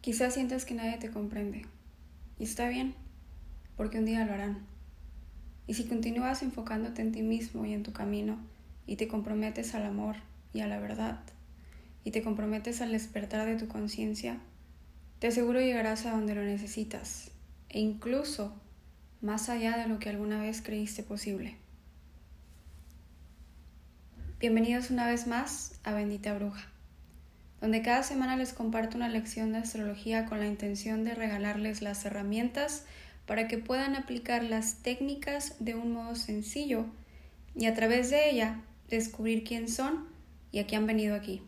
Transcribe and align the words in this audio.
Quizás 0.00 0.32
sientas 0.32 0.64
que 0.64 0.74
nadie 0.74 0.96
te 0.96 1.10
comprende. 1.10 1.66
Y 2.38 2.44
está 2.44 2.68
bien, 2.68 2.94
porque 3.76 3.98
un 3.98 4.06
día 4.06 4.24
lo 4.24 4.32
harán. 4.32 4.66
Y 5.66 5.74
si 5.74 5.84
continúas 5.84 6.42
enfocándote 6.42 7.02
en 7.02 7.12
ti 7.12 7.22
mismo 7.22 7.66
y 7.66 7.74
en 7.74 7.82
tu 7.82 7.92
camino, 7.92 8.38
y 8.86 8.96
te 8.96 9.08
comprometes 9.08 9.74
al 9.74 9.84
amor 9.84 10.16
y 10.54 10.60
a 10.60 10.66
la 10.66 10.80
verdad, 10.80 11.20
y 12.02 12.12
te 12.12 12.22
comprometes 12.22 12.80
al 12.80 12.92
despertar 12.92 13.46
de 13.46 13.56
tu 13.56 13.68
conciencia, 13.68 14.40
te 15.18 15.26
aseguro 15.26 15.60
llegarás 15.60 16.06
a 16.06 16.12
donde 16.12 16.34
lo 16.34 16.42
necesitas, 16.42 17.30
e 17.68 17.78
incluso 17.78 18.54
más 19.20 19.50
allá 19.50 19.76
de 19.76 19.86
lo 19.86 19.98
que 19.98 20.08
alguna 20.08 20.40
vez 20.40 20.62
creíste 20.62 21.02
posible. 21.02 21.56
Bienvenidos 24.40 24.90
una 24.90 25.06
vez 25.06 25.26
más 25.26 25.78
a 25.84 25.92
Bendita 25.92 26.32
Bruja, 26.32 26.66
donde 27.60 27.82
cada 27.82 28.02
semana 28.02 28.36
les 28.36 28.52
comparto 28.52 28.96
una 28.96 29.08
lección 29.08 29.52
de 29.52 29.58
astrología 29.58 30.26
con 30.26 30.40
la 30.40 30.46
intención 30.46 31.04
de 31.04 31.14
regalarles 31.14 31.82
las 31.82 32.04
herramientas 32.04 32.84
para 33.26 33.48
que 33.48 33.58
puedan 33.58 33.94
aplicar 33.96 34.42
las 34.42 34.82
técnicas 34.82 35.56
de 35.60 35.74
un 35.74 35.92
modo 35.92 36.14
sencillo 36.14 36.86
y 37.54 37.66
a 37.66 37.74
través 37.74 38.10
de 38.10 38.30
ella 38.30 38.60
descubrir 38.88 39.44
quién 39.44 39.68
son 39.68 40.08
y 40.52 40.58
a 40.58 40.66
qué 40.66 40.76
han 40.76 40.86
venido 40.86 41.14
aquí. 41.14 41.42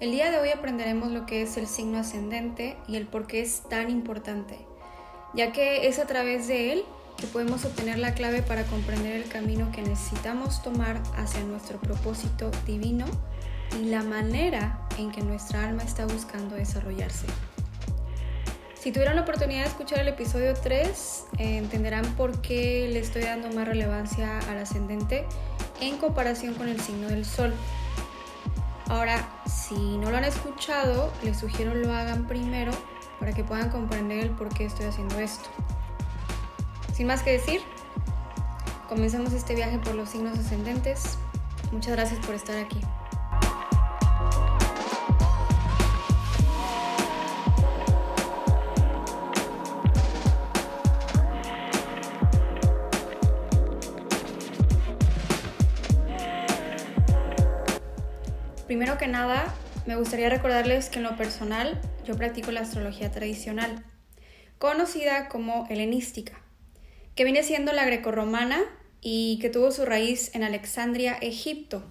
El 0.00 0.10
día 0.10 0.30
de 0.30 0.38
hoy 0.38 0.50
aprenderemos 0.50 1.10
lo 1.10 1.26
que 1.26 1.42
es 1.42 1.56
el 1.56 1.66
signo 1.66 1.98
ascendente 1.98 2.76
y 2.88 2.96
el 2.96 3.06
por 3.06 3.26
qué 3.26 3.40
es 3.40 3.62
tan 3.68 3.88
importante, 3.88 4.58
ya 5.34 5.52
que 5.52 5.86
es 5.86 5.98
a 5.98 6.06
través 6.06 6.48
de 6.48 6.72
él 6.72 6.82
que 7.16 7.26
podemos 7.26 7.64
obtener 7.64 7.98
la 7.98 8.14
clave 8.14 8.42
para 8.42 8.64
comprender 8.64 9.14
el 9.14 9.28
camino 9.28 9.70
que 9.70 9.82
necesitamos 9.82 10.62
tomar 10.62 11.00
hacia 11.14 11.44
nuestro 11.44 11.80
propósito 11.80 12.50
divino 12.66 13.06
y 13.80 13.84
la 13.86 14.02
manera 14.02 14.78
en 14.98 15.10
que 15.10 15.22
nuestra 15.22 15.64
alma 15.64 15.82
está 15.82 16.06
buscando 16.06 16.56
desarrollarse. 16.56 17.26
Si 18.82 18.90
tuvieran 18.90 19.14
la 19.14 19.22
oportunidad 19.22 19.62
de 19.62 19.68
escuchar 19.68 20.00
el 20.00 20.08
episodio 20.08 20.54
3, 20.54 21.24
eh, 21.38 21.58
entenderán 21.58 22.04
por 22.16 22.42
qué 22.42 22.88
le 22.92 22.98
estoy 22.98 23.22
dando 23.22 23.48
más 23.50 23.68
relevancia 23.68 24.40
al 24.50 24.58
ascendente 24.58 25.24
en 25.80 25.98
comparación 25.98 26.54
con 26.54 26.68
el 26.68 26.80
signo 26.80 27.06
del 27.08 27.24
sol. 27.24 27.54
Ahora, 28.88 29.28
si 29.46 29.96
no 29.98 30.10
lo 30.10 30.16
han 30.16 30.24
escuchado, 30.24 31.12
les 31.22 31.38
sugiero 31.38 31.74
lo 31.74 31.92
hagan 31.92 32.26
primero 32.26 32.72
para 33.20 33.32
que 33.32 33.44
puedan 33.44 33.70
comprender 33.70 34.18
el 34.18 34.30
por 34.30 34.48
qué 34.48 34.64
estoy 34.64 34.86
haciendo 34.86 35.16
esto. 35.20 35.48
Sin 36.92 37.06
más 37.06 37.22
que 37.22 37.30
decir, 37.30 37.60
comenzamos 38.88 39.32
este 39.32 39.54
viaje 39.54 39.78
por 39.78 39.94
los 39.94 40.08
signos 40.08 40.38
ascendentes. 40.38 41.18
Muchas 41.70 41.92
gracias 41.92 42.18
por 42.26 42.34
estar 42.34 42.58
aquí. 42.58 42.80
Primero 58.72 58.96
que 58.96 59.06
nada, 59.06 59.54
me 59.84 59.96
gustaría 59.96 60.30
recordarles 60.30 60.88
que 60.88 60.98
en 60.98 61.02
lo 61.02 61.14
personal 61.14 61.78
yo 62.06 62.16
practico 62.16 62.52
la 62.52 62.62
astrología 62.62 63.10
tradicional, 63.10 63.84
conocida 64.58 65.28
como 65.28 65.66
helenística 65.68 66.40
que 67.14 67.24
viene 67.24 67.42
siendo 67.42 67.74
la 67.74 67.84
grecorromana 67.84 68.62
y 69.02 69.38
que 69.42 69.50
tuvo 69.50 69.72
su 69.72 69.84
raíz 69.84 70.34
en 70.34 70.42
Alexandria, 70.42 71.18
Egipto. 71.20 71.84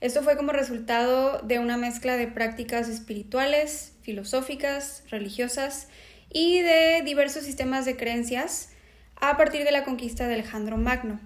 Esto 0.00 0.24
fue 0.24 0.36
como 0.36 0.50
resultado 0.50 1.40
de 1.42 1.60
una 1.60 1.76
mezcla 1.76 2.16
de 2.16 2.26
prácticas 2.26 2.88
espirituales, 2.88 3.92
filosóficas, 4.02 5.04
religiosas 5.10 5.86
y 6.32 6.62
de 6.62 7.02
diversos 7.04 7.44
sistemas 7.44 7.84
de 7.84 7.96
creencias 7.96 8.70
a 9.14 9.36
partir 9.36 9.62
de 9.62 9.70
la 9.70 9.84
conquista 9.84 10.26
de 10.26 10.34
Alejandro 10.34 10.78
Magno. 10.78 11.20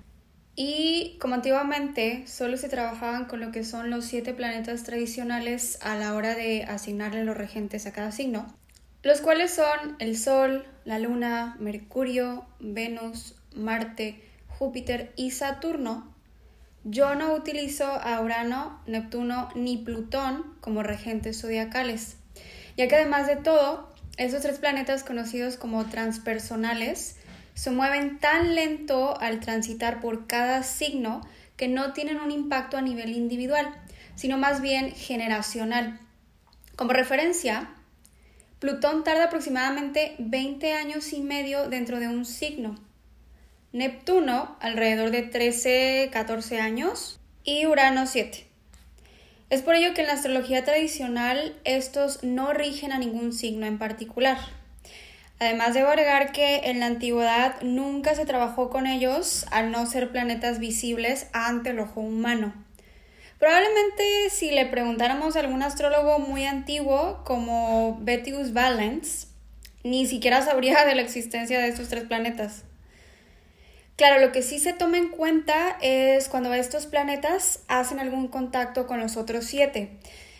Y 0.54 1.16
como 1.20 1.34
antiguamente 1.34 2.26
solo 2.26 2.56
se 2.56 2.68
trabajaban 2.68 3.24
con 3.24 3.40
lo 3.40 3.52
que 3.52 3.64
son 3.64 3.90
los 3.90 4.04
siete 4.04 4.34
planetas 4.34 4.82
tradicionales 4.82 5.78
a 5.80 5.96
la 5.96 6.14
hora 6.14 6.34
de 6.34 6.64
asignarle 6.64 7.24
los 7.24 7.36
regentes 7.36 7.86
a 7.86 7.92
cada 7.92 8.12
signo, 8.12 8.46
los 9.02 9.20
cuales 9.20 9.52
son 9.52 9.96
el 9.98 10.18
Sol, 10.18 10.66
la 10.84 10.98
Luna, 10.98 11.56
Mercurio, 11.58 12.44
Venus, 12.60 13.34
Marte, 13.54 14.22
Júpiter 14.48 15.12
y 15.16 15.30
Saturno, 15.30 16.12
yo 16.84 17.14
no 17.14 17.32
utilizo 17.34 17.86
a 17.86 18.20
Urano, 18.20 18.80
Neptuno 18.86 19.48
ni 19.54 19.76
Plutón 19.76 20.56
como 20.60 20.82
regentes 20.82 21.40
zodiacales, 21.40 22.16
ya 22.76 22.88
que 22.88 22.96
además 22.96 23.28
de 23.28 23.36
todo, 23.36 23.92
esos 24.16 24.42
tres 24.42 24.58
planetas 24.58 25.04
conocidos 25.04 25.56
como 25.56 25.84
transpersonales 25.86 27.16
se 27.54 27.70
mueven 27.70 28.18
tan 28.18 28.54
lento 28.54 29.20
al 29.20 29.40
transitar 29.40 30.00
por 30.00 30.26
cada 30.26 30.62
signo 30.62 31.20
que 31.56 31.68
no 31.68 31.92
tienen 31.92 32.20
un 32.20 32.30
impacto 32.30 32.76
a 32.76 32.82
nivel 32.82 33.12
individual, 33.12 33.72
sino 34.14 34.38
más 34.38 34.60
bien 34.60 34.92
generacional. 34.92 36.00
Como 36.76 36.92
referencia, 36.92 37.70
Plutón 38.58 39.02
tarda 39.02 39.24
aproximadamente 39.24 40.14
20 40.18 40.72
años 40.74 41.12
y 41.12 41.20
medio 41.20 41.68
dentro 41.68 41.98
de 41.98 42.06
un 42.06 42.24
signo. 42.24 42.76
Neptuno 43.72 44.56
alrededor 44.60 45.10
de 45.10 45.30
13-14 45.30 46.60
años 46.60 47.18
y 47.42 47.66
Urano 47.66 48.06
7. 48.06 48.46
Es 49.50 49.62
por 49.62 49.74
ello 49.74 49.94
que 49.94 50.02
en 50.02 50.06
la 50.06 50.12
astrología 50.12 50.64
tradicional 50.64 51.58
estos 51.64 52.22
no 52.22 52.52
rigen 52.52 52.92
a 52.92 52.98
ningún 52.98 53.32
signo 53.32 53.66
en 53.66 53.78
particular. 53.78 54.38
Además 55.42 55.74
debo 55.74 55.88
agregar 55.88 56.30
que 56.30 56.70
en 56.70 56.78
la 56.78 56.86
antigüedad 56.86 57.60
nunca 57.62 58.14
se 58.14 58.24
trabajó 58.24 58.70
con 58.70 58.86
ellos 58.86 59.44
al 59.50 59.72
no 59.72 59.86
ser 59.86 60.12
planetas 60.12 60.60
visibles 60.60 61.26
ante 61.32 61.70
el 61.70 61.80
ojo 61.80 62.00
humano. 62.00 62.54
Probablemente 63.40 64.30
si 64.30 64.52
le 64.52 64.66
preguntáramos 64.66 65.34
a 65.34 65.40
algún 65.40 65.64
astrólogo 65.64 66.20
muy 66.20 66.44
antiguo 66.44 67.24
como 67.24 67.98
Betius 68.02 68.52
Valens, 68.52 69.32
ni 69.82 70.06
siquiera 70.06 70.42
sabría 70.42 70.84
de 70.84 70.94
la 70.94 71.02
existencia 71.02 71.58
de 71.58 71.70
estos 71.70 71.88
tres 71.88 72.04
planetas. 72.04 72.62
Claro, 73.96 74.24
lo 74.24 74.30
que 74.30 74.42
sí 74.42 74.60
se 74.60 74.72
toma 74.72 74.98
en 74.98 75.08
cuenta 75.08 75.76
es 75.80 76.28
cuando 76.28 76.54
estos 76.54 76.86
planetas 76.86 77.64
hacen 77.66 77.98
algún 77.98 78.28
contacto 78.28 78.86
con 78.86 79.00
los 79.00 79.16
otros 79.16 79.44
siete, 79.46 79.98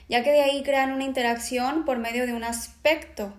ya 0.09 0.23
que 0.23 0.31
de 0.31 0.43
ahí 0.43 0.63
crean 0.63 0.93
una 0.93 1.03
interacción 1.03 1.85
por 1.85 1.99
medio 1.99 2.25
de 2.25 2.35
un 2.35 2.45
aspecto, 2.45 3.35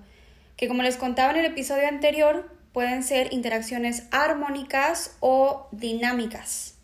que 0.57 0.67
como 0.67 0.83
les 0.83 0.97
contaba 0.97 1.31
en 1.31 1.37
el 1.37 1.45
episodio 1.45 1.87
anterior, 1.87 2.51
pueden 2.71 3.03
ser 3.03 3.33
interacciones 3.33 4.03
armónicas 4.11 5.15
o 5.19 5.67
dinámicas. 5.71 6.75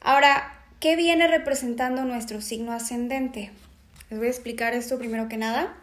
Ahora, 0.00 0.60
¿Qué 0.80 0.96
viene 0.96 1.26
representando 1.26 2.06
nuestro 2.06 2.40
signo 2.40 2.72
ascendente? 2.72 3.50
Les 4.08 4.18
voy 4.18 4.28
a 4.28 4.30
explicar 4.30 4.72
esto 4.72 4.98
primero 4.98 5.28
que 5.28 5.36
nada. 5.36 5.76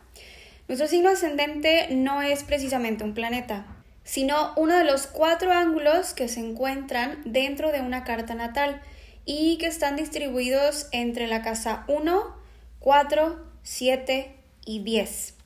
Nuestro 0.67 0.87
signo 0.87 1.09
ascendente 1.09 1.89
no 1.91 2.23
es 2.23 2.43
precisamente 2.43 3.03
un 3.03 3.13
planeta, 3.13 3.67
sino 4.03 4.53
uno 4.55 4.75
de 4.75 4.85
los 4.85 5.05
cuatro 5.05 5.51
ángulos 5.51 6.15
que 6.15 6.27
se 6.27 6.39
encuentran 6.39 7.21
dentro 7.25 7.71
de 7.71 7.81
una 7.81 8.03
carta 8.05 8.33
natal 8.33 8.81
y 9.23 9.59
que 9.59 9.67
están 9.67 9.97
distribuidos 9.97 10.87
entre 10.91 11.27
la 11.27 11.43
casa 11.43 11.85
1, 11.87 12.35
4, 12.79 13.45
7 13.61 14.35
y 14.65 14.79
10. 14.79 15.36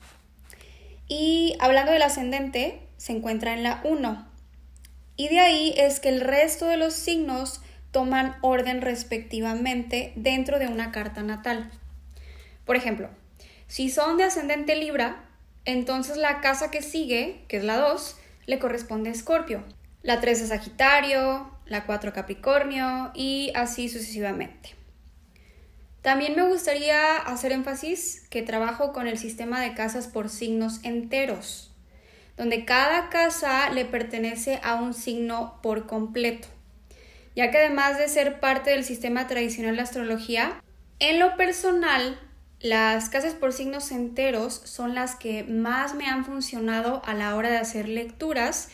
Y 1.08 1.56
hablando 1.60 1.92
del 1.92 2.02
ascendente, 2.02 2.80
se 2.96 3.12
encuentra 3.12 3.52
en 3.52 3.62
la 3.62 3.80
1. 3.84 4.26
Y 5.16 5.28
de 5.28 5.40
ahí 5.40 5.74
es 5.76 6.00
que 6.00 6.08
el 6.08 6.20
resto 6.20 6.66
de 6.66 6.76
los 6.76 6.94
signos 6.94 7.60
toman 7.90 8.36
orden 8.40 8.80
respectivamente 8.80 10.12
dentro 10.16 10.58
de 10.58 10.68
una 10.68 10.90
carta 10.92 11.22
natal. 11.22 11.70
Por 12.64 12.76
ejemplo, 12.76 13.10
si 13.66 13.90
son 13.90 14.16
de 14.16 14.24
ascendente 14.24 14.76
Libra, 14.76 15.24
entonces 15.64 16.16
la 16.16 16.40
casa 16.40 16.70
que 16.70 16.82
sigue, 16.82 17.44
que 17.48 17.58
es 17.58 17.64
la 17.64 17.76
2, 17.76 18.16
le 18.46 18.58
corresponde 18.58 19.10
a 19.10 19.12
Escorpio. 19.12 19.64
La 20.02 20.20
3 20.20 20.42
a 20.42 20.46
Sagitario, 20.46 21.50
la 21.66 21.86
4 21.86 22.10
a 22.10 22.12
Capricornio 22.12 23.12
y 23.14 23.52
así 23.54 23.88
sucesivamente. 23.88 24.81
También 26.02 26.36
me 26.36 26.46
gustaría 26.46 27.16
hacer 27.16 27.52
énfasis 27.52 28.26
que 28.28 28.42
trabajo 28.42 28.92
con 28.92 29.06
el 29.06 29.18
sistema 29.18 29.60
de 29.60 29.74
casas 29.74 30.08
por 30.08 30.28
signos 30.28 30.80
enteros, 30.84 31.72
donde 32.36 32.64
cada 32.64 33.08
casa 33.08 33.70
le 33.70 33.84
pertenece 33.84 34.60
a 34.62 34.74
un 34.74 34.94
signo 34.94 35.60
por 35.62 35.86
completo 35.86 36.48
ya 37.34 37.50
que 37.50 37.58
además 37.58 37.98
de 37.98 38.08
ser 38.08 38.40
parte 38.40 38.70
del 38.70 38.84
sistema 38.84 39.26
tradicional 39.26 39.76
de 39.76 39.82
astrología, 39.82 40.62
en 40.98 41.18
lo 41.18 41.36
personal, 41.36 42.18
las 42.60 43.08
casas 43.08 43.34
por 43.34 43.52
signos 43.52 43.90
enteros 43.90 44.60
son 44.64 44.94
las 44.94 45.16
que 45.16 45.42
más 45.44 45.94
me 45.94 46.06
han 46.06 46.24
funcionado 46.24 47.02
a 47.04 47.14
la 47.14 47.34
hora 47.34 47.50
de 47.50 47.58
hacer 47.58 47.88
lecturas 47.88 48.68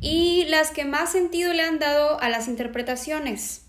y 0.00 0.44
las 0.48 0.70
que 0.70 0.84
más 0.84 1.10
sentido 1.10 1.52
le 1.52 1.62
han 1.62 1.78
dado 1.78 2.20
a 2.20 2.28
las 2.28 2.48
interpretaciones. 2.48 3.62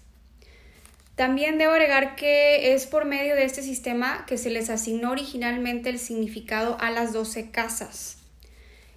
También 1.15 1.59
debo 1.59 1.73
agregar 1.73 2.15
que 2.15 2.73
es 2.73 2.87
por 2.87 3.05
medio 3.05 3.35
de 3.35 3.43
este 3.43 3.61
sistema 3.61 4.25
que 4.25 4.39
se 4.39 4.49
les 4.49 4.71
asignó 4.71 5.11
originalmente 5.11 5.89
el 5.89 5.99
significado 5.99 6.75
a 6.79 6.89
las 6.89 7.13
12 7.13 7.51
casas. 7.51 8.17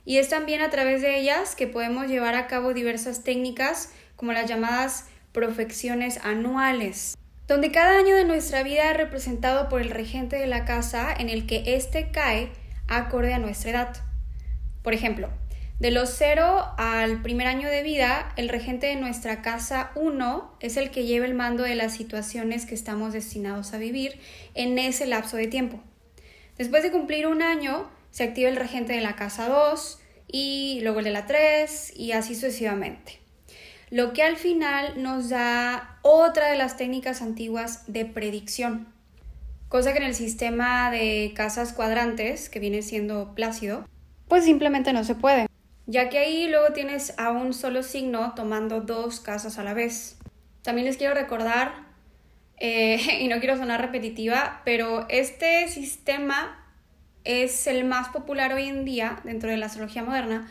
Y 0.07 0.17
es 0.17 0.31
también 0.31 0.63
a 0.63 0.71
través 0.71 1.03
de 1.03 1.19
ellas 1.19 1.55
que 1.55 1.67
podemos 1.67 2.07
llevar 2.07 2.35
a 2.35 2.47
cabo 2.47 2.73
diversas 2.73 3.23
técnicas 3.23 3.93
como 4.15 4.33
las 4.33 4.49
llamadas 4.49 5.05
profecciones 5.33 6.19
anuales, 6.23 7.19
donde 7.47 7.71
cada 7.71 7.99
año 7.99 8.17
de 8.17 8.25
nuestra 8.25 8.63
vida 8.63 8.91
es 8.91 8.97
representado 8.97 9.69
por 9.69 9.83
el 9.83 9.91
regente 9.91 10.37
de 10.37 10.47
la 10.47 10.65
casa 10.65 11.13
en 11.13 11.29
el 11.29 11.47
que 11.47 11.77
éste 11.77 12.11
cae 12.13 12.51
acorde 12.89 13.35
a 13.35 13.39
nuestra 13.39 13.73
edad. 13.73 13.97
Por 14.83 14.95
ejemplo, 14.95 15.29
de 15.79 15.91
los 15.91 16.09
0 16.17 16.75
al 16.79 17.21
primer 17.21 17.47
año 17.47 17.69
de 17.69 17.83
vida, 17.83 18.33
el 18.37 18.49
regente 18.49 18.87
de 18.87 18.97
nuestra 18.97 19.43
casa 19.43 19.91
1 19.95 20.57
es 20.61 20.79
el 20.79 20.91
que 20.91 21.05
lleva 21.05 21.27
el 21.27 21.35
mando 21.35 21.65
de 21.65 21.75
las 21.75 21.93
situaciones 21.93 22.65
que 22.65 22.75
estamos 22.75 23.13
destinados 23.13 23.75
a 23.75 23.79
vivir 23.79 24.19
en 24.55 24.79
ese 24.79 25.07
lapso 25.07 25.37
de 25.37 25.49
tiempo. 25.49 25.79
Después 26.57 26.83
de 26.83 26.91
cumplir 26.91 27.27
un 27.27 27.43
año, 27.43 27.91
se 28.11 28.25
activa 28.25 28.49
el 28.49 28.57
regente 28.57 28.95
de 28.95 29.03
la 29.03 29.17
casa 29.17 29.49
2 29.49 30.01
y 30.29 30.81
luego 30.83 31.01
el 31.01 31.05
de 31.05 31.11
la 31.11 31.27
3 31.27 31.93
y 31.95 32.13
así 32.13 32.35
sucesivamente. 32.35 33.21
Lo 33.91 34.15
que 34.15 34.23
al 34.23 34.37
final 34.37 35.03
nos 35.03 35.29
da 35.29 35.99
otra 36.01 36.51
de 36.51 36.57
las 36.57 36.79
técnicas 36.79 37.21
antiguas 37.21 37.85
de 37.87 38.07
predicción, 38.07 38.89
cosa 39.69 39.93
que 39.93 39.99
en 39.99 40.05
el 40.05 40.15
sistema 40.15 40.91
de 40.91 41.33
casas 41.37 41.75
cuadrantes, 41.75 42.49
que 42.49 42.61
viene 42.61 42.81
siendo 42.81 43.35
plácido, 43.35 43.87
pues 44.27 44.45
simplemente 44.45 44.95
no 44.95 45.05
se 45.05 45.15
puede 45.15 45.46
ya 45.87 46.09
que 46.09 46.19
ahí 46.19 46.49
luego 46.49 46.73
tienes 46.73 47.19
a 47.19 47.31
un 47.31 47.55
solo 47.55 47.83
signo 47.83 48.35
tomando 48.35 48.81
dos 48.81 49.21
casas 49.21 49.59
a 49.59 49.65
la 49.65 49.75
vez. 49.75 50.19
También 50.63 50.87
les 50.87 50.97
quiero 50.97 51.15
recordar, 51.15 51.73
eh, 52.59 52.99
y 53.21 53.29
no 53.29 53.39
quiero 53.39 53.57
sonar 53.57 53.81
repetitiva, 53.81 54.63
pero 54.65 55.07
este 55.09 55.69
sistema 55.69 56.63
es 57.25 57.67
el 57.67 57.85
más 57.85 58.09
popular 58.09 58.53
hoy 58.53 58.69
en 58.69 58.85
día 58.85 59.21
dentro 59.25 59.51
de 59.51 59.57
la 59.57 59.67
astrología 59.67 60.05
moderna 60.05 60.49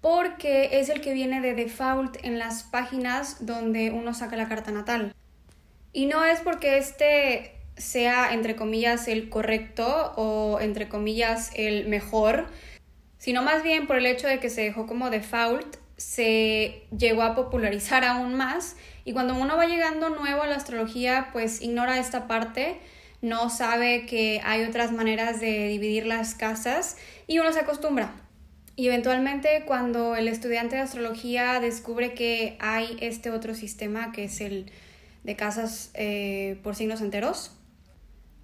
porque 0.00 0.78
es 0.78 0.88
el 0.88 1.00
que 1.00 1.12
viene 1.12 1.40
de 1.40 1.54
default 1.54 2.24
en 2.24 2.38
las 2.38 2.62
páginas 2.62 3.44
donde 3.44 3.90
uno 3.90 4.14
saca 4.14 4.36
la 4.36 4.48
carta 4.48 4.70
natal. 4.70 5.14
Y 5.92 6.06
no 6.06 6.24
es 6.24 6.40
porque 6.40 6.78
este 6.78 7.52
sea, 7.76 8.32
entre 8.32 8.56
comillas, 8.56 9.08
el 9.08 9.28
correcto 9.28 10.12
o, 10.16 10.60
entre 10.60 10.88
comillas, 10.88 11.50
el 11.54 11.88
mejor, 11.88 12.46
sino 13.28 13.42
más 13.42 13.62
bien 13.62 13.86
por 13.86 13.96
el 13.96 14.06
hecho 14.06 14.26
de 14.26 14.40
que 14.40 14.48
se 14.48 14.62
dejó 14.62 14.86
como 14.86 15.10
default, 15.10 15.76
se 15.98 16.86
llegó 16.96 17.20
a 17.20 17.34
popularizar 17.34 18.02
aún 18.02 18.34
más 18.34 18.74
y 19.04 19.12
cuando 19.12 19.34
uno 19.34 19.58
va 19.58 19.66
llegando 19.66 20.08
nuevo 20.08 20.40
a 20.40 20.46
la 20.46 20.56
astrología, 20.56 21.28
pues 21.34 21.60
ignora 21.60 21.98
esta 21.98 22.26
parte, 22.26 22.78
no 23.20 23.50
sabe 23.50 24.06
que 24.06 24.40
hay 24.44 24.64
otras 24.64 24.92
maneras 24.92 25.40
de 25.40 25.68
dividir 25.68 26.06
las 26.06 26.34
casas 26.34 26.96
y 27.26 27.38
uno 27.38 27.52
se 27.52 27.60
acostumbra. 27.60 28.14
Y 28.76 28.86
eventualmente 28.86 29.64
cuando 29.66 30.16
el 30.16 30.26
estudiante 30.26 30.76
de 30.76 30.80
astrología 30.80 31.60
descubre 31.60 32.14
que 32.14 32.56
hay 32.60 32.96
este 33.02 33.30
otro 33.30 33.54
sistema 33.54 34.10
que 34.10 34.24
es 34.24 34.40
el 34.40 34.72
de 35.24 35.36
casas 35.36 35.90
eh, 35.92 36.58
por 36.62 36.76
signos 36.76 37.02
enteros, 37.02 37.57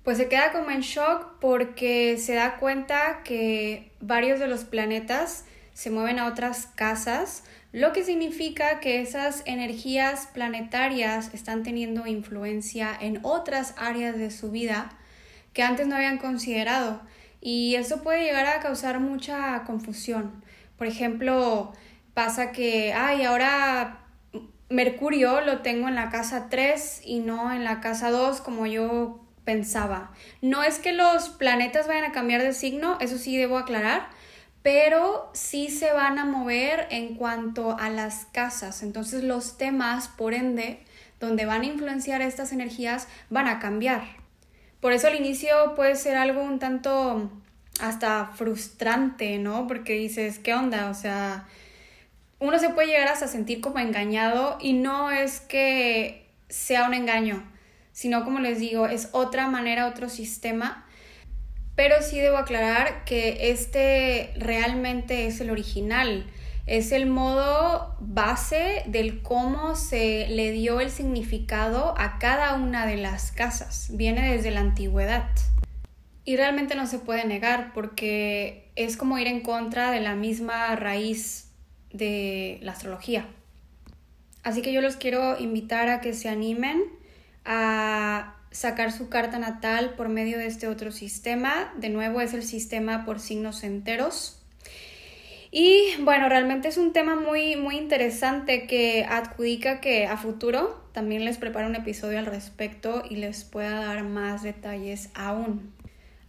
pues 0.05 0.19
se 0.19 0.29
queda 0.29 0.53
como 0.53 0.71
en 0.71 0.83
shock 0.83 1.39
porque 1.41 2.19
se 2.19 2.35
da 2.35 2.57
cuenta 2.59 3.23
que 3.25 3.91
varios 4.01 4.39
de 4.39 4.47
los 4.47 4.65
planetas 4.65 5.47
se 5.73 5.91
mueven 5.91 6.19
a 6.19 6.27
otras 6.27 6.67
casas, 6.67 7.43
lo 7.73 7.93
que 7.93 8.05
significa 8.05 8.79
que 8.79 9.01
esas 9.01 9.43
energías 9.47 10.29
planetarias 10.33 11.33
están 11.35 11.65
teniendo 11.65 12.07
influencia 12.07 12.97
en 13.01 13.19
otras 13.23 13.75
áreas 13.77 14.17
de 14.17 14.31
su 14.31 14.51
vida 14.51 14.93
que 15.55 15.63
antes 15.63 15.87
no 15.87 15.97
habían 15.97 16.19
considerado. 16.19 17.01
Y 17.41 17.75
eso 17.75 18.03
puede 18.03 18.25
llegar 18.25 18.47
a 18.47 18.61
causar 18.61 19.01
mucha 19.01 19.65
confusión. 19.65 20.45
Por 20.79 20.87
ejemplo, 20.87 21.73
pasa 22.13 22.53
que, 22.53 22.93
ay, 22.93 23.25
ahora 23.25 24.05
Mercurio 24.69 25.41
lo 25.41 25.63
tengo 25.63 25.89
en 25.89 25.95
la 25.95 26.11
casa 26.11 26.49
3 26.49 27.03
y 27.05 27.21
no 27.21 27.53
en 27.53 27.65
la 27.65 27.81
casa 27.81 28.11
2 28.11 28.41
como 28.41 28.67
yo 28.67 29.24
pensaba. 29.45 30.13
No 30.41 30.63
es 30.63 30.79
que 30.79 30.93
los 30.93 31.29
planetas 31.29 31.87
vayan 31.87 32.05
a 32.05 32.13
cambiar 32.13 32.43
de 32.43 32.53
signo, 32.53 32.99
eso 33.01 33.19
sí 33.19 33.37
debo 33.37 33.59
aclarar, 33.59 34.09
pero 34.63 35.31
sí 35.35 35.69
se 35.69 35.93
van 35.93 36.19
a 36.19 36.25
mover 36.25 36.87
en 36.91 37.17
cuanto 37.17 37.77
a 37.79 37.91
las 37.91 38.27
casas. 38.33 38.83
Entonces 38.83 39.23
los 39.23 39.59
temas, 39.59 40.09
por 40.09 40.35
ende, 40.35 40.81
donde 41.21 41.47
van 41.47 41.63
a 41.63 41.67
influenciar 41.67 42.23
estas 42.23 42.53
energías, 42.53 43.09
van 43.31 43.47
a 43.47 43.59
cambiar. 43.59 44.03
Por 44.81 44.93
eso 44.93 45.07
al 45.07 45.17
inicio 45.17 45.75
puede 45.77 45.97
ser 45.97 46.17
algo 46.17 46.43
un 46.43 46.59
tanto 46.59 47.31
hasta 47.81 48.27
frustrante, 48.35 49.39
¿no? 49.39 49.67
Porque 49.67 49.95
dices, 49.95 50.39
¿qué 50.39 50.55
onda? 50.55 50.91
O 50.91 50.95
sea, 50.95 51.47
uno 52.39 52.59
se 52.59 52.71
puede 52.71 52.89
llegar 52.89 53.09
hasta 53.09 53.27
sentir 53.27 53.61
como 53.61 53.79
engañado 53.79 54.59
y 54.61 54.75
no 54.75 55.11
es 55.11 55.41
que 55.41 56.27
sea 56.49 56.87
un 56.87 56.95
engaño, 56.95 57.43
sino 57.95 58.25
como 58.25 58.41
les 58.41 58.59
digo, 58.59 58.87
es 58.87 59.09
otra 59.13 59.49
manera, 59.49 59.87
otro 59.87 60.11
sistema. 60.11 60.85
Pero 61.77 61.95
sí 62.03 62.19
debo 62.19 62.37
aclarar 62.37 63.05
que 63.05 63.51
este 63.51 64.33
realmente 64.37 65.27
es 65.27 65.41
el 65.41 65.51
original, 65.51 66.27
es 66.67 66.93
el 66.93 67.07
modo 67.07 67.97
base 68.01 68.83
del 68.87 69.23
cómo 69.23 69.77
se 69.77 70.27
le 70.29 70.51
dio 70.51 70.81
el 70.81 70.91
significado 70.91 71.95
a 71.97 72.19
cada 72.19 72.55
una 72.55 72.85
de 72.85 72.97
las 72.97 73.31
casas. 73.31 73.89
Viene 73.93 74.35
desde 74.35 74.51
la 74.51 74.61
antigüedad. 74.61 75.31
Y 76.25 76.37
realmente 76.37 76.75
no 76.75 76.87
se 76.87 76.99
puede 76.99 77.25
negar 77.25 77.73
porque 77.75 78.73
es 78.77 78.97
como 78.97 79.19
ir 79.19 79.29
en 79.29 79.41
contra 79.41 79.93
de 79.93 80.01
la 80.01 80.17
misma 80.17 80.75
raíz 80.75 81.53
de 81.93 82.59
la 82.63 82.73
astrología. 82.73 83.29
Así 84.43 84.63
que 84.63 84.73
yo 84.73 84.81
los 84.81 84.97
quiero 84.97 85.39
invitar 85.39 85.89
a 85.89 86.01
que 86.01 86.13
se 86.13 86.29
animen 86.29 86.83
a 87.45 88.37
sacar 88.55 88.93
su 88.93 89.09
carta 89.09 89.39
natal 89.39 89.95
por 89.97 90.09
medio 90.09 90.39
de 90.39 90.47
este 90.47 90.69
otro 90.69 90.93
sistema. 90.93 91.73
De 91.77 91.89
nuevo 91.89 92.21
es 92.21 92.35
el 92.35 92.45
sistema 92.45 93.05
por 93.05 93.19
signos 93.19 93.65
enteros. 93.65 94.41
Y 95.51 95.95
bueno, 96.01 96.29
realmente 96.29 96.69
es 96.69 96.79
un 96.79 96.93
tema 96.93 97.17
muy, 97.17 97.57
muy 97.57 97.77
interesante 97.77 98.67
que 98.67 99.05
adjudica 99.05 99.81
que 99.81 100.07
a 100.07 100.17
futuro 100.17 100.83
también 100.93 101.25
les 101.25 101.39
preparo 101.39 101.69
un 101.69 101.77
episodio 101.77 102.19
al 102.19 102.27
respecto 102.27 103.05
y 103.09 103.17
les 103.17 103.45
pueda 103.45 103.85
dar 103.85 104.03
más 104.05 104.43
detalles 104.43 105.11
aún. 105.15 105.73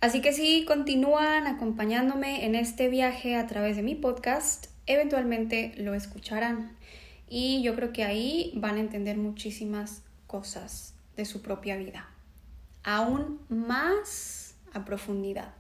Así 0.02 0.22
que 0.22 0.34
si 0.34 0.66
continúan 0.66 1.48
acompañándome 1.48 2.46
en 2.46 2.54
este 2.54 2.90
viaje 2.90 3.36
a 3.36 3.48
través 3.48 3.76
de 3.76 3.84
mi 3.84 3.96
podcast, 3.96 4.68
eventualmente 4.88 5.74
lo 5.78 5.94
escucharán. 5.94 6.76
Y 7.28 7.64
yo 7.64 7.76
creo 7.76 7.94
que 7.94 8.04
ahí 8.04 8.52
van 8.56 8.78
a 8.78 8.82
entender 8.82 9.18
muchísimas 9.18 10.04
cosas 10.28 10.95
de 11.16 11.26
su 11.26 11.42
propia 11.42 11.78
vida, 11.78 12.10
aún 12.84 13.40
más 13.50 14.56
a 14.74 14.86
profundidad. 14.86 15.54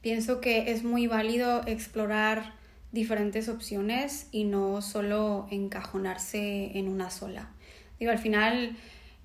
Pienso 0.00 0.40
que 0.40 0.70
es 0.70 0.82
muy 0.82 1.06
válido 1.06 1.62
explorar 1.66 2.54
diferentes 2.92 3.48
opciones 3.48 4.28
y 4.32 4.44
no 4.44 4.82
solo 4.82 5.46
encajonarse 5.50 6.76
en 6.78 6.88
una 6.88 7.10
sola. 7.10 7.50
Digo, 7.98 8.10
al 8.10 8.18
final 8.18 8.76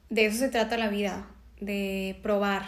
de 0.09 0.25
eso 0.25 0.37
se 0.37 0.49
trata 0.49 0.77
la 0.77 0.89
vida, 0.89 1.27
de 1.59 2.19
probar 2.21 2.65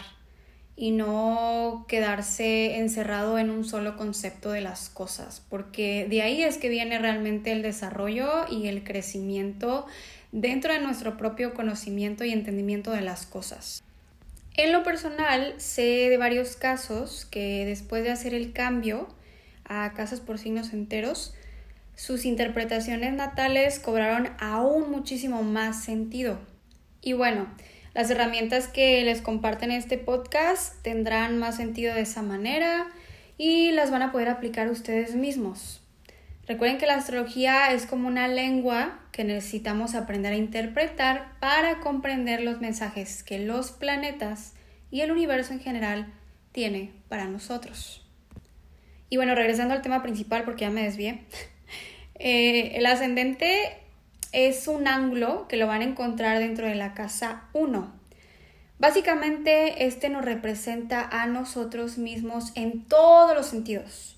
y 0.74 0.92
no 0.92 1.84
quedarse 1.88 2.76
encerrado 2.78 3.38
en 3.38 3.50
un 3.50 3.64
solo 3.64 3.96
concepto 3.96 4.50
de 4.52 4.60
las 4.60 4.88
cosas, 4.88 5.44
porque 5.48 6.06
de 6.08 6.22
ahí 6.22 6.42
es 6.42 6.56
que 6.56 6.68
viene 6.68 6.98
realmente 6.98 7.52
el 7.52 7.62
desarrollo 7.62 8.46
y 8.48 8.68
el 8.68 8.84
crecimiento 8.84 9.86
dentro 10.32 10.72
de 10.72 10.80
nuestro 10.80 11.16
propio 11.16 11.54
conocimiento 11.54 12.24
y 12.24 12.32
entendimiento 12.32 12.90
de 12.92 13.00
las 13.00 13.26
cosas. 13.26 13.82
En 14.56 14.72
lo 14.72 14.82
personal, 14.82 15.54
sé 15.58 16.08
de 16.10 16.16
varios 16.16 16.56
casos 16.56 17.24
que 17.24 17.64
después 17.64 18.02
de 18.02 18.10
hacer 18.10 18.34
el 18.34 18.52
cambio 18.52 19.08
a 19.64 19.92
casas 19.94 20.20
por 20.20 20.38
signos 20.38 20.72
enteros, 20.72 21.34
sus 21.94 22.24
interpretaciones 22.24 23.12
natales 23.12 23.78
cobraron 23.78 24.30
aún 24.38 24.90
muchísimo 24.90 25.42
más 25.42 25.84
sentido. 25.84 26.38
Y 27.02 27.12
bueno, 27.12 27.46
las 27.94 28.10
herramientas 28.10 28.68
que 28.68 29.02
les 29.02 29.22
comparten 29.22 29.70
en 29.70 29.78
este 29.78 29.98
podcast 29.98 30.80
tendrán 30.82 31.38
más 31.38 31.56
sentido 31.56 31.94
de 31.94 32.02
esa 32.02 32.22
manera 32.22 32.86
y 33.36 33.70
las 33.72 33.90
van 33.90 34.02
a 34.02 34.12
poder 34.12 34.28
aplicar 34.28 34.68
ustedes 34.68 35.14
mismos. 35.14 35.77
Recuerden 36.48 36.78
que 36.78 36.86
la 36.86 36.94
astrología 36.94 37.72
es 37.72 37.84
como 37.84 38.08
una 38.08 38.26
lengua 38.26 39.00
que 39.12 39.22
necesitamos 39.22 39.94
aprender 39.94 40.32
a 40.32 40.36
interpretar 40.36 41.38
para 41.40 41.80
comprender 41.80 42.40
los 42.40 42.58
mensajes 42.58 43.22
que 43.22 43.38
los 43.38 43.70
planetas 43.70 44.54
y 44.90 45.02
el 45.02 45.12
universo 45.12 45.52
en 45.52 45.60
general 45.60 46.10
tiene 46.52 46.90
para 47.10 47.26
nosotros. 47.26 48.02
Y 49.10 49.18
bueno, 49.18 49.34
regresando 49.34 49.74
al 49.74 49.82
tema 49.82 50.02
principal 50.02 50.44
porque 50.44 50.62
ya 50.62 50.70
me 50.70 50.84
desvié, 50.84 51.20
eh, 52.14 52.72
el 52.76 52.86
ascendente 52.86 53.76
es 54.32 54.68
un 54.68 54.88
ángulo 54.88 55.48
que 55.48 55.58
lo 55.58 55.66
van 55.66 55.82
a 55.82 55.84
encontrar 55.84 56.38
dentro 56.38 56.66
de 56.66 56.76
la 56.76 56.94
casa 56.94 57.42
1. 57.52 57.92
Básicamente 58.78 59.84
este 59.86 60.08
nos 60.08 60.24
representa 60.24 61.06
a 61.10 61.26
nosotros 61.26 61.98
mismos 61.98 62.52
en 62.54 62.86
todos 62.86 63.36
los 63.36 63.44
sentidos. 63.44 64.17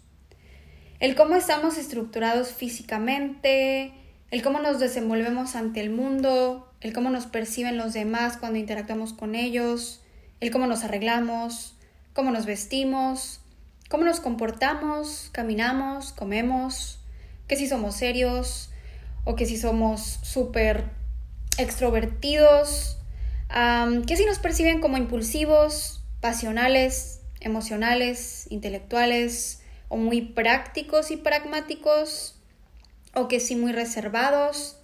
El 1.00 1.14
cómo 1.14 1.34
estamos 1.34 1.78
estructurados 1.78 2.48
físicamente, 2.48 3.94
el 4.30 4.42
cómo 4.42 4.58
nos 4.58 4.78
desenvolvemos 4.80 5.56
ante 5.56 5.80
el 5.80 5.88
mundo, 5.88 6.70
el 6.82 6.92
cómo 6.92 7.08
nos 7.08 7.24
perciben 7.24 7.78
los 7.78 7.94
demás 7.94 8.36
cuando 8.36 8.58
interactuamos 8.58 9.14
con 9.14 9.34
ellos, 9.34 10.02
el 10.40 10.50
cómo 10.50 10.66
nos 10.66 10.84
arreglamos, 10.84 11.74
cómo 12.12 12.30
nos 12.30 12.44
vestimos, 12.44 13.40
cómo 13.88 14.04
nos 14.04 14.20
comportamos, 14.20 15.30
caminamos, 15.32 16.12
comemos, 16.12 16.98
que 17.48 17.56
si 17.56 17.66
somos 17.66 17.94
serios 17.94 18.68
o 19.24 19.36
que 19.36 19.46
si 19.46 19.56
somos 19.56 20.20
súper 20.22 20.84
extrovertidos, 21.56 22.98
que 24.06 24.16
si 24.18 24.26
nos 24.26 24.38
perciben 24.38 24.82
como 24.82 24.98
impulsivos, 24.98 26.02
pasionales, 26.20 27.22
emocionales, 27.40 28.46
intelectuales 28.50 29.59
o 29.90 29.98
muy 29.98 30.22
prácticos 30.22 31.10
y 31.10 31.18
pragmáticos, 31.18 32.36
o 33.12 33.28
que 33.28 33.40
sí 33.40 33.56
muy 33.56 33.72
reservados. 33.72 34.78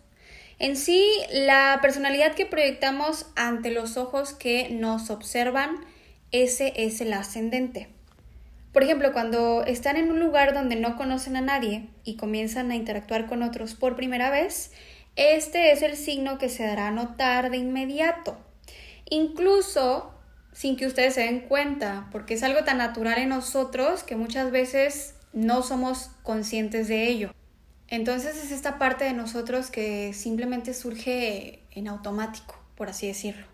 En 0.59 0.77
sí, 0.77 1.07
la 1.31 1.79
personalidad 1.81 2.35
que 2.35 2.45
proyectamos 2.45 3.27
ante 3.37 3.71
los 3.71 3.97
ojos 3.97 4.35
que 4.35 4.69
nos 4.69 5.09
observan, 5.09 5.87
ese 6.33 6.73
es 6.77 7.01
el 7.01 7.13
ascendente. 7.15 7.89
Por 8.73 8.83
ejemplo, 8.83 9.13
cuando 9.13 9.65
están 9.65 9.97
en 9.97 10.11
un 10.11 10.21
lugar 10.21 10.53
donde 10.53 10.77
no 10.77 10.97
conocen 10.97 11.37
a 11.37 11.41
nadie 11.41 11.89
y 12.05 12.17
comienzan 12.17 12.71
a 12.71 12.77
interactuar 12.77 13.27
con 13.27 13.43
otros 13.43 13.75
por 13.75 13.97
primera 13.97 14.29
vez, 14.29 14.73
este 15.15 15.71
es 15.73 15.83
el 15.83 15.97
signo 15.97 16.37
que 16.37 16.49
se 16.49 16.67
dará 16.67 16.89
a 16.89 16.91
notar 16.91 17.51
de 17.51 17.59
inmediato. 17.59 18.37
Incluso 19.09 20.16
sin 20.57 20.79
que 20.79 20.87
ustedes 20.87 21.13
se 21.13 21.21
den 21.21 21.41
cuenta, 21.41 22.09
porque 22.11 22.33
es 22.33 22.43
algo 22.43 22.65
tan 22.65 22.79
natural 22.79 23.19
en 23.19 23.29
nosotros 23.29 24.03
que 24.03 24.17
muchas 24.17 24.51
veces 24.51 25.15
no 25.35 25.63
somos 25.63 26.11
conscientes 26.23 26.89
de 26.89 27.09
ello. 27.09 27.35
Entonces 27.89 28.43
es 28.43 28.51
esta 28.51 28.79
parte 28.79 29.05
de 29.05 29.13
nosotros 29.13 29.71
que 29.71 30.15
simplemente 30.15 30.73
surge 30.73 31.61
en 31.73 31.89
automático, 31.89 32.59
por 32.75 32.89
así 32.89 33.07
decirlo. 33.07 33.47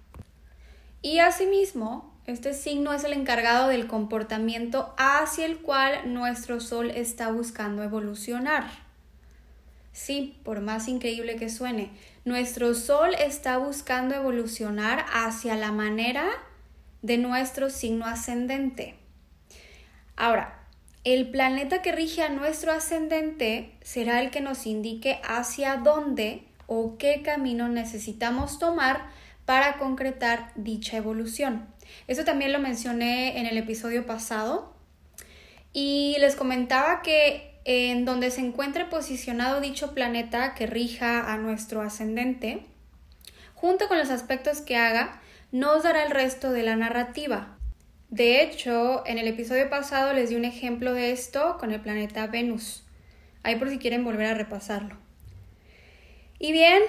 Y 1.02 1.18
asimismo, 1.18 2.14
este 2.28 2.54
signo 2.54 2.92
es 2.92 3.02
el 3.02 3.14
encargado 3.14 3.66
del 3.66 3.88
comportamiento 3.88 4.94
hacia 4.96 5.44
el 5.44 5.58
cual 5.58 6.14
nuestro 6.14 6.60
Sol 6.60 6.92
está 6.92 7.32
buscando 7.32 7.82
evolucionar. 7.82 8.70
Sí, 9.92 10.38
por 10.44 10.60
más 10.60 10.86
increíble 10.86 11.34
que 11.34 11.50
suene, 11.50 11.90
nuestro 12.24 12.76
Sol 12.76 13.10
está 13.18 13.58
buscando 13.58 14.14
evolucionar 14.14 15.04
hacia 15.12 15.56
la 15.56 15.72
manera 15.72 16.30
de 17.02 17.18
nuestro 17.18 17.68
signo 17.70 18.06
ascendente. 18.06 18.94
Ahora, 20.16 20.66
el 21.04 21.30
planeta 21.30 21.82
que 21.82 21.92
rige 21.92 22.22
a 22.22 22.28
nuestro 22.28 22.72
ascendente 22.72 23.72
será 23.82 24.20
el 24.20 24.30
que 24.30 24.40
nos 24.40 24.66
indique 24.66 25.20
hacia 25.24 25.76
dónde 25.76 26.44
o 26.66 26.96
qué 26.96 27.22
camino 27.22 27.68
necesitamos 27.68 28.58
tomar 28.58 29.10
para 29.44 29.78
concretar 29.78 30.52
dicha 30.54 30.96
evolución. 30.96 31.66
Eso 32.06 32.24
también 32.24 32.52
lo 32.52 32.60
mencioné 32.60 33.40
en 33.40 33.46
el 33.46 33.58
episodio 33.58 34.06
pasado 34.06 34.72
y 35.72 36.16
les 36.20 36.36
comentaba 36.36 37.02
que 37.02 37.52
en 37.64 38.04
donde 38.04 38.30
se 38.30 38.40
encuentre 38.40 38.86
posicionado 38.86 39.60
dicho 39.60 39.94
planeta 39.94 40.54
que 40.54 40.66
rija 40.66 41.32
a 41.32 41.36
nuestro 41.36 41.80
ascendente, 41.80 42.66
junto 43.54 43.88
con 43.88 43.98
los 43.98 44.10
aspectos 44.10 44.60
que 44.60 44.76
haga, 44.76 45.20
nos 45.52 45.82
dará 45.82 46.04
el 46.04 46.10
resto 46.10 46.50
de 46.50 46.62
la 46.62 46.76
narrativa. 46.76 47.58
De 48.08 48.42
hecho, 48.42 49.06
en 49.06 49.18
el 49.18 49.28
episodio 49.28 49.68
pasado 49.68 50.14
les 50.14 50.30
di 50.30 50.36
un 50.36 50.46
ejemplo 50.46 50.94
de 50.94 51.12
esto 51.12 51.58
con 51.58 51.72
el 51.72 51.80
planeta 51.80 52.26
Venus. 52.26 52.84
Ahí 53.42 53.56
por 53.56 53.68
si 53.68 53.78
quieren 53.78 54.04
volver 54.04 54.26
a 54.26 54.34
repasarlo. 54.34 54.96
Y 56.38 56.52
bien, 56.52 56.82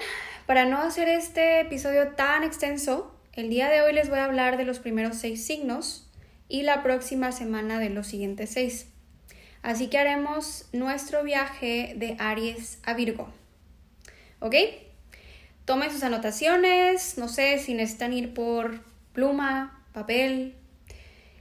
para 0.46 0.64
no 0.64 0.78
hacer 0.78 1.08
este 1.08 1.60
episodio 1.60 2.12
tan 2.12 2.42
extenso, 2.42 3.14
el 3.34 3.50
día 3.50 3.68
de 3.68 3.82
hoy 3.82 3.92
les 3.92 4.08
voy 4.08 4.18
a 4.18 4.24
hablar 4.24 4.56
de 4.56 4.64
los 4.64 4.78
primeros 4.78 5.16
seis 5.16 5.44
signos 5.44 6.10
y 6.48 6.62
la 6.62 6.82
próxima 6.82 7.32
semana 7.32 7.78
de 7.78 7.90
los 7.90 8.06
siguientes 8.06 8.50
seis. 8.50 8.88
Así 9.62 9.88
que 9.88 9.98
haremos 9.98 10.68
nuestro 10.72 11.22
viaje 11.22 11.94
de 11.96 12.16
Aries 12.18 12.80
a 12.82 12.94
Virgo. 12.94 13.32
¿Ok? 14.40 14.54
Tomen 15.64 15.90
sus 15.90 16.02
anotaciones, 16.02 17.16
no 17.18 17.28
sé 17.28 17.58
si 17.58 17.74
necesitan 17.74 18.12
ir 18.12 18.34
por 18.34 18.80
pluma, 19.12 19.84
papel, 19.92 20.56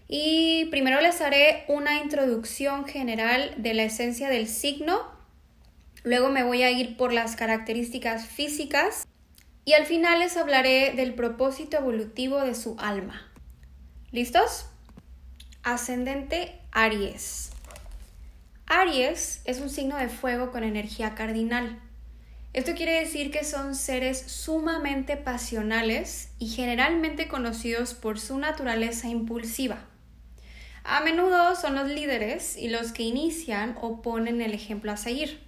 y 0.07 0.65
primero 0.65 1.01
les 1.01 1.21
haré 1.21 1.63
una 1.67 1.97
introducción 1.97 2.85
general 2.85 3.55
de 3.57 3.73
la 3.73 3.83
esencia 3.83 4.29
del 4.29 4.47
signo, 4.47 5.01
luego 6.03 6.29
me 6.29 6.43
voy 6.43 6.61
a 6.63 6.71
ir 6.71 6.97
por 6.97 7.13
las 7.13 7.35
características 7.35 8.27
físicas 8.27 9.07
y 9.65 9.73
al 9.73 9.85
final 9.85 10.19
les 10.19 10.37
hablaré 10.37 10.93
del 10.93 11.15
propósito 11.15 11.77
evolutivo 11.77 12.41
de 12.41 12.53
su 12.53 12.75
alma. 12.79 13.31
¿Listos? 14.11 14.67
Ascendente 15.63 16.59
Aries. 16.71 17.49
Aries 18.67 19.41
es 19.45 19.61
un 19.61 19.69
signo 19.69 19.97
de 19.97 20.09
fuego 20.09 20.51
con 20.51 20.63
energía 20.63 21.15
cardinal. 21.15 21.81
Esto 22.53 22.75
quiere 22.75 22.99
decir 22.99 23.31
que 23.31 23.43
son 23.43 23.73
seres 23.73 24.21
sumamente 24.27 25.17
pasionales 25.17 26.29
y 26.37 26.49
generalmente 26.49 27.27
conocidos 27.27 27.95
por 27.95 28.19
su 28.19 28.37
naturaleza 28.37 29.09
impulsiva. 29.09 29.79
A 30.83 31.01
menudo 31.01 31.55
son 31.55 31.73
los 31.73 31.87
líderes 31.89 32.55
y 32.55 32.67
los 32.67 32.91
que 32.91 33.01
inician 33.01 33.75
o 33.81 34.03
ponen 34.03 34.39
el 34.39 34.53
ejemplo 34.53 34.91
a 34.91 34.97
seguir. 34.97 35.41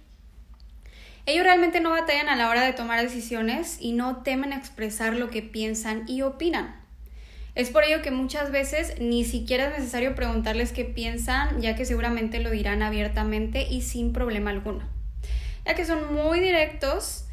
Ellos 1.26 1.44
realmente 1.44 1.78
no 1.78 1.90
batallan 1.90 2.28
a 2.28 2.34
la 2.34 2.48
hora 2.48 2.62
de 2.62 2.72
tomar 2.72 3.00
decisiones 3.00 3.78
y 3.80 3.92
no 3.92 4.22
temen 4.24 4.52
expresar 4.52 5.14
lo 5.14 5.30
que 5.30 5.42
piensan 5.42 6.08
y 6.08 6.22
opinan. 6.22 6.74
Es 7.54 7.70
por 7.70 7.84
ello 7.84 8.02
que 8.02 8.10
muchas 8.10 8.50
veces 8.50 9.00
ni 9.00 9.24
siquiera 9.24 9.68
es 9.68 9.78
necesario 9.78 10.16
preguntarles 10.16 10.72
qué 10.72 10.84
piensan, 10.84 11.60
ya 11.60 11.76
que 11.76 11.84
seguramente 11.84 12.40
lo 12.40 12.50
dirán 12.50 12.82
abiertamente 12.82 13.62
y 13.70 13.82
sin 13.82 14.12
problema 14.12 14.50
alguno. 14.50 14.95
Ya 15.66 15.74
que 15.74 15.84
son 15.84 16.14
muy 16.14 16.38
directos, 16.38 17.24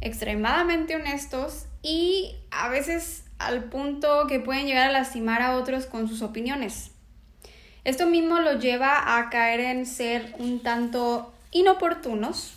extremadamente 0.00 0.94
honestos 0.94 1.66
y 1.82 2.36
a 2.52 2.68
veces 2.68 3.24
al 3.38 3.64
punto 3.64 4.26
que 4.28 4.38
pueden 4.38 4.66
llegar 4.66 4.88
a 4.88 4.92
lastimar 4.92 5.42
a 5.42 5.56
otros 5.56 5.86
con 5.86 6.08
sus 6.08 6.22
opiniones. 6.22 6.92
Esto 7.82 8.06
mismo 8.06 8.38
lo 8.38 8.58
lleva 8.60 9.18
a 9.18 9.28
caer 9.28 9.60
en 9.60 9.86
ser 9.86 10.34
un 10.38 10.62
tanto 10.62 11.32
inoportunos. 11.50 12.52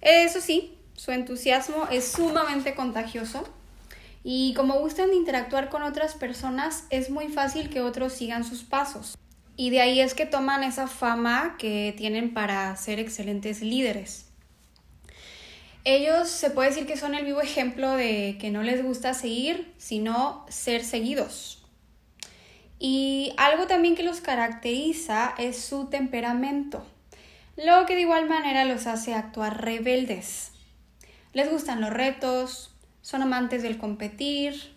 Eso 0.00 0.40
sí, 0.40 0.78
su 0.94 1.10
entusiasmo 1.10 1.86
es 1.90 2.10
sumamente 2.10 2.74
contagioso 2.74 3.46
y 4.24 4.54
como 4.54 4.78
gustan 4.80 5.10
de 5.10 5.16
interactuar 5.16 5.68
con 5.68 5.82
otras 5.82 6.14
personas, 6.14 6.84
es 6.88 7.10
muy 7.10 7.28
fácil 7.28 7.68
que 7.68 7.82
otros 7.82 8.14
sigan 8.14 8.44
sus 8.44 8.62
pasos. 8.62 9.18
Y 9.56 9.70
de 9.70 9.80
ahí 9.82 10.00
es 10.00 10.14
que 10.14 10.24
toman 10.24 10.62
esa 10.62 10.86
fama 10.86 11.56
que 11.58 11.92
tienen 11.98 12.32
para 12.32 12.74
ser 12.76 12.98
excelentes 12.98 13.60
líderes. 13.60 14.27
Ellos 15.90 16.28
se 16.28 16.50
puede 16.50 16.68
decir 16.68 16.86
que 16.86 16.98
son 16.98 17.14
el 17.14 17.24
vivo 17.24 17.40
ejemplo 17.40 17.92
de 17.92 18.36
que 18.38 18.50
no 18.50 18.62
les 18.62 18.82
gusta 18.82 19.14
seguir, 19.14 19.72
sino 19.78 20.44
ser 20.50 20.84
seguidos. 20.84 21.64
Y 22.78 23.32
algo 23.38 23.66
también 23.66 23.94
que 23.94 24.02
los 24.02 24.20
caracteriza 24.20 25.34
es 25.38 25.56
su 25.56 25.86
temperamento, 25.86 26.86
lo 27.56 27.86
que 27.86 27.94
de 27.94 28.02
igual 28.02 28.28
manera 28.28 28.66
los 28.66 28.86
hace 28.86 29.14
actuar 29.14 29.64
rebeldes. 29.64 30.50
Les 31.32 31.50
gustan 31.50 31.80
los 31.80 31.88
retos, 31.88 32.74
son 33.00 33.22
amantes 33.22 33.62
del 33.62 33.78
competir, 33.78 34.74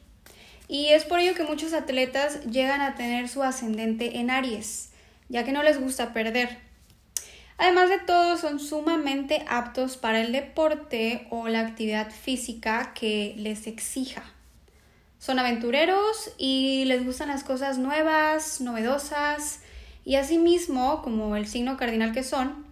y 0.70 0.94
es 0.94 1.04
por 1.04 1.20
ello 1.20 1.36
que 1.36 1.44
muchos 1.44 1.74
atletas 1.74 2.46
llegan 2.46 2.80
a 2.80 2.96
tener 2.96 3.28
su 3.28 3.44
ascendente 3.44 4.20
en 4.20 4.30
Aries, 4.30 4.94
ya 5.28 5.44
que 5.44 5.52
no 5.52 5.62
les 5.62 5.78
gusta 5.78 6.14
perder. 6.14 6.71
Además 7.58 7.90
de 7.90 8.00
todo, 8.00 8.38
son 8.38 8.60
sumamente 8.60 9.46
aptos 9.48 9.98
para 9.98 10.22
el 10.22 10.32
deporte 10.32 11.28
o 11.30 11.48
la 11.48 11.62
actividad 11.62 12.12
física 12.12 12.94
que 12.94 13.36
les 13.38 13.68
exija. 13.68 14.24
Son 15.20 15.38
aventureros 15.38 16.34
y 16.38 16.86
les 16.86 17.06
gustan 17.06 17.30
las 17.30 17.44
cosas 17.44 17.78
nuevas, 17.78 18.62
novedosas 18.62 19.62
y 20.04 20.16
asimismo, 20.16 21.04
como 21.04 21.36
el 21.36 21.48
signo 21.48 21.78
cardinal 21.78 22.12
que 22.12 22.24
son, 22.24 22.66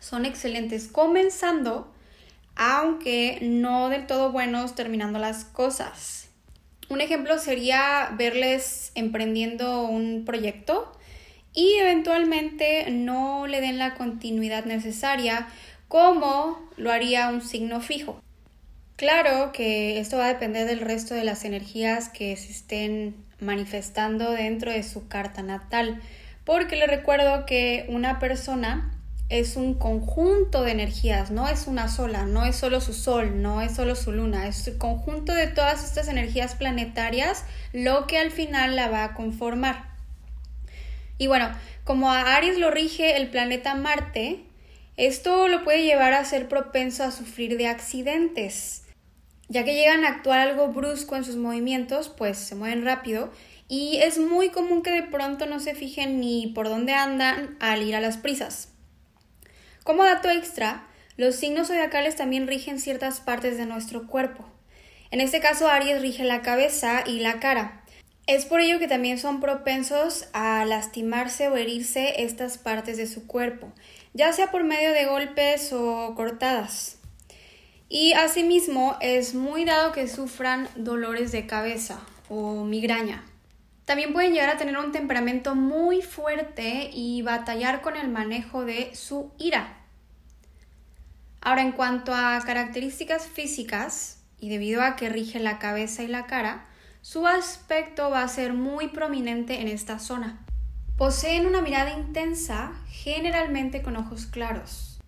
son 0.00 0.26
excelentes 0.26 0.88
comenzando, 0.88 1.90
aunque 2.56 3.38
no 3.40 3.88
del 3.88 4.06
todo 4.06 4.32
buenos 4.32 4.74
terminando 4.74 5.18
las 5.18 5.44
cosas. 5.44 6.28
Un 6.90 7.00
ejemplo 7.00 7.38
sería 7.38 8.14
verles 8.16 8.92
emprendiendo 8.94 9.82
un 9.84 10.24
proyecto 10.24 10.92
y 11.54 11.74
eventualmente 11.74 12.90
no 12.90 13.46
le 13.46 13.60
den 13.60 13.78
la 13.78 13.94
continuidad 13.94 14.64
necesaria 14.64 15.48
como 15.88 16.58
lo 16.76 16.92
haría 16.92 17.28
un 17.28 17.40
signo 17.40 17.80
fijo. 17.80 18.20
Claro 18.96 19.52
que 19.52 20.00
esto 20.00 20.18
va 20.18 20.26
a 20.26 20.32
depender 20.32 20.66
del 20.66 20.80
resto 20.80 21.14
de 21.14 21.24
las 21.24 21.44
energías 21.44 22.08
que 22.08 22.36
se 22.36 22.50
estén 22.50 23.14
manifestando 23.40 24.32
dentro 24.32 24.72
de 24.72 24.82
su 24.82 25.06
carta 25.08 25.42
natal, 25.42 26.02
porque 26.44 26.76
le 26.76 26.86
recuerdo 26.86 27.46
que 27.46 27.86
una 27.88 28.18
persona 28.18 28.98
es 29.28 29.56
un 29.56 29.74
conjunto 29.74 30.62
de 30.62 30.72
energías, 30.72 31.30
no 31.30 31.48
es 31.48 31.66
una 31.66 31.88
sola, 31.88 32.24
no 32.24 32.44
es 32.44 32.56
solo 32.56 32.80
su 32.80 32.94
sol, 32.94 33.42
no 33.42 33.60
es 33.60 33.74
solo 33.76 33.94
su 33.94 34.10
luna, 34.10 34.48
es 34.48 34.66
el 34.66 34.78
conjunto 34.78 35.34
de 35.34 35.48
todas 35.48 35.84
estas 35.84 36.08
energías 36.08 36.54
planetarias 36.54 37.44
lo 37.72 38.06
que 38.06 38.18
al 38.18 38.30
final 38.30 38.74
la 38.74 38.88
va 38.88 39.04
a 39.04 39.14
conformar. 39.14 39.87
Y 41.18 41.26
bueno, 41.26 41.50
como 41.84 42.10
a 42.10 42.36
Aries 42.36 42.58
lo 42.58 42.70
rige 42.70 43.16
el 43.16 43.28
planeta 43.28 43.74
Marte, 43.74 44.44
esto 44.96 45.48
lo 45.48 45.64
puede 45.64 45.84
llevar 45.84 46.12
a 46.12 46.24
ser 46.24 46.48
propenso 46.48 47.04
a 47.04 47.10
sufrir 47.10 47.56
de 47.56 47.66
accidentes, 47.66 48.84
ya 49.48 49.64
que 49.64 49.74
llegan 49.74 50.04
a 50.04 50.08
actuar 50.08 50.40
algo 50.40 50.68
brusco 50.68 51.16
en 51.16 51.24
sus 51.24 51.36
movimientos, 51.36 52.08
pues 52.08 52.38
se 52.38 52.54
mueven 52.54 52.84
rápido 52.84 53.30
y 53.68 53.98
es 53.98 54.18
muy 54.18 54.48
común 54.48 54.82
que 54.82 54.90
de 54.90 55.02
pronto 55.02 55.46
no 55.46 55.60
se 55.60 55.74
fijen 55.74 56.20
ni 56.20 56.48
por 56.48 56.68
dónde 56.68 56.94
andan 56.94 57.56
al 57.60 57.82
ir 57.82 57.94
a 57.94 58.00
las 58.00 58.16
prisas. 58.16 58.70
Como 59.84 60.04
dato 60.04 60.30
extra, 60.30 60.86
los 61.16 61.36
signos 61.36 61.68
zodiacales 61.68 62.16
también 62.16 62.46
rigen 62.46 62.78
ciertas 62.78 63.20
partes 63.20 63.56
de 63.58 63.66
nuestro 63.66 64.06
cuerpo. 64.06 64.44
En 65.10 65.20
este 65.20 65.40
caso, 65.40 65.68
Aries 65.68 66.00
rige 66.00 66.24
la 66.24 66.42
cabeza 66.42 67.02
y 67.06 67.20
la 67.20 67.40
cara. 67.40 67.82
Es 68.28 68.44
por 68.44 68.60
ello 68.60 68.78
que 68.78 68.88
también 68.88 69.18
son 69.18 69.40
propensos 69.40 70.28
a 70.34 70.62
lastimarse 70.66 71.48
o 71.48 71.56
herirse 71.56 72.22
estas 72.22 72.58
partes 72.58 72.98
de 72.98 73.06
su 73.06 73.26
cuerpo, 73.26 73.72
ya 74.12 74.34
sea 74.34 74.50
por 74.50 74.64
medio 74.64 74.92
de 74.92 75.06
golpes 75.06 75.72
o 75.72 76.12
cortadas. 76.14 76.98
Y 77.88 78.12
asimismo 78.12 78.98
es 79.00 79.34
muy 79.34 79.64
dado 79.64 79.92
que 79.92 80.06
sufran 80.08 80.68
dolores 80.76 81.32
de 81.32 81.46
cabeza 81.46 82.00
o 82.28 82.64
migraña. 82.64 83.24
También 83.86 84.12
pueden 84.12 84.34
llegar 84.34 84.50
a 84.50 84.58
tener 84.58 84.76
un 84.76 84.92
temperamento 84.92 85.54
muy 85.54 86.02
fuerte 86.02 86.90
y 86.92 87.22
batallar 87.22 87.80
con 87.80 87.96
el 87.96 88.08
manejo 88.08 88.66
de 88.66 88.94
su 88.94 89.32
ira. 89.38 89.78
Ahora, 91.40 91.62
en 91.62 91.72
cuanto 91.72 92.14
a 92.14 92.38
características 92.44 93.26
físicas, 93.26 94.22
y 94.38 94.50
debido 94.50 94.82
a 94.82 94.96
que 94.96 95.08
rige 95.08 95.40
la 95.40 95.58
cabeza 95.58 96.02
y 96.02 96.08
la 96.08 96.26
cara, 96.26 96.68
su 97.10 97.26
aspecto 97.26 98.10
va 98.10 98.22
a 98.22 98.28
ser 98.28 98.52
muy 98.52 98.88
prominente 98.88 99.62
en 99.62 99.68
esta 99.68 99.98
zona. 99.98 100.44
Poseen 100.98 101.46
una 101.46 101.62
mirada 101.62 101.94
intensa, 101.98 102.74
generalmente 102.90 103.80
con 103.80 103.96
ojos 103.96 104.26
claros. 104.26 105.00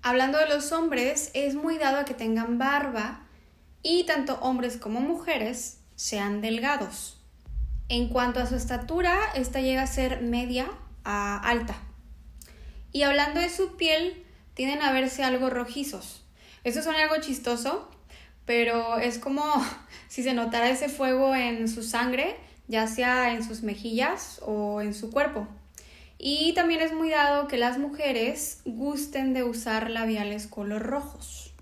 Hablando 0.00 0.38
de 0.38 0.46
los 0.46 0.70
hombres, 0.70 1.32
es 1.34 1.56
muy 1.56 1.76
dado 1.76 1.98
a 1.98 2.04
que 2.04 2.14
tengan 2.14 2.58
barba 2.58 3.26
y 3.82 4.04
tanto 4.04 4.36
hombres 4.36 4.76
como 4.76 5.00
mujeres 5.00 5.80
sean 5.96 6.40
delgados. 6.40 7.20
En 7.88 8.10
cuanto 8.10 8.38
a 8.38 8.46
su 8.46 8.54
estatura, 8.54 9.18
esta 9.34 9.60
llega 9.60 9.82
a 9.82 9.88
ser 9.88 10.22
media 10.22 10.70
a 11.02 11.36
alta. 11.36 11.74
Y 12.92 13.02
hablando 13.02 13.40
de 13.40 13.50
su 13.50 13.76
piel, 13.76 14.24
tienden 14.54 14.82
a 14.82 14.92
verse 14.92 15.24
algo 15.24 15.50
rojizos. 15.50 16.24
Esto 16.62 16.80
suena 16.80 17.02
algo 17.02 17.20
chistoso, 17.20 17.90
pero 18.50 18.98
es 18.98 19.20
como 19.20 19.44
si 20.08 20.24
se 20.24 20.34
notara 20.34 20.70
ese 20.70 20.88
fuego 20.88 21.36
en 21.36 21.68
su 21.68 21.84
sangre, 21.84 22.34
ya 22.66 22.88
sea 22.88 23.32
en 23.32 23.44
sus 23.44 23.62
mejillas 23.62 24.40
o 24.44 24.80
en 24.80 24.92
su 24.92 25.12
cuerpo. 25.12 25.46
Y 26.18 26.52
también 26.54 26.80
es 26.80 26.92
muy 26.92 27.10
dado 27.10 27.46
que 27.46 27.58
las 27.58 27.78
mujeres 27.78 28.62
gusten 28.64 29.34
de 29.34 29.44
usar 29.44 29.88
labiales 29.88 30.48
color 30.48 30.82
rojos. 30.82 31.54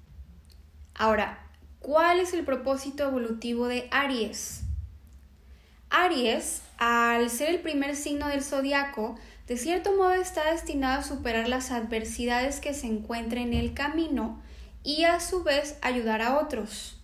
Ahora, 0.94 1.46
¿cuál 1.78 2.20
es 2.20 2.32
el 2.32 2.46
propósito 2.46 3.04
evolutivo 3.04 3.66
de 3.66 3.86
Aries? 3.90 4.62
Aries, 5.90 6.62
al 6.78 7.28
ser 7.28 7.50
el 7.50 7.60
primer 7.60 7.96
signo 7.96 8.28
del 8.28 8.42
zodiaco, 8.42 9.16
de 9.46 9.58
cierto 9.58 9.94
modo 9.94 10.14
está 10.14 10.52
destinado 10.52 11.00
a 11.00 11.04
superar 11.04 11.50
las 11.50 11.70
adversidades 11.70 12.60
que 12.60 12.72
se 12.72 12.86
encuentren 12.86 13.52
en 13.52 13.60
el 13.60 13.74
camino 13.74 14.40
y 14.88 15.04
a 15.04 15.20
su 15.20 15.42
vez 15.42 15.76
ayudar 15.82 16.22
a 16.22 16.38
otros. 16.38 16.98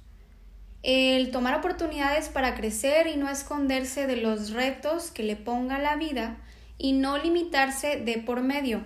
El 0.83 1.31
tomar 1.31 1.55
oportunidades 1.59 2.31
para 2.31 2.55
crecer 2.55 3.09
y 3.09 3.17
no 3.17 3.29
esconderse 3.29 4.07
de 4.07 4.17
los 4.17 4.53
retos 4.53 5.11
que 5.11 5.23
le 5.23 5.37
ponga 5.37 5.79
la 5.79 5.95
vida 5.97 6.39
y 6.79 6.95
no 6.95 7.19
limitarse 7.19 7.97
de 8.01 8.17
por 8.17 8.41
medio. 8.41 8.83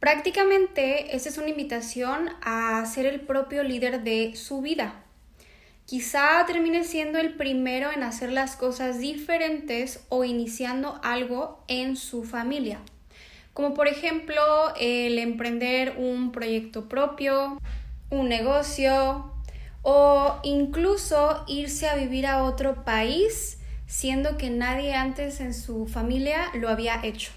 Prácticamente 0.00 1.16
esta 1.16 1.30
es 1.30 1.38
una 1.38 1.48
invitación 1.48 2.28
a 2.42 2.84
ser 2.84 3.06
el 3.06 3.22
propio 3.22 3.62
líder 3.62 4.02
de 4.02 4.36
su 4.36 4.60
vida. 4.60 5.02
Quizá 5.86 6.44
termine 6.46 6.84
siendo 6.84 7.18
el 7.18 7.38
primero 7.38 7.90
en 7.90 8.02
hacer 8.02 8.32
las 8.32 8.54
cosas 8.54 8.98
diferentes 8.98 10.04
o 10.10 10.24
iniciando 10.24 11.00
algo 11.02 11.64
en 11.68 11.96
su 11.96 12.22
familia, 12.22 12.80
como 13.54 13.74
por 13.74 13.88
ejemplo 13.88 14.42
el 14.78 15.18
emprender 15.18 15.96
un 15.98 16.32
proyecto 16.32 16.88
propio, 16.88 17.58
un 18.10 18.28
negocio 18.28 19.32
o 19.82 20.40
incluso 20.42 21.44
irse 21.46 21.88
a 21.88 21.96
vivir 21.96 22.26
a 22.26 22.44
otro 22.44 22.84
país 22.84 23.58
siendo 23.86 24.38
que 24.38 24.48
nadie 24.48 24.94
antes 24.94 25.40
en 25.40 25.52
su 25.52 25.86
familia 25.86 26.50
lo 26.54 26.70
había 26.70 27.04
hecho. 27.04 27.30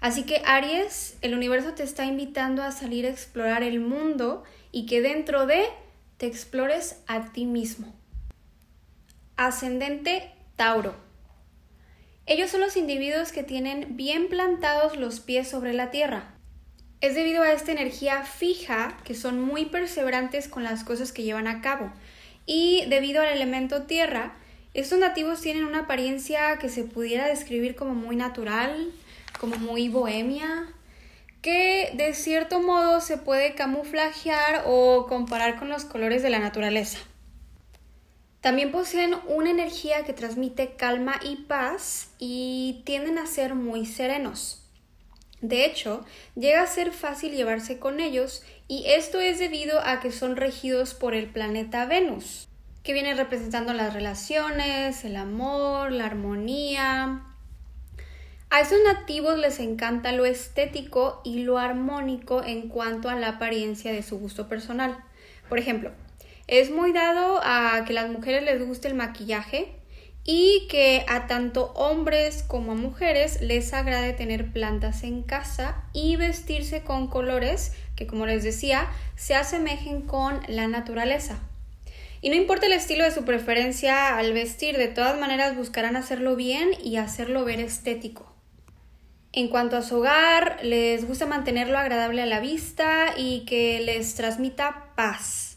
Así 0.00 0.24
que 0.24 0.42
Aries, 0.44 1.16
el 1.22 1.34
universo 1.34 1.72
te 1.72 1.82
está 1.82 2.04
invitando 2.04 2.62
a 2.62 2.72
salir 2.72 3.06
a 3.06 3.10
explorar 3.10 3.62
el 3.62 3.80
mundo 3.80 4.44
y 4.72 4.86
que 4.86 5.00
dentro 5.00 5.46
de 5.46 5.64
te 6.16 6.26
explores 6.26 7.02
a 7.06 7.32
ti 7.32 7.46
mismo. 7.46 7.92
Ascendente 9.36 10.30
Tauro. 10.56 11.09
Ellos 12.26 12.50
son 12.50 12.60
los 12.60 12.76
individuos 12.76 13.32
que 13.32 13.42
tienen 13.42 13.96
bien 13.96 14.28
plantados 14.28 14.96
los 14.96 15.20
pies 15.20 15.48
sobre 15.48 15.72
la 15.72 15.90
tierra. 15.90 16.34
Es 17.00 17.14
debido 17.14 17.42
a 17.42 17.52
esta 17.52 17.72
energía 17.72 18.24
fija 18.24 18.96
que 19.04 19.14
son 19.14 19.40
muy 19.40 19.64
perseverantes 19.64 20.48
con 20.48 20.62
las 20.62 20.84
cosas 20.84 21.12
que 21.12 21.22
llevan 21.22 21.46
a 21.46 21.62
cabo. 21.62 21.92
Y 22.46 22.84
debido 22.88 23.22
al 23.22 23.28
elemento 23.28 23.84
tierra, 23.84 24.34
estos 24.74 24.98
nativos 24.98 25.40
tienen 25.40 25.64
una 25.64 25.80
apariencia 25.80 26.58
que 26.58 26.68
se 26.68 26.84
pudiera 26.84 27.26
describir 27.26 27.74
como 27.74 27.94
muy 27.94 28.16
natural, 28.16 28.92
como 29.40 29.56
muy 29.56 29.88
bohemia, 29.88 30.66
que 31.42 31.90
de 31.94 32.14
cierto 32.14 32.60
modo 32.60 33.00
se 33.00 33.16
puede 33.16 33.54
camuflajear 33.54 34.64
o 34.66 35.06
comparar 35.08 35.58
con 35.58 35.70
los 35.70 35.84
colores 35.84 36.22
de 36.22 36.30
la 36.30 36.38
naturaleza. 36.38 36.98
También 38.40 38.72
poseen 38.72 39.14
una 39.26 39.50
energía 39.50 40.04
que 40.04 40.12
transmite 40.12 40.74
calma 40.76 41.20
y 41.22 41.36
paz 41.36 42.10
y 42.18 42.82
tienden 42.84 43.18
a 43.18 43.26
ser 43.26 43.54
muy 43.54 43.86
serenos. 43.86 44.62
De 45.42 45.64
hecho, 45.64 46.04
llega 46.34 46.62
a 46.62 46.66
ser 46.66 46.92
fácil 46.92 47.32
llevarse 47.32 47.78
con 47.78 48.00
ellos 48.00 48.42
y 48.68 48.84
esto 48.86 49.20
es 49.20 49.38
debido 49.38 49.80
a 49.80 50.00
que 50.00 50.12
son 50.12 50.36
regidos 50.36 50.94
por 50.94 51.14
el 51.14 51.28
planeta 51.28 51.86
Venus, 51.86 52.48
que 52.82 52.92
viene 52.92 53.14
representando 53.14 53.72
las 53.72 53.92
relaciones, 53.94 55.04
el 55.04 55.16
amor, 55.16 55.92
la 55.92 56.06
armonía, 56.06 57.30
a 58.52 58.58
esos 58.58 58.80
nativos 58.84 59.38
les 59.38 59.60
encanta 59.60 60.10
lo 60.10 60.24
estético 60.24 61.20
y 61.22 61.44
lo 61.44 61.58
armónico 61.58 62.42
en 62.42 62.68
cuanto 62.68 63.08
a 63.08 63.14
la 63.14 63.28
apariencia 63.28 63.92
de 63.92 64.02
su 64.02 64.18
gusto 64.18 64.48
personal. 64.48 64.98
Por 65.48 65.60
ejemplo, 65.60 65.92
es 66.50 66.72
muy 66.72 66.92
dado 66.92 67.40
a 67.44 67.84
que 67.86 67.92
las 67.92 68.10
mujeres 68.10 68.42
les 68.42 68.66
guste 68.66 68.88
el 68.88 68.94
maquillaje 68.94 69.72
y 70.24 70.66
que 70.68 71.04
a 71.08 71.28
tanto 71.28 71.72
hombres 71.74 72.42
como 72.42 72.72
a 72.72 72.74
mujeres 72.74 73.40
les 73.40 73.72
agrade 73.72 74.12
tener 74.14 74.52
plantas 74.52 75.04
en 75.04 75.22
casa 75.22 75.84
y 75.92 76.16
vestirse 76.16 76.82
con 76.82 77.06
colores 77.06 77.72
que, 77.94 78.08
como 78.08 78.26
les 78.26 78.42
decía, 78.42 78.88
se 79.14 79.36
asemejen 79.36 80.02
con 80.02 80.40
la 80.48 80.66
naturaleza. 80.66 81.38
Y 82.20 82.30
no 82.30 82.34
importa 82.34 82.66
el 82.66 82.72
estilo 82.72 83.04
de 83.04 83.12
su 83.12 83.24
preferencia 83.24 84.18
al 84.18 84.32
vestir, 84.32 84.76
de 84.76 84.88
todas 84.88 85.18
maneras 85.20 85.56
buscarán 85.56 85.94
hacerlo 85.94 86.34
bien 86.34 86.70
y 86.82 86.96
hacerlo 86.96 87.44
ver 87.44 87.60
estético. 87.60 88.34
En 89.32 89.46
cuanto 89.46 89.76
a 89.76 89.82
su 89.82 89.98
hogar, 89.98 90.58
les 90.64 91.06
gusta 91.06 91.26
mantenerlo 91.26 91.78
agradable 91.78 92.22
a 92.22 92.26
la 92.26 92.40
vista 92.40 93.14
y 93.16 93.44
que 93.44 93.78
les 93.78 94.16
transmita 94.16 94.88
paz. 94.96 95.49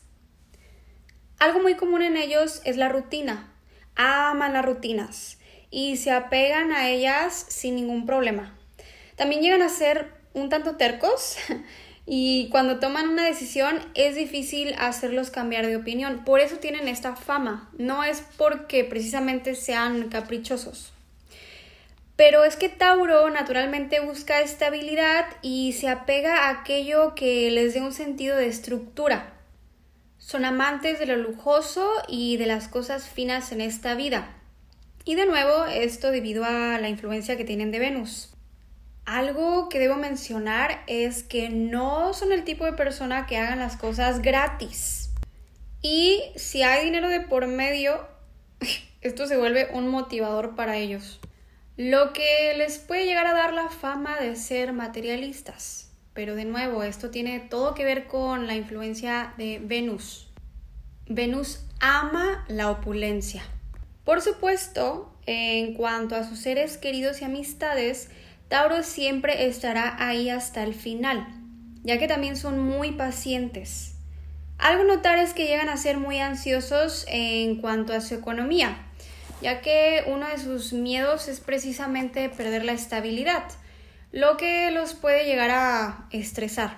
Algo 1.43 1.59
muy 1.59 1.75
común 1.75 2.01
en 2.01 2.15
ellos 2.15 2.61
es 2.63 2.77
la 2.77 2.87
rutina. 2.87 3.51
Aman 3.97 4.53
las 4.53 4.63
rutinas 4.63 5.39
y 5.69 5.97
se 5.97 6.11
apegan 6.11 6.71
a 6.71 6.87
ellas 6.87 7.47
sin 7.49 7.75
ningún 7.75 8.05
problema. 8.05 8.57
También 9.17 9.41
llegan 9.41 9.61
a 9.61 9.67
ser 9.67 10.13
un 10.33 10.47
tanto 10.47 10.77
tercos 10.77 11.35
y 12.05 12.47
cuando 12.49 12.79
toman 12.79 13.09
una 13.09 13.25
decisión 13.25 13.81
es 13.93 14.15
difícil 14.15 14.73
hacerlos 14.79 15.31
cambiar 15.31 15.67
de 15.67 15.75
opinión. 15.75 16.23
Por 16.23 16.39
eso 16.39 16.59
tienen 16.59 16.87
esta 16.87 17.17
fama. 17.17 17.69
No 17.77 18.05
es 18.05 18.23
porque 18.37 18.85
precisamente 18.85 19.55
sean 19.55 20.07
caprichosos. 20.07 20.93
Pero 22.15 22.45
es 22.45 22.55
que 22.55 22.69
Tauro 22.69 23.29
naturalmente 23.29 23.99
busca 23.99 24.39
estabilidad 24.39 25.25
y 25.41 25.73
se 25.73 25.89
apega 25.89 26.47
a 26.47 26.61
aquello 26.61 27.15
que 27.15 27.51
les 27.51 27.73
dé 27.73 27.81
un 27.81 27.91
sentido 27.91 28.37
de 28.37 28.47
estructura. 28.47 29.32
Son 30.25 30.45
amantes 30.45 30.99
de 30.99 31.05
lo 31.05 31.17
lujoso 31.17 31.91
y 32.07 32.37
de 32.37 32.45
las 32.45 32.69
cosas 32.69 33.09
finas 33.09 33.51
en 33.51 33.59
esta 33.59 33.93
vida. 33.93 34.33
Y 35.03 35.15
de 35.15 35.25
nuevo, 35.25 35.65
esto 35.65 36.11
debido 36.11 36.45
a 36.45 36.79
la 36.79 36.87
influencia 36.87 37.35
que 37.35 37.43
tienen 37.43 37.71
de 37.71 37.79
Venus. 37.79 38.33
Algo 39.05 39.67
que 39.67 39.79
debo 39.79 39.95
mencionar 39.97 40.81
es 40.87 41.23
que 41.23 41.49
no 41.49 42.13
son 42.13 42.31
el 42.31 42.45
tipo 42.45 42.63
de 42.63 42.71
persona 42.71 43.25
que 43.25 43.37
hagan 43.37 43.59
las 43.59 43.75
cosas 43.75 44.21
gratis. 44.21 45.09
Y 45.81 46.23
si 46.37 46.63
hay 46.63 46.85
dinero 46.85 47.09
de 47.09 47.19
por 47.19 47.47
medio, 47.47 48.07
esto 49.01 49.27
se 49.27 49.35
vuelve 49.35 49.71
un 49.73 49.89
motivador 49.89 50.55
para 50.55 50.77
ellos. 50.77 51.19
Lo 51.75 52.13
que 52.13 52.53
les 52.55 52.79
puede 52.79 53.05
llegar 53.05 53.27
a 53.27 53.33
dar 53.33 53.51
la 53.51 53.67
fama 53.67 54.17
de 54.21 54.37
ser 54.37 54.71
materialistas. 54.71 55.91
Pero 56.13 56.35
de 56.35 56.45
nuevo, 56.45 56.83
esto 56.83 57.09
tiene 57.09 57.39
todo 57.39 57.73
que 57.73 57.85
ver 57.85 58.07
con 58.07 58.47
la 58.47 58.55
influencia 58.55 59.33
de 59.37 59.59
Venus. 59.63 60.29
Venus 61.07 61.65
ama 61.79 62.45
la 62.47 62.69
opulencia. 62.69 63.43
Por 64.05 64.21
supuesto, 64.21 65.13
en 65.25 65.73
cuanto 65.73 66.15
a 66.15 66.23
sus 66.23 66.39
seres 66.39 66.77
queridos 66.77 67.21
y 67.21 67.25
amistades, 67.25 68.09
Tauro 68.47 68.83
siempre 68.83 69.47
estará 69.47 69.95
ahí 69.97 70.29
hasta 70.29 70.63
el 70.63 70.73
final, 70.73 71.25
ya 71.83 71.97
que 71.97 72.07
también 72.07 72.35
son 72.35 72.59
muy 72.59 72.91
pacientes. 72.91 73.95
Algo 74.59 74.83
notar 74.83 75.17
es 75.17 75.33
que 75.33 75.47
llegan 75.47 75.69
a 75.69 75.77
ser 75.77 75.97
muy 75.97 76.19
ansiosos 76.19 77.05
en 77.07 77.59
cuanto 77.59 77.93
a 77.93 78.01
su 78.01 78.13
economía, 78.13 78.77
ya 79.41 79.61
que 79.61 80.03
uno 80.07 80.27
de 80.27 80.37
sus 80.37 80.73
miedos 80.73 81.27
es 81.27 81.39
precisamente 81.39 82.29
perder 82.29 82.63
la 82.63 82.73
estabilidad, 82.73 83.43
lo 84.13 84.37
que 84.37 84.69
los 84.69 84.93
puede 84.93 85.25
llegar 85.25 85.49
a 85.49 86.07
estresar. 86.11 86.77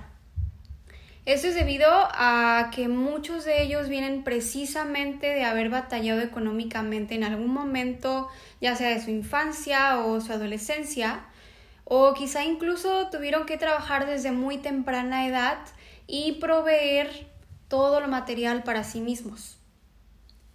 Esto 1.26 1.48
es 1.50 1.56
debido 1.56 1.90
a 1.90 2.72
que 2.74 2.88
muchos 2.88 3.44
de 3.44 3.62
ellos 3.62 3.90
vienen 3.90 4.24
precisamente 4.24 5.28
de 5.28 5.44
haber 5.44 5.70
batallado 5.70 6.22
económicamente 6.22 7.14
en 7.14 7.26
algún 7.26 7.54
momento, 7.54 8.30
ya 8.62 8.78
sea 8.78 8.90
de 8.90 9.04
su 9.04 9.10
infancia 9.10 10.00
o 10.00 10.22
su 10.22 10.32
adolescencia, 10.32 11.26
o 11.84 12.14
quizá 12.14 12.46
incluso 12.46 13.10
tuvieron 13.10 13.46
que 13.46 13.58
trabajar 13.58 14.06
desde 14.06 14.32
muy 14.32 14.58
temprana 14.58 15.28
edad 15.28 15.58
y 16.08 16.34
proveer 16.40 17.28
todo 17.68 18.00
lo 18.00 18.08
material 18.08 18.64
para 18.64 18.86
sí 18.86 19.02
mismos. 19.02 19.58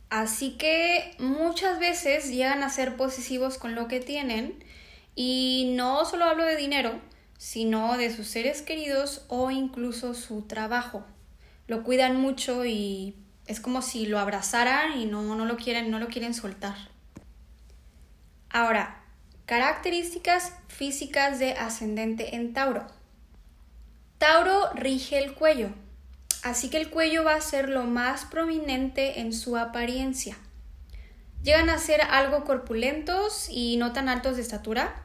Así 0.09 0.57
que 0.57 1.15
muchas 1.19 1.79
veces 1.79 2.31
llegan 2.31 2.63
a 2.63 2.71
ser 2.71 2.97
posesivos 2.97 3.59
con 3.59 3.75
lo 3.75 3.87
que 3.87 4.01
tienen 4.01 4.65
y 5.23 5.75
no 5.77 6.07
solo 6.07 6.25
hablo 6.25 6.45
de 6.45 6.57
dinero, 6.57 6.99
sino 7.37 7.99
de 7.99 8.11
sus 8.11 8.27
seres 8.27 8.63
queridos 8.63 9.27
o 9.29 9.51
incluso 9.51 10.15
su 10.15 10.41
trabajo. 10.47 11.05
Lo 11.67 11.83
cuidan 11.83 12.17
mucho 12.17 12.65
y 12.65 13.17
es 13.47 13.61
como 13.61 13.83
si 13.83 14.07
lo 14.07 14.19
abrazaran 14.19 14.99
y 14.99 15.05
no, 15.05 15.37
no 15.37 15.45
lo 15.45 15.59
quieren, 15.59 15.91
no 15.91 15.99
lo 15.99 16.09
quieren 16.09 16.33
soltar. 16.33 16.75
Ahora, 18.49 18.97
Características 19.45 20.55
físicas 20.69 21.39
de 21.39 21.53
ascendente 21.53 22.37
en 22.37 22.55
Tauro. 22.55 22.87
Tauro 24.17 24.71
rige 24.75 25.19
el 25.19 25.35
cuello, 25.35 25.69
así 26.45 26.71
que 26.71 26.79
el 26.79 26.89
cuello 26.89 27.25
va 27.25 27.35
a 27.35 27.41
ser 27.43 27.69
lo 27.69 27.83
más 27.83 28.25
prominente 28.25 29.21
en 29.21 29.35
su 29.35 29.59
apariencia. 29.59 30.39
Llegan 31.43 31.69
a 31.69 31.79
ser 31.79 32.01
algo 32.01 32.45
corpulentos 32.45 33.49
y 33.51 33.77
no 33.77 33.93
tan 33.93 34.09
altos 34.09 34.37
de 34.37 34.43
estatura, 34.43 35.05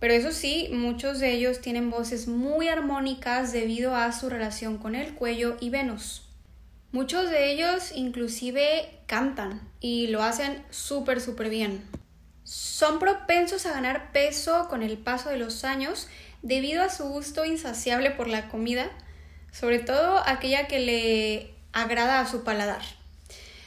pero 0.00 0.14
eso 0.14 0.32
sí, 0.32 0.70
muchos 0.72 1.20
de 1.20 1.32
ellos 1.32 1.60
tienen 1.60 1.90
voces 1.90 2.26
muy 2.26 2.68
armónicas 2.68 3.52
debido 3.52 3.94
a 3.94 4.10
su 4.12 4.30
relación 4.30 4.78
con 4.78 4.94
el 4.94 5.14
cuello 5.14 5.58
y 5.60 5.68
Venus. 5.68 6.22
Muchos 6.90 7.30
de 7.30 7.52
ellos 7.52 7.92
inclusive 7.94 8.98
cantan 9.06 9.60
y 9.78 10.08
lo 10.08 10.22
hacen 10.22 10.64
súper, 10.70 11.20
súper 11.20 11.50
bien. 11.50 11.84
Son 12.44 12.98
propensos 12.98 13.66
a 13.66 13.72
ganar 13.72 14.10
peso 14.10 14.68
con 14.68 14.82
el 14.82 14.96
paso 14.96 15.28
de 15.28 15.36
los 15.36 15.64
años 15.64 16.08
debido 16.42 16.82
a 16.82 16.88
su 16.88 17.04
gusto 17.04 17.44
insaciable 17.44 18.10
por 18.10 18.26
la 18.26 18.48
comida, 18.48 18.90
sobre 19.52 19.80
todo 19.80 20.22
aquella 20.26 20.66
que 20.66 20.80
le 20.80 21.54
agrada 21.72 22.20
a 22.20 22.26
su 22.26 22.42
paladar. 22.42 22.82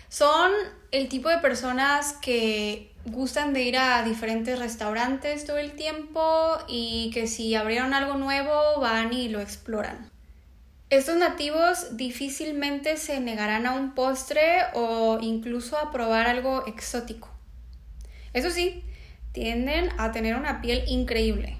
Son 0.10 0.52
el 0.92 1.10
tipo 1.10 1.30
de 1.30 1.38
personas 1.38 2.14
que 2.14 2.93
gustan 3.06 3.54
de 3.54 3.64
ir 3.64 3.78
a 3.78 4.04
diferentes 4.04 4.58
restaurantes 4.60 5.46
todo 5.46 5.58
el 5.58 5.74
tiempo 5.74 6.58
y 6.68 7.12
que 7.14 7.28
si 7.28 7.54
abrieron 7.56 7.94
algo 7.94 8.16
nuevo 8.16 8.80
van 8.80 9.14
y 9.14 9.30
lo 9.30 9.42
exploran. 9.42 10.10
Estos 10.90 11.18
nativos 11.18 11.98
difícilmente 11.98 12.98
se 12.98 13.20
negarán 13.20 13.66
a 13.66 13.74
un 13.74 13.96
postre 13.96 14.62
o 14.74 15.18
incluso 15.22 15.78
a 15.78 15.92
probar 15.92 16.28
algo 16.28 16.66
exótico. 16.68 17.30
Eso 18.34 18.52
sí, 18.52 18.84
tienden 19.32 19.90
a 19.98 20.12
tener 20.12 20.36
una 20.36 20.62
piel 20.62 20.84
increíble. 20.88 21.58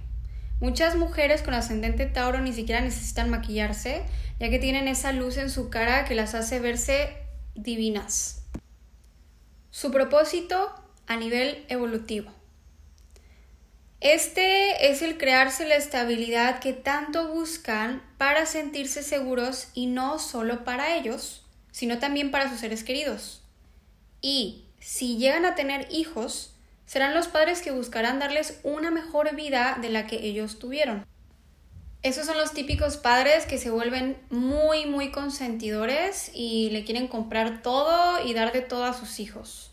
Muchas 0.60 0.96
mujeres 0.96 1.42
con 1.42 1.56
ascendente 1.56 2.06
Tauro 2.06 2.40
ni 2.40 2.54
siquiera 2.54 2.80
necesitan 2.80 3.30
maquillarse, 3.30 4.04
ya 4.40 4.50
que 4.50 4.60
tienen 4.60 4.88
esa 4.88 5.12
luz 5.12 5.38
en 5.38 5.50
su 5.50 5.70
cara 5.70 6.06
que 6.06 6.16
las 6.16 6.36
hace 6.36 6.60
verse 6.60 7.10
divinas. 7.56 8.44
Su 9.72 9.92
propósito 9.92 10.83
a 11.08 11.16
nivel 11.18 11.66
evolutivo. 11.70 12.32
Este 14.04 14.92
es 14.92 15.02
el 15.02 15.18
crearse 15.18 15.66
la 15.66 15.78
estabilidad 15.78 16.60
que 16.60 16.74
tanto 16.74 17.30
buscan 17.30 18.04
para 18.18 18.46
sentirse 18.46 19.02
seguros 19.02 19.70
y 19.74 19.86
no 19.86 20.20
solo 20.20 20.66
para 20.66 20.96
ellos, 20.98 21.46
sino 21.72 22.00
también 22.00 22.30
para 22.30 22.50
sus 22.50 22.60
seres 22.60 22.84
queridos. 22.84 23.44
Y 24.22 24.66
si 24.82 25.18
llegan 25.18 25.46
a 25.46 25.56
tener 25.56 25.88
hijos, 25.90 26.54
serán 26.86 27.14
los 27.14 27.30
padres 27.30 27.62
que 27.62 27.72
buscarán 27.72 28.20
darles 28.20 28.60
una 28.64 28.92
mejor 28.92 29.36
vida 29.38 29.78
de 29.82 29.90
la 29.90 30.06
que 30.06 30.18
ellos 30.18 30.60
tuvieron. 30.60 31.06
Esos 32.02 32.26
son 32.26 32.38
los 32.38 32.52
típicos 32.52 32.98
padres 32.98 33.46
que 33.46 33.58
se 33.58 33.70
vuelven 33.70 34.18
muy, 34.30 34.86
muy 34.86 35.12
consentidores 35.12 36.30
y 36.34 36.70
le 36.72 36.84
quieren 36.84 37.08
comprar 37.08 37.62
todo 37.62 38.22
y 38.28 38.34
dar 38.34 38.52
de 38.52 38.60
todo 38.60 38.84
a 38.84 38.94
sus 38.94 39.22
hijos. 39.22 39.70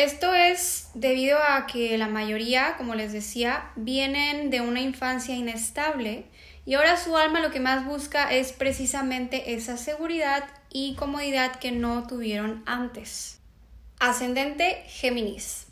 Esto 0.00 0.32
es 0.32 0.88
debido 0.94 1.36
a 1.36 1.66
que 1.66 1.98
la 1.98 2.08
mayoría, 2.08 2.78
como 2.78 2.94
les 2.94 3.12
decía, 3.12 3.70
vienen 3.76 4.48
de 4.48 4.62
una 4.62 4.80
infancia 4.80 5.34
inestable 5.34 6.24
y 6.64 6.72
ahora 6.72 6.96
su 6.96 7.18
alma 7.18 7.40
lo 7.40 7.50
que 7.50 7.60
más 7.60 7.84
busca 7.84 8.32
es 8.32 8.52
precisamente 8.52 9.52
esa 9.52 9.76
seguridad 9.76 10.44
y 10.70 10.94
comodidad 10.94 11.56
que 11.56 11.70
no 11.70 12.06
tuvieron 12.06 12.62
antes. 12.64 13.40
Ascendente 13.98 14.84
Géminis. 14.86 15.66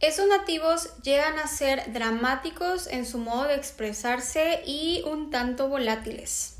Estos 0.00 0.26
nativos 0.26 0.96
llegan 1.02 1.38
a 1.38 1.46
ser 1.46 1.92
dramáticos 1.92 2.86
en 2.86 3.04
su 3.04 3.18
modo 3.18 3.44
de 3.48 3.56
expresarse 3.56 4.62
y 4.64 5.02
un 5.04 5.28
tanto 5.28 5.68
volátiles. 5.68 6.56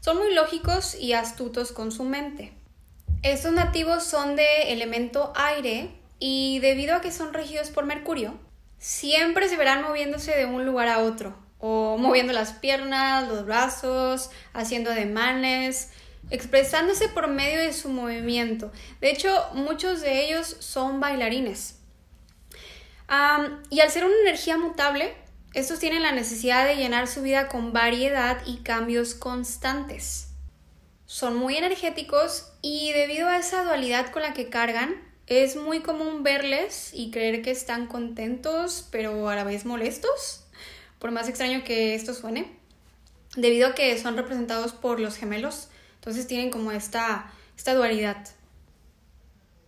Son 0.00 0.16
muy 0.16 0.32
lógicos 0.32 0.94
y 0.94 1.12
astutos 1.12 1.72
con 1.72 1.92
su 1.92 2.04
mente. 2.04 2.54
Estos 3.24 3.52
nativos 3.52 4.04
son 4.04 4.36
de 4.36 4.70
elemento 4.70 5.32
aire 5.34 5.88
y 6.18 6.58
debido 6.58 6.94
a 6.94 7.00
que 7.00 7.10
son 7.10 7.32
regidos 7.32 7.70
por 7.70 7.86
Mercurio, 7.86 8.38
siempre 8.76 9.48
se 9.48 9.56
verán 9.56 9.82
moviéndose 9.82 10.36
de 10.36 10.44
un 10.44 10.66
lugar 10.66 10.88
a 10.88 10.98
otro, 10.98 11.34
o 11.58 11.96
moviendo 11.96 12.34
las 12.34 12.52
piernas, 12.52 13.26
los 13.26 13.46
brazos, 13.46 14.28
haciendo 14.52 14.90
ademanes, 14.90 15.88
expresándose 16.28 17.08
por 17.08 17.28
medio 17.28 17.60
de 17.60 17.72
su 17.72 17.88
movimiento. 17.88 18.70
De 19.00 19.10
hecho, 19.10 19.48
muchos 19.54 20.02
de 20.02 20.26
ellos 20.26 20.58
son 20.60 21.00
bailarines. 21.00 21.78
y 23.70 23.80
al 23.80 23.90
ser 23.90 24.04
una 24.04 24.20
energía 24.20 24.58
mutable, 24.58 25.14
estos 25.54 25.78
tienen 25.78 26.02
la 26.02 26.12
necesidad 26.12 26.66
de 26.66 26.76
llenar 26.76 27.08
su 27.08 27.22
vida 27.22 27.48
con 27.48 27.72
variedad 27.72 28.42
y 28.44 28.58
cambios 28.58 29.14
constantes. 29.14 30.28
Son 31.06 31.36
muy 31.36 31.56
energéticos 31.56 32.50
y 32.66 32.92
debido 32.92 33.28
a 33.28 33.36
esa 33.36 33.62
dualidad 33.62 34.10
con 34.10 34.22
la 34.22 34.32
que 34.32 34.48
cargan, 34.48 34.94
es 35.26 35.54
muy 35.54 35.80
común 35.80 36.22
verles 36.22 36.92
y 36.94 37.10
creer 37.10 37.42
que 37.42 37.50
están 37.50 37.86
contentos 37.86 38.88
pero 38.90 39.28
a 39.28 39.34
la 39.34 39.44
vez 39.44 39.66
molestos, 39.66 40.46
por 40.98 41.10
más 41.10 41.28
extraño 41.28 41.62
que 41.62 41.94
esto 41.94 42.14
suene, 42.14 42.50
debido 43.36 43.68
a 43.68 43.74
que 43.74 43.98
son 43.98 44.16
representados 44.16 44.72
por 44.72 44.98
los 44.98 45.16
gemelos 45.16 45.68
entonces 45.96 46.26
tienen 46.26 46.50
como 46.50 46.72
esta, 46.72 47.30
esta 47.54 47.74
dualidad. 47.74 48.28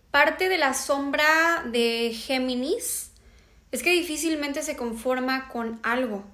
Parte 0.09 0.49
de 0.49 0.57
la 0.57 0.73
sombra 0.73 1.65
de 1.67 2.15
Géminis 2.15 3.11
es 3.71 3.83
que 3.83 3.91
difícilmente 3.91 4.63
se 4.63 4.75
conforma 4.75 5.49
con 5.49 5.79
algo, 5.83 6.25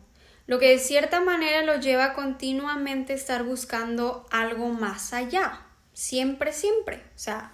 lo 0.48 0.60
que 0.60 0.70
de 0.70 0.80
cierta 0.80 1.20
manera 1.20 1.62
lo 1.64 1.82
lleva 1.82 2.06
a 2.06 2.14
continuamente 2.14 3.12
estar 3.12 3.44
buscando 3.44 4.26
algo 4.32 4.70
más 4.70 5.12
allá. 5.12 5.68
Siempre, 5.94 6.54
siempre. 6.54 6.98
O 7.16 7.20
sea, 7.20 7.52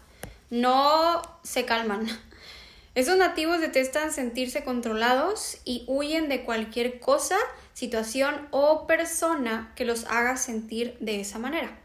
no 0.49 1.21
se 1.43 1.65
calman. 1.65 2.08
Esos 2.95 3.17
nativos 3.17 3.62
detestan 3.62 4.12
sentirse 4.12 4.63
controlados 4.63 5.58
y 5.63 5.86
huyen 5.88 6.28
de 6.28 6.43
cualquier 6.43 6.99
cosa, 6.99 7.38
situación 7.73 8.47
o 8.52 8.88
persona 8.88 9.71
que 9.75 9.86
los 9.86 10.06
haga 10.06 10.38
sentir 10.38 10.97
de 10.99 11.21
esa 11.21 11.39
manera. 11.39 11.80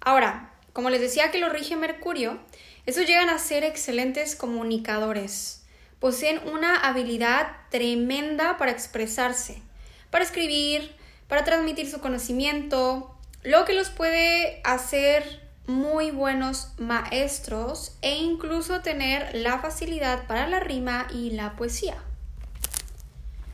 Ahora, 0.00 0.52
como 0.72 0.90
les 0.90 1.00
decía 1.00 1.30
que 1.30 1.38
lo 1.38 1.48
rige 1.48 1.76
Mercurio, 1.76 2.40
estos 2.86 3.06
llegan 3.06 3.30
a 3.30 3.38
ser 3.38 3.62
excelentes 3.62 4.34
comunicadores. 4.34 5.64
Poseen 6.00 6.40
una 6.48 6.76
habilidad 6.76 7.52
tremenda 7.70 8.58
para 8.58 8.72
expresarse, 8.72 9.62
para 10.10 10.24
escribir, 10.24 10.96
para 11.28 11.44
transmitir 11.44 11.88
su 11.88 12.00
conocimiento, 12.00 13.16
lo 13.42 13.64
que 13.64 13.72
los 13.72 13.90
puede 13.90 14.60
hacer 14.64 15.42
muy 15.66 16.10
buenos 16.10 16.68
maestros 16.78 17.96
e 18.02 18.16
incluso 18.16 18.82
tener 18.82 19.34
la 19.34 19.58
facilidad 19.58 20.26
para 20.26 20.46
la 20.48 20.60
rima 20.60 21.06
y 21.12 21.30
la 21.30 21.56
poesía. 21.56 21.96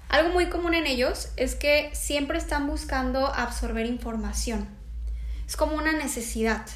Algo 0.08 0.30
muy 0.30 0.46
común 0.48 0.74
en 0.74 0.86
ellos 0.86 1.28
es 1.36 1.54
que 1.54 1.90
siempre 1.94 2.38
están 2.38 2.66
buscando 2.66 3.26
absorber 3.26 3.86
información. 3.86 4.68
Es 5.46 5.56
como 5.56 5.76
una 5.76 5.92
necesidad, 5.92 6.66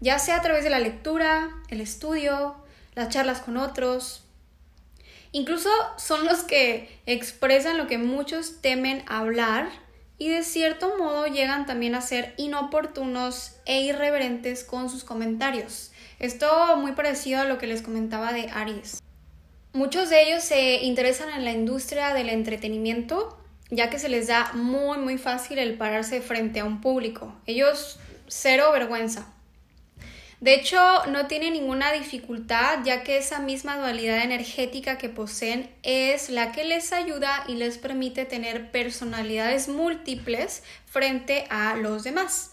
ya 0.00 0.18
sea 0.18 0.36
a 0.36 0.42
través 0.42 0.64
de 0.64 0.70
la 0.70 0.78
lectura, 0.78 1.50
el 1.68 1.80
estudio, 1.80 2.56
las 2.94 3.10
charlas 3.10 3.40
con 3.40 3.56
otros. 3.56 4.24
Incluso 5.32 5.70
son 5.96 6.24
los 6.24 6.40
que 6.40 7.00
expresan 7.06 7.78
lo 7.78 7.86
que 7.86 7.98
muchos 7.98 8.60
temen 8.60 9.04
hablar 9.08 9.70
y 10.20 10.28
de 10.28 10.44
cierto 10.44 10.98
modo 10.98 11.26
llegan 11.26 11.64
también 11.64 11.94
a 11.94 12.02
ser 12.02 12.34
inoportunos 12.36 13.52
e 13.64 13.80
irreverentes 13.80 14.64
con 14.64 14.90
sus 14.90 15.02
comentarios. 15.02 15.92
Esto 16.18 16.76
muy 16.76 16.92
parecido 16.92 17.40
a 17.40 17.46
lo 17.46 17.56
que 17.56 17.66
les 17.66 17.80
comentaba 17.80 18.30
de 18.34 18.50
Aries. 18.50 19.02
Muchos 19.72 20.10
de 20.10 20.22
ellos 20.22 20.44
se 20.44 20.84
interesan 20.84 21.30
en 21.30 21.44
la 21.46 21.52
industria 21.52 22.12
del 22.12 22.28
entretenimiento, 22.28 23.38
ya 23.70 23.88
que 23.88 23.98
se 23.98 24.10
les 24.10 24.26
da 24.26 24.52
muy 24.52 24.98
muy 24.98 25.16
fácil 25.16 25.58
el 25.58 25.78
pararse 25.78 26.20
frente 26.20 26.60
a 26.60 26.66
un 26.66 26.82
público. 26.82 27.34
Ellos 27.46 27.98
cero 28.28 28.72
vergüenza. 28.72 29.26
De 30.40 30.54
hecho, 30.54 30.80
no 31.06 31.26
tiene 31.26 31.50
ninguna 31.50 31.92
dificultad 31.92 32.78
ya 32.82 33.02
que 33.04 33.18
esa 33.18 33.40
misma 33.40 33.76
dualidad 33.76 34.22
energética 34.22 34.96
que 34.96 35.10
poseen 35.10 35.70
es 35.82 36.30
la 36.30 36.50
que 36.52 36.64
les 36.64 36.94
ayuda 36.94 37.44
y 37.46 37.56
les 37.56 37.76
permite 37.76 38.24
tener 38.24 38.70
personalidades 38.70 39.68
múltiples 39.68 40.62
frente 40.86 41.44
a 41.50 41.76
los 41.76 42.04
demás. 42.04 42.52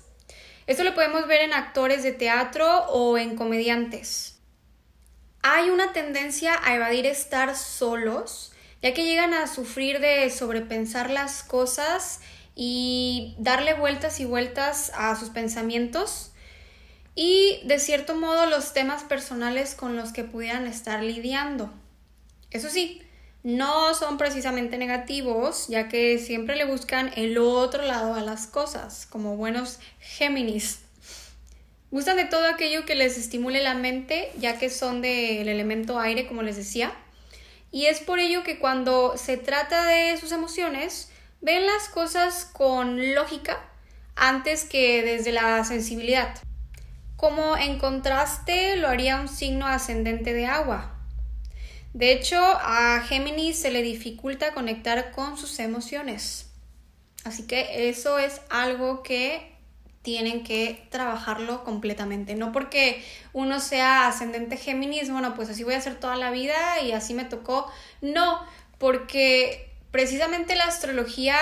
Esto 0.68 0.84
lo 0.84 0.94
podemos 0.96 1.28
ver 1.28 1.40
en 1.42 1.54
actores 1.54 2.04
de 2.04 2.12
teatro 2.12 2.88
o 2.90 3.18
en 3.18 3.38
comediantes. 3.38 4.38
Hay 5.42 5.70
una 5.70 5.94
tendencia 5.94 6.60
a 6.62 6.76
evadir 6.76 7.06
estar 7.06 7.56
solos, 7.56 8.52
ya 8.82 8.94
que 8.94 9.06
llegan 9.06 9.34
a 9.34 9.48
sufrir 9.48 10.02
de 10.02 10.30
sobrepensar 10.30 11.10
las 11.10 11.42
cosas 11.42 12.20
y 12.54 13.36
darle 13.40 13.76
vueltas 13.76 14.20
y 14.20 14.26
vueltas 14.26 14.92
a 14.94 15.16
sus 15.16 15.30
pensamientos 15.30 16.34
y 17.18 17.62
de 17.64 17.80
cierto 17.80 18.14
modo 18.16 18.46
los 18.46 18.74
temas 18.74 19.02
personales 19.02 19.74
con 19.74 19.96
los 19.96 20.14
que 20.14 20.24
pudieran 20.24 20.68
estar 20.68 21.02
lidiando. 21.02 21.74
Eso 22.52 22.70
sí, 22.70 23.02
no 23.42 23.96
son 23.96 24.20
precisamente 24.20 24.78
negativos, 24.78 25.68
ya 25.68 25.90
que 25.90 26.20
siempre 26.20 26.56
le 26.56 26.66
buscan 26.66 27.12
el 27.16 27.40
otro 27.40 27.84
lado 27.84 28.14
a 28.14 28.22
las 28.22 28.46
cosas, 28.46 29.08
como 29.08 29.36
buenos 29.36 29.80
Géminis. 30.00 30.82
Gustan 31.90 32.18
de 32.18 32.26
todo 32.26 32.46
aquello 32.46 32.86
que 32.86 32.94
les 32.94 33.18
estimule 33.18 33.64
la 33.64 33.74
mente, 33.74 34.32
ya 34.38 34.60
que 34.60 34.70
son 34.70 35.02
del 35.02 35.48
elemento 35.48 36.00
aire, 36.00 36.28
como 36.28 36.44
les 36.44 36.56
decía. 36.56 36.94
Y 37.72 37.88
es 37.88 38.00
por 38.00 38.20
ello 38.20 38.44
que 38.44 38.60
cuando 38.60 39.18
se 39.18 39.38
trata 39.38 39.88
de 39.88 40.18
sus 40.18 40.32
emociones, 40.32 41.10
ven 41.42 41.66
las 41.66 41.90
cosas 41.90 42.46
con 42.46 43.16
lógica 43.16 43.60
antes 44.16 44.66
que 44.66 45.02
desde 45.02 45.32
la 45.32 45.64
sensibilidad 45.64 46.47
como 47.18 47.58
en 47.58 47.80
contraste 47.80 48.78
lo 48.78 48.88
haría 48.88 49.20
un 49.20 49.28
signo 49.28 49.68
ascendente 49.68 50.34
de 50.34 50.46
agua. 50.46 50.94
De 51.94 52.12
hecho, 52.12 52.40
a 52.40 53.02
Géminis 53.02 53.60
se 53.60 53.72
le 53.72 53.82
dificulta 53.82 54.54
conectar 54.54 55.12
con 55.12 55.36
sus 55.36 55.60
emociones. 55.60 56.52
Así 57.26 57.48
que 57.48 57.90
eso 57.90 58.20
es 58.20 58.40
algo 58.50 59.02
que 59.04 59.52
tienen 60.04 60.44
que 60.44 60.88
trabajarlo 60.92 61.64
completamente. 61.64 62.36
No 62.36 62.52
porque 62.52 63.04
uno 63.34 63.60
sea 63.60 64.08
ascendente 64.08 64.56
Géminis, 64.56 65.12
bueno, 65.12 65.34
pues 65.34 65.50
así 65.50 65.64
voy 65.64 65.74
a 65.74 65.80
hacer 65.80 66.00
toda 66.00 66.16
la 66.16 66.30
vida 66.32 66.80
y 66.82 66.92
así 66.92 67.16
me 67.16 67.26
tocó. 67.26 67.70
No, 68.02 68.40
porque 68.78 69.74
precisamente 69.92 70.56
la 70.56 70.66
astrología 70.66 71.38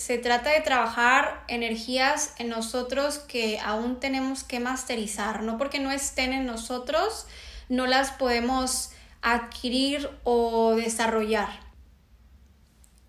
se 0.00 0.16
trata 0.16 0.48
de 0.48 0.62
trabajar 0.62 1.44
energías 1.46 2.32
en 2.38 2.48
nosotros 2.48 3.18
que 3.18 3.58
aún 3.58 4.00
tenemos 4.00 4.44
que 4.44 4.58
masterizar, 4.58 5.42
no 5.42 5.58
porque 5.58 5.78
no 5.78 5.92
estén 5.92 6.32
en 6.32 6.46
nosotros, 6.46 7.26
no 7.68 7.86
las 7.86 8.10
podemos 8.10 8.92
adquirir 9.20 10.08
o 10.24 10.74
desarrollar. 10.74 11.50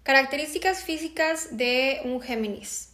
Características 0.04 0.84
físicas 0.84 1.56
de 1.56 2.02
un 2.04 2.20
Géminis. 2.20 2.90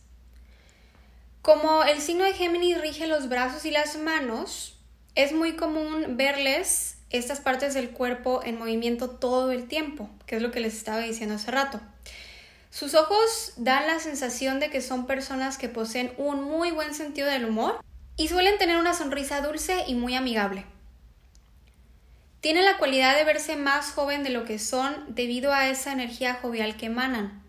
Como 1.41 1.83
el 1.83 1.99
signo 1.99 2.23
de 2.23 2.33
Géminis 2.33 2.79
rige 2.79 3.07
los 3.07 3.29
brazos 3.29 3.65
y 3.65 3.71
las 3.71 3.97
manos, 3.97 4.77
es 5.15 5.33
muy 5.33 5.55
común 5.55 6.17
verles 6.17 6.99
estas 7.09 7.39
partes 7.39 7.73
del 7.73 7.89
cuerpo 7.89 8.41
en 8.43 8.59
movimiento 8.59 9.09
todo 9.09 9.51
el 9.51 9.67
tiempo, 9.67 10.07
que 10.27 10.35
es 10.35 10.43
lo 10.43 10.51
que 10.51 10.59
les 10.59 10.75
estaba 10.75 10.99
diciendo 10.99 11.33
hace 11.33 11.49
rato. 11.49 11.81
Sus 12.77 12.93
ojos 12.93 13.53
dan 13.57 13.87
la 13.87 13.99
sensación 13.99 14.59
de 14.59 14.69
que 14.69 14.81
son 14.81 15.07
personas 15.07 15.57
que 15.57 15.67
poseen 15.67 16.13
un 16.17 16.43
muy 16.43 16.69
buen 16.69 16.93
sentido 16.93 17.27
del 17.27 17.45
humor 17.45 17.83
y 18.17 18.27
suelen 18.27 18.59
tener 18.59 18.77
una 18.77 18.93
sonrisa 18.93 19.41
dulce 19.41 19.85
y 19.87 19.95
muy 19.95 20.13
amigable. 20.13 20.63
Tienen 22.39 22.65
la 22.65 22.77
cualidad 22.77 23.17
de 23.17 23.23
verse 23.23 23.55
más 23.55 23.89
joven 23.93 24.23
de 24.23 24.29
lo 24.29 24.45
que 24.45 24.59
son 24.59 25.05
debido 25.07 25.53
a 25.53 25.69
esa 25.69 25.91
energía 25.91 26.35
jovial 26.35 26.77
que 26.77 26.85
emanan. 26.85 27.41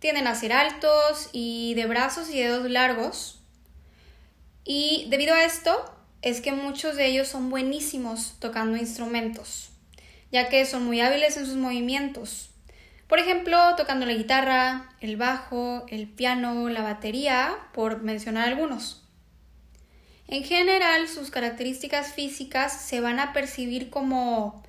Tienden 0.00 0.26
a 0.26 0.34
ser 0.34 0.52
altos 0.52 1.28
y 1.30 1.74
de 1.74 1.86
brazos 1.86 2.28
y 2.28 2.40
dedos 2.40 2.68
largos. 2.68 3.38
Y 4.64 5.06
debido 5.08 5.36
a 5.36 5.44
esto 5.44 5.84
es 6.20 6.40
que 6.40 6.50
muchos 6.50 6.96
de 6.96 7.06
ellos 7.06 7.28
son 7.28 7.48
buenísimos 7.48 8.34
tocando 8.40 8.76
instrumentos, 8.76 9.70
ya 10.32 10.48
que 10.48 10.66
son 10.66 10.84
muy 10.84 11.00
hábiles 11.00 11.36
en 11.36 11.46
sus 11.46 11.54
movimientos. 11.54 12.51
Por 13.12 13.18
ejemplo, 13.18 13.58
tocando 13.76 14.06
la 14.06 14.14
guitarra, 14.14 14.88
el 15.02 15.18
bajo, 15.18 15.84
el 15.88 16.08
piano, 16.08 16.70
la 16.70 16.80
batería, 16.80 17.58
por 17.74 18.00
mencionar 18.00 18.48
algunos. 18.48 19.06
En 20.28 20.44
general, 20.44 21.06
sus 21.08 21.30
características 21.30 22.14
físicas 22.14 22.72
se 22.72 23.02
van 23.02 23.20
a 23.20 23.34
percibir 23.34 23.90
como 23.90 24.62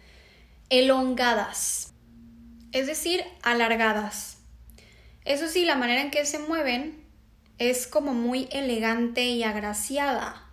elongadas, 0.69 1.93
es 2.73 2.86
decir, 2.86 3.23
alargadas. 3.43 4.39
Eso 5.23 5.47
sí, 5.47 5.63
la 5.63 5.77
manera 5.77 6.01
en 6.01 6.12
que 6.12 6.25
se 6.25 6.39
mueven 6.39 7.01
es 7.60 7.88
como 7.88 8.13
muy 8.13 8.49
elegante 8.51 9.23
y 9.23 9.43
agraciada. 9.43 10.49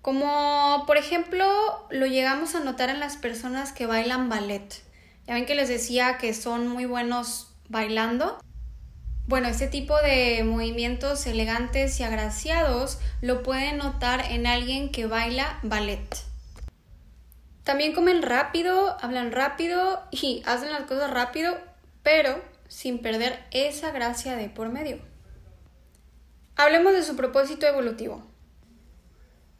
Como 0.00 0.84
por 0.86 0.96
ejemplo 0.96 1.86
lo 1.90 2.06
llegamos 2.06 2.54
a 2.54 2.60
notar 2.60 2.88
en 2.88 2.98
las 2.98 3.18
personas 3.18 3.72
que 3.72 3.84
bailan 3.84 4.30
ballet. 4.30 4.89
Ya 5.30 5.34
ven 5.34 5.46
que 5.46 5.54
les 5.54 5.68
decía 5.68 6.18
que 6.18 6.34
son 6.34 6.66
muy 6.66 6.86
buenos 6.86 7.54
bailando. 7.68 8.40
Bueno, 9.28 9.46
este 9.46 9.68
tipo 9.68 9.96
de 10.02 10.42
movimientos 10.42 11.24
elegantes 11.24 12.00
y 12.00 12.02
agraciados 12.02 12.98
lo 13.20 13.44
pueden 13.44 13.78
notar 13.78 14.24
en 14.32 14.48
alguien 14.48 14.90
que 14.90 15.06
baila 15.06 15.60
ballet. 15.62 16.16
También 17.62 17.92
comen 17.92 18.22
rápido, 18.22 18.96
hablan 19.00 19.30
rápido 19.30 20.02
y 20.10 20.42
hacen 20.46 20.72
las 20.72 20.82
cosas 20.86 21.12
rápido, 21.12 21.56
pero 22.02 22.42
sin 22.66 22.98
perder 22.98 23.38
esa 23.52 23.92
gracia 23.92 24.34
de 24.34 24.48
por 24.48 24.68
medio. 24.68 24.98
Hablemos 26.56 26.92
de 26.92 27.04
su 27.04 27.14
propósito 27.14 27.68
evolutivo. 27.68 28.26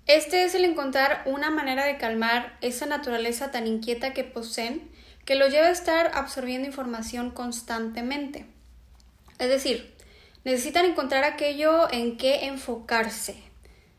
Este 0.06 0.42
es 0.42 0.56
el 0.56 0.64
encontrar 0.64 1.22
una 1.26 1.52
manera 1.52 1.84
de 1.84 1.96
calmar 1.96 2.58
esa 2.60 2.86
naturaleza 2.86 3.52
tan 3.52 3.68
inquieta 3.68 4.12
que 4.12 4.24
poseen 4.24 4.90
que 5.30 5.36
lo 5.36 5.46
lleva 5.46 5.68
a 5.68 5.70
estar 5.70 6.10
absorbiendo 6.14 6.66
información 6.66 7.30
constantemente. 7.30 8.46
Es 9.38 9.48
decir, 9.48 9.94
necesitan 10.42 10.84
encontrar 10.84 11.22
aquello 11.22 11.88
en 11.92 12.16
qué 12.16 12.46
enfocarse, 12.46 13.40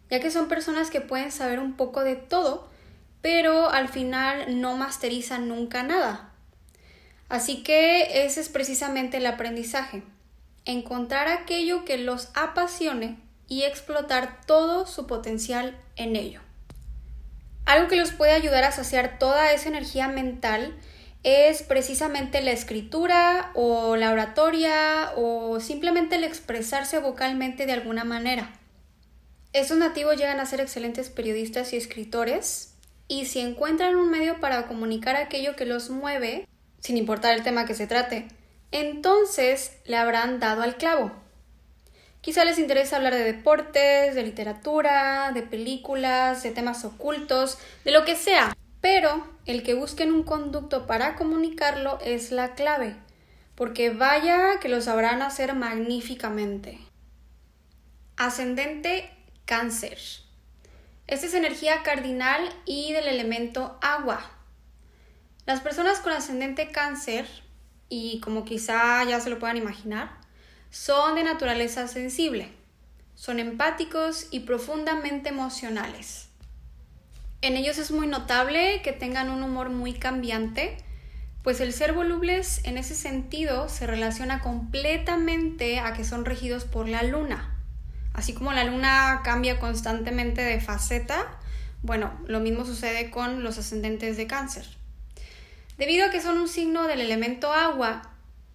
ya 0.09 0.19
que 0.19 0.29
son 0.29 0.49
personas 0.49 0.89
que 0.89 0.99
pueden 0.99 1.31
saber 1.31 1.59
un 1.59 1.77
poco 1.77 2.03
de 2.03 2.17
todo, 2.17 2.69
pero 3.21 3.69
al 3.69 3.87
final 3.87 4.59
no 4.59 4.75
masterizan 4.75 5.47
nunca 5.47 5.83
nada. 5.83 6.33
Así 7.29 7.63
que 7.63 8.25
ese 8.25 8.41
es 8.41 8.49
precisamente 8.49 9.15
el 9.15 9.25
aprendizaje, 9.25 10.03
encontrar 10.65 11.29
aquello 11.29 11.85
que 11.85 11.97
los 11.97 12.27
apasione 12.33 13.15
y 13.47 13.63
explotar 13.63 14.41
todo 14.45 14.85
su 14.85 15.07
potencial 15.07 15.77
en 15.95 16.17
ello. 16.17 16.41
Algo 17.63 17.87
que 17.87 17.95
los 17.95 18.11
puede 18.11 18.33
ayudar 18.33 18.65
a 18.65 18.73
saciar 18.73 19.17
toda 19.17 19.53
esa 19.53 19.69
energía 19.69 20.09
mental 20.09 20.75
es 21.23 21.61
precisamente 21.61 22.41
la 22.41 22.51
escritura 22.51 23.51
o 23.53 23.95
la 23.95 24.11
oratoria 24.11 25.11
o 25.15 25.59
simplemente 25.59 26.15
el 26.15 26.23
expresarse 26.23 26.99
vocalmente 26.99 27.65
de 27.65 27.73
alguna 27.73 28.03
manera. 28.03 28.51
Estos 29.53 29.77
nativos 29.77 30.17
llegan 30.17 30.39
a 30.39 30.45
ser 30.45 30.61
excelentes 30.61 31.09
periodistas 31.09 31.73
y 31.73 31.77
escritores 31.77 32.73
y 33.07 33.25
si 33.25 33.39
encuentran 33.39 33.95
un 33.95 34.09
medio 34.09 34.39
para 34.39 34.67
comunicar 34.67 35.15
aquello 35.15 35.55
que 35.55 35.65
los 35.65 35.89
mueve, 35.89 36.47
sin 36.79 36.97
importar 36.97 37.35
el 37.35 37.43
tema 37.43 37.65
que 37.65 37.75
se 37.75 37.85
trate, 37.85 38.27
entonces 38.71 39.73
le 39.85 39.97
habrán 39.97 40.39
dado 40.39 40.63
al 40.63 40.77
clavo. 40.77 41.11
Quizá 42.21 42.45
les 42.45 42.59
interesa 42.59 42.95
hablar 42.95 43.13
de 43.13 43.23
deportes, 43.23 44.15
de 44.15 44.23
literatura, 44.23 45.31
de 45.33 45.41
películas, 45.41 46.43
de 46.43 46.51
temas 46.51 46.85
ocultos, 46.85 47.57
de 47.83 47.91
lo 47.91 48.05
que 48.05 48.15
sea, 48.15 48.55
pero 48.81 49.27
el 49.45 49.63
que 49.63 49.75
busquen 49.75 50.11
un 50.11 50.23
conducto 50.23 50.87
para 50.87 51.15
comunicarlo 51.15 51.99
es 52.01 52.31
la 52.31 52.55
clave, 52.55 52.95
porque 53.55 53.91
vaya 53.91 54.59
que 54.59 54.69
lo 54.69 54.81
sabrán 54.81 55.21
hacer 55.21 55.53
magníficamente. 55.53 56.79
Ascendente 58.17 59.11
cáncer. 59.45 59.99
Esta 61.07 61.25
es 61.25 61.33
energía 61.33 61.83
cardinal 61.83 62.41
y 62.65 62.93
del 62.93 63.07
elemento 63.07 63.77
agua. 63.81 64.21
Las 65.45 65.61
personas 65.61 65.99
con 65.99 66.13
ascendente 66.13 66.71
cáncer, 66.71 67.27
y 67.89 68.19
como 68.21 68.45
quizá 68.45 69.03
ya 69.03 69.19
se 69.19 69.29
lo 69.29 69.37
puedan 69.37 69.57
imaginar, 69.57 70.17
son 70.69 71.15
de 71.15 71.23
naturaleza 71.23 71.87
sensible, 71.87 72.49
son 73.13 73.39
empáticos 73.39 74.27
y 74.31 74.41
profundamente 74.41 75.29
emocionales. 75.29 76.30
En 77.41 77.57
ellos 77.57 77.79
es 77.79 77.89
muy 77.89 78.05
notable 78.05 78.81
que 78.83 78.93
tengan 78.93 79.31
un 79.31 79.41
humor 79.41 79.69
muy 79.69 79.93
cambiante, 79.93 80.77
pues 81.41 81.59
el 81.59 81.73
ser 81.73 81.93
volubles 81.93 82.61
en 82.65 82.77
ese 82.77 82.93
sentido 82.93 83.67
se 83.67 83.87
relaciona 83.87 84.41
completamente 84.41 85.79
a 85.79 85.93
que 85.93 86.03
son 86.03 86.23
regidos 86.23 86.65
por 86.65 86.87
la 86.87 87.01
luna. 87.01 87.57
Así 88.13 88.33
como 88.33 88.53
la 88.53 88.63
luna 88.63 89.21
cambia 89.23 89.59
constantemente 89.59 90.41
de 90.41 90.61
faceta, 90.61 91.39
bueno, 91.81 92.11
lo 92.27 92.41
mismo 92.41 92.63
sucede 92.63 93.09
con 93.09 93.43
los 93.43 93.57
ascendentes 93.57 94.17
de 94.17 94.27
cáncer. 94.27 94.67
Debido 95.79 96.05
a 96.05 96.11
que 96.11 96.21
son 96.21 96.37
un 96.37 96.47
signo 96.47 96.83
del 96.83 97.01
elemento 97.01 97.51
agua, 97.51 98.03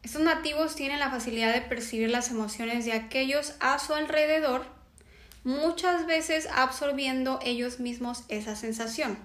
estos 0.05 0.23
nativos 0.23 0.77
tienen 0.77 1.01
la 1.01 1.11
facilidad 1.11 1.53
de 1.53 1.63
percibir 1.63 2.11
las 2.11 2.31
emociones 2.31 2.85
de 2.85 2.93
aquellos 2.93 3.55
a 3.59 3.81
su 3.81 3.95
alrededor, 3.95 4.76
muchas 5.47 6.07
veces 6.07 6.49
absorbiendo 6.53 7.39
ellos 7.41 7.79
mismos 7.79 8.25
esa 8.27 8.57
sensación. 8.57 9.17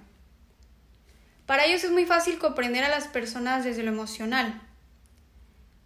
Para 1.48 1.66
ellos 1.66 1.84
es 1.84 1.90
muy 1.90 2.06
fácil 2.06 2.38
comprender 2.38 2.84
a 2.84 2.90
las 2.90 3.08
personas 3.08 3.64
desde 3.64 3.82
lo 3.82 3.90
emocional. 3.90 4.62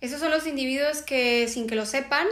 Esos 0.01 0.19
son 0.19 0.31
los 0.31 0.45
individuos 0.45 1.01
que, 1.01 1.47
sin 1.47 1.67
que 1.67 1.75
lo 1.75 1.85
sepan, 1.85 2.27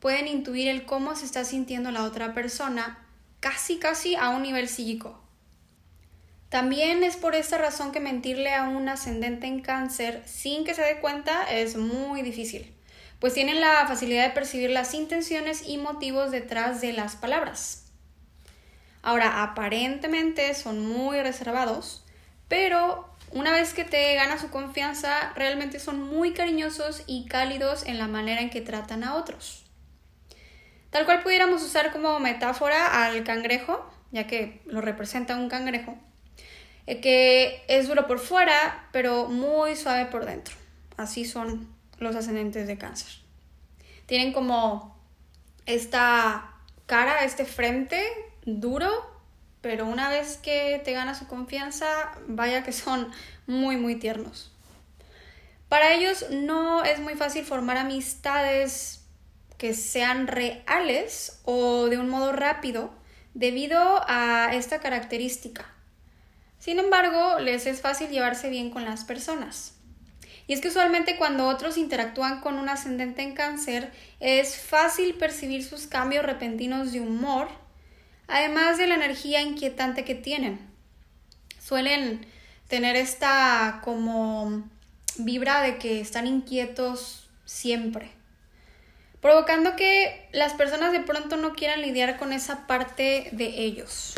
pueden 0.00 0.28
intuir 0.28 0.66
el 0.68 0.86
cómo 0.86 1.14
se 1.14 1.26
está 1.26 1.44
sintiendo 1.44 1.90
la 1.90 2.04
otra 2.04 2.32
persona, 2.32 3.06
casi 3.38 3.76
casi 3.76 4.16
a 4.16 4.30
un 4.30 4.42
nivel 4.42 4.66
psíquico. 4.66 5.22
También 6.48 7.04
es 7.04 7.16
por 7.16 7.34
esta 7.34 7.58
razón 7.58 7.92
que 7.92 8.00
mentirle 8.00 8.54
a 8.54 8.64
un 8.64 8.88
ascendente 8.88 9.46
en 9.46 9.60
cáncer 9.60 10.22
sin 10.24 10.64
que 10.64 10.72
se 10.72 10.80
dé 10.80 11.00
cuenta 11.00 11.42
es 11.52 11.76
muy 11.76 12.22
difícil, 12.22 12.74
pues 13.22 13.34
tienen 13.34 13.60
la 13.60 13.86
facilidad 13.86 14.24
de 14.24 14.34
percibir 14.34 14.70
las 14.70 14.94
intenciones 14.94 15.62
y 15.64 15.78
motivos 15.78 16.32
detrás 16.32 16.80
de 16.80 16.92
las 16.92 17.14
palabras. 17.14 17.84
Ahora, 19.00 19.44
aparentemente 19.44 20.52
son 20.54 20.84
muy 20.84 21.22
reservados, 21.22 22.04
pero 22.48 23.08
una 23.30 23.52
vez 23.52 23.74
que 23.74 23.84
te 23.84 24.16
gana 24.16 24.40
su 24.40 24.50
confianza, 24.50 25.32
realmente 25.36 25.78
son 25.78 26.02
muy 26.02 26.32
cariñosos 26.32 27.04
y 27.06 27.26
cálidos 27.26 27.86
en 27.86 27.98
la 27.98 28.08
manera 28.08 28.40
en 28.40 28.50
que 28.50 28.60
tratan 28.60 29.04
a 29.04 29.14
otros. 29.14 29.66
Tal 30.90 31.04
cual 31.04 31.22
pudiéramos 31.22 31.62
usar 31.62 31.92
como 31.92 32.18
metáfora 32.18 33.04
al 33.04 33.22
cangrejo, 33.22 33.88
ya 34.10 34.26
que 34.26 34.62
lo 34.66 34.80
representa 34.80 35.36
un 35.36 35.48
cangrejo 35.48 35.96
eh, 36.88 37.00
que 37.00 37.62
es 37.68 37.86
duro 37.86 38.08
por 38.08 38.18
fuera, 38.18 38.88
pero 38.90 39.28
muy 39.28 39.76
suave 39.76 40.06
por 40.06 40.26
dentro. 40.26 40.56
Así 40.96 41.24
son 41.24 41.80
los 42.02 42.16
ascendentes 42.16 42.66
de 42.66 42.78
cáncer. 42.78 43.12
Tienen 44.06 44.32
como 44.32 44.96
esta 45.66 46.52
cara, 46.86 47.24
este 47.24 47.44
frente 47.44 48.04
duro, 48.44 48.90
pero 49.60 49.86
una 49.86 50.08
vez 50.08 50.36
que 50.36 50.80
te 50.84 50.92
gana 50.92 51.14
su 51.14 51.26
confianza, 51.26 52.12
vaya 52.26 52.64
que 52.64 52.72
son 52.72 53.10
muy, 53.46 53.76
muy 53.76 53.96
tiernos. 53.96 54.52
Para 55.68 55.94
ellos 55.94 56.26
no 56.30 56.84
es 56.84 57.00
muy 57.00 57.14
fácil 57.14 57.44
formar 57.44 57.78
amistades 57.78 59.04
que 59.56 59.72
sean 59.72 60.26
reales 60.26 61.40
o 61.44 61.86
de 61.86 61.96
un 61.96 62.08
modo 62.08 62.32
rápido 62.32 62.92
debido 63.32 64.02
a 64.06 64.50
esta 64.54 64.80
característica. 64.80 65.64
Sin 66.58 66.78
embargo, 66.78 67.38
les 67.38 67.66
es 67.66 67.80
fácil 67.80 68.10
llevarse 68.10 68.50
bien 68.50 68.70
con 68.70 68.84
las 68.84 69.04
personas. 69.04 69.74
Y 70.46 70.54
es 70.54 70.60
que 70.60 70.68
usualmente 70.68 71.16
cuando 71.16 71.46
otros 71.46 71.76
interactúan 71.76 72.40
con 72.40 72.56
un 72.56 72.68
ascendente 72.68 73.22
en 73.22 73.34
cáncer, 73.34 73.92
es 74.20 74.56
fácil 74.56 75.14
percibir 75.14 75.64
sus 75.64 75.86
cambios 75.86 76.24
repentinos 76.24 76.92
de 76.92 77.00
humor, 77.00 77.48
además 78.26 78.78
de 78.78 78.86
la 78.86 78.94
energía 78.94 79.40
inquietante 79.40 80.04
que 80.04 80.14
tienen. 80.14 80.58
Suelen 81.60 82.26
tener 82.68 82.96
esta 82.96 83.80
como 83.84 84.64
vibra 85.16 85.62
de 85.62 85.78
que 85.78 86.00
están 86.00 86.26
inquietos 86.26 87.28
siempre, 87.44 88.10
provocando 89.20 89.76
que 89.76 90.28
las 90.32 90.54
personas 90.54 90.92
de 90.92 91.00
pronto 91.00 91.36
no 91.36 91.52
quieran 91.52 91.82
lidiar 91.82 92.18
con 92.18 92.32
esa 92.32 92.66
parte 92.66 93.28
de 93.32 93.46
ellos. 93.46 94.14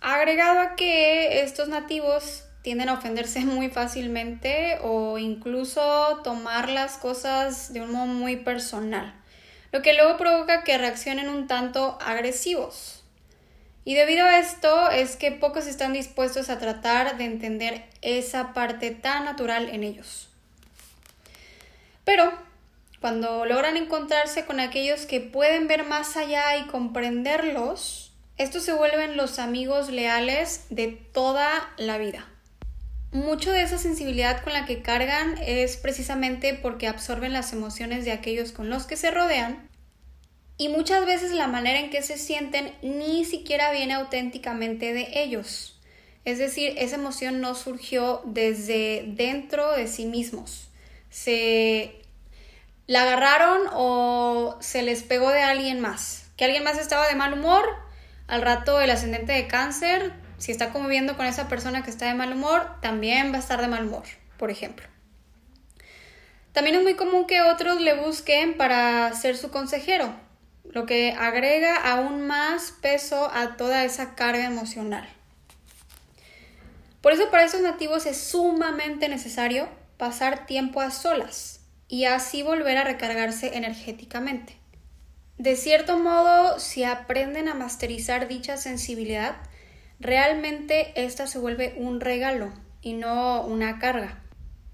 Agregado 0.00 0.60
a 0.60 0.74
que 0.74 1.42
estos 1.42 1.68
nativos 1.68 2.44
tienden 2.62 2.88
a 2.88 2.94
ofenderse 2.94 3.40
muy 3.44 3.68
fácilmente 3.68 4.78
o 4.82 5.18
incluso 5.18 6.20
tomar 6.24 6.68
las 6.68 6.96
cosas 6.96 7.72
de 7.72 7.82
un 7.82 7.92
modo 7.92 8.06
muy 8.06 8.36
personal, 8.36 9.14
lo 9.72 9.82
que 9.82 9.94
luego 9.94 10.16
provoca 10.16 10.64
que 10.64 10.78
reaccionen 10.78 11.28
un 11.28 11.46
tanto 11.46 11.98
agresivos. 12.00 13.02
Y 13.84 13.94
debido 13.94 14.24
a 14.24 14.38
esto 14.38 14.90
es 14.90 15.16
que 15.16 15.32
pocos 15.32 15.66
están 15.66 15.92
dispuestos 15.92 16.50
a 16.50 16.58
tratar 16.58 17.18
de 17.18 17.24
entender 17.24 17.84
esa 18.00 18.52
parte 18.52 18.92
tan 18.92 19.24
natural 19.24 19.68
en 19.70 19.82
ellos. 19.82 20.28
Pero 22.04 22.32
cuando 23.00 23.44
logran 23.44 23.76
encontrarse 23.76 24.44
con 24.44 24.60
aquellos 24.60 25.06
que 25.06 25.20
pueden 25.20 25.66
ver 25.66 25.84
más 25.84 26.16
allá 26.16 26.56
y 26.56 26.66
comprenderlos, 26.66 28.12
estos 28.38 28.62
se 28.62 28.72
vuelven 28.72 29.16
los 29.16 29.40
amigos 29.40 29.90
leales 29.90 30.66
de 30.70 30.88
toda 31.12 31.68
la 31.76 31.98
vida. 31.98 32.31
Mucho 33.12 33.52
de 33.52 33.62
esa 33.62 33.76
sensibilidad 33.76 34.42
con 34.42 34.54
la 34.54 34.64
que 34.64 34.80
cargan 34.80 35.36
es 35.38 35.76
precisamente 35.76 36.54
porque 36.54 36.88
absorben 36.88 37.34
las 37.34 37.52
emociones 37.52 38.06
de 38.06 38.12
aquellos 38.12 38.52
con 38.52 38.70
los 38.70 38.86
que 38.86 38.96
se 38.96 39.10
rodean 39.10 39.68
y 40.56 40.68
muchas 40.68 41.04
veces 41.04 41.32
la 41.32 41.46
manera 41.46 41.80
en 41.80 41.90
que 41.90 42.02
se 42.02 42.16
sienten 42.16 42.72
ni 42.80 43.26
siquiera 43.26 43.70
viene 43.70 43.92
auténticamente 43.94 44.94
de 44.94 45.22
ellos. 45.22 45.78
Es 46.24 46.38
decir, 46.38 46.74
esa 46.78 46.96
emoción 46.96 47.42
no 47.42 47.54
surgió 47.54 48.22
desde 48.24 49.04
dentro 49.08 49.72
de 49.72 49.88
sí 49.88 50.06
mismos. 50.06 50.68
Se 51.10 52.00
la 52.86 53.02
agarraron 53.02 53.60
o 53.74 54.56
se 54.60 54.82
les 54.82 55.02
pegó 55.02 55.30
de 55.30 55.42
alguien 55.42 55.80
más. 55.80 56.30
Que 56.36 56.46
alguien 56.46 56.64
más 56.64 56.78
estaba 56.78 57.08
de 57.08 57.16
mal 57.16 57.34
humor, 57.34 57.64
al 58.26 58.40
rato 58.40 58.80
el 58.80 58.90
ascendente 58.90 59.32
de 59.32 59.48
cáncer, 59.48 60.12
si 60.42 60.50
está 60.50 60.72
conviviendo 60.72 61.16
con 61.16 61.24
esa 61.24 61.46
persona 61.46 61.84
que 61.84 61.90
está 61.90 62.06
de 62.06 62.14
mal 62.14 62.32
humor, 62.32 62.68
también 62.80 63.30
va 63.30 63.36
a 63.36 63.38
estar 63.38 63.60
de 63.60 63.68
mal 63.68 63.86
humor, 63.86 64.02
por 64.38 64.50
ejemplo. 64.50 64.84
También 66.52 66.74
es 66.74 66.82
muy 66.82 66.94
común 66.94 67.28
que 67.28 67.42
otros 67.42 67.80
le 67.80 67.94
busquen 67.94 68.56
para 68.56 69.12
ser 69.14 69.36
su 69.36 69.52
consejero, 69.52 70.12
lo 70.64 70.84
que 70.84 71.12
agrega 71.12 71.76
aún 71.76 72.26
más 72.26 72.72
peso 72.82 73.30
a 73.32 73.56
toda 73.56 73.84
esa 73.84 74.16
carga 74.16 74.44
emocional. 74.44 75.08
Por 77.02 77.12
eso 77.12 77.30
para 77.30 77.44
esos 77.44 77.60
nativos 77.60 78.04
es 78.06 78.16
sumamente 78.16 79.08
necesario 79.08 79.68
pasar 79.96 80.46
tiempo 80.46 80.80
a 80.80 80.90
solas 80.90 81.60
y 81.86 82.06
así 82.06 82.42
volver 82.42 82.78
a 82.78 82.84
recargarse 82.84 83.56
energéticamente. 83.56 84.56
De 85.38 85.54
cierto 85.54 85.98
modo, 85.98 86.58
si 86.58 86.82
aprenden 86.82 87.46
a 87.46 87.54
masterizar 87.54 88.26
dicha 88.26 88.56
sensibilidad, 88.56 89.36
realmente 90.02 90.92
esta 90.94 91.26
se 91.26 91.38
vuelve 91.38 91.74
un 91.78 92.00
regalo 92.00 92.52
y 92.82 92.92
no 92.92 93.42
una 93.46 93.78
carga, 93.78 94.20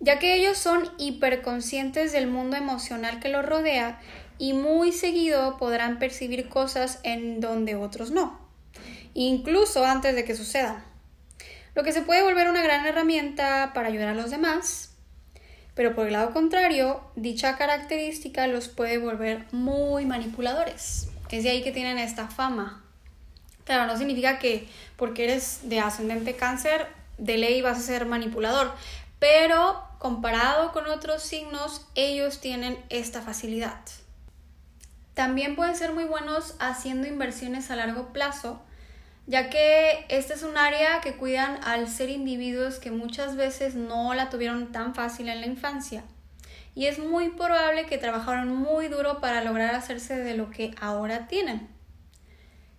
ya 0.01 0.19
que 0.19 0.35
ellos 0.35 0.59
son 0.59 0.91
hiperconscientes 0.99 2.13
del 2.13 2.27
mundo 2.27 2.57
emocional 2.57 3.21
que 3.21 3.29
los 3.29 3.47
rodea 3.47 4.01
y 4.39 4.53
muy 4.55 4.93
seguido 4.93 5.57
podrán 5.59 5.99
percibir 5.99 6.49
cosas 6.49 7.01
en 7.03 7.41
donde 7.41 7.77
otros 7.77 8.11
no, 8.11 8.41
incluso 9.15 9.85
antes 9.85 10.15
de 10.15 10.25
que 10.25 10.35
sucedan, 10.35 10.83
lo 11.75 11.85
que 11.85 11.93
se 11.93 12.03
puede 12.03 12.23
volver 12.23 12.49
una 12.49 12.63
gran 12.63 12.87
herramienta 12.87 13.73
para 13.75 13.89
ayudar 13.89 14.09
a 14.09 14.15
los 14.15 14.31
demás 14.31 14.89
pero 15.79 15.95
por 15.95 16.09
el 16.09 16.15
lado 16.15 16.33
contrario, 16.33 17.01
dicha 17.15 17.57
característica 17.57 18.49
los 18.49 18.67
puede 18.67 18.99
volver 18.99 19.45
muy 19.53 20.07
manipuladores. 20.07 21.09
Es 21.31 21.45
de 21.45 21.51
ahí 21.51 21.63
que 21.63 21.71
tienen 21.71 21.99
esta 21.99 22.27
fama. 22.27 22.83
Claro, 23.63 23.87
no 23.87 23.97
significa 23.97 24.41
que 24.41 24.67
porque 24.99 25.25
eres 25.25 25.61
de 25.63 25.79
ascendente 25.79 26.35
cáncer, 26.35 26.89
de 27.19 27.39
ley 27.39 27.63
vas 27.63 27.79
a 27.79 27.83
ser 27.83 28.05
manipulador, 28.05 28.73
pero 29.21 29.81
comparado 29.99 30.73
con 30.73 30.87
otros 30.87 31.23
signos, 31.23 31.87
ellos 31.95 32.41
tienen 32.41 32.77
esta 32.91 33.23
facilidad. 33.23 33.81
También 35.15 35.57
pueden 35.57 35.77
ser 35.77 35.93
muy 35.93 36.05
buenos 36.05 36.57
haciendo 36.59 37.07
inversiones 37.07 37.71
a 37.71 37.77
largo 37.77 38.13
plazo, 38.13 38.61
ya 39.29 39.51
que 39.51 40.05
este 40.09 40.35
es 40.35 40.43
un 40.43 40.59
área 40.59 41.01
que 41.01 41.17
cuidan 41.17 41.61
al 41.63 41.89
ser 41.89 42.11
individuos 42.11 42.79
que 42.79 42.91
muchas 42.91 43.37
veces 43.37 43.77
no 43.77 44.15
la 44.15 44.31
tuvieron 44.31 44.73
tan 44.73 44.97
fácil 44.97 45.29
en 45.29 45.41
la 45.41 45.47
infancia. 45.47 46.03
Y 46.75 46.87
es 46.87 46.99
muy 46.99 47.29
probable 47.31 47.87
que 47.87 47.99
trabajaron 47.99 48.55
muy 48.55 48.89
duro 48.89 49.21
para 49.21 49.45
lograr 49.45 49.75
hacerse 49.77 50.17
de 50.17 50.35
lo 50.35 50.51
que 50.51 50.75
ahora 50.81 51.29
tienen. 51.29 51.69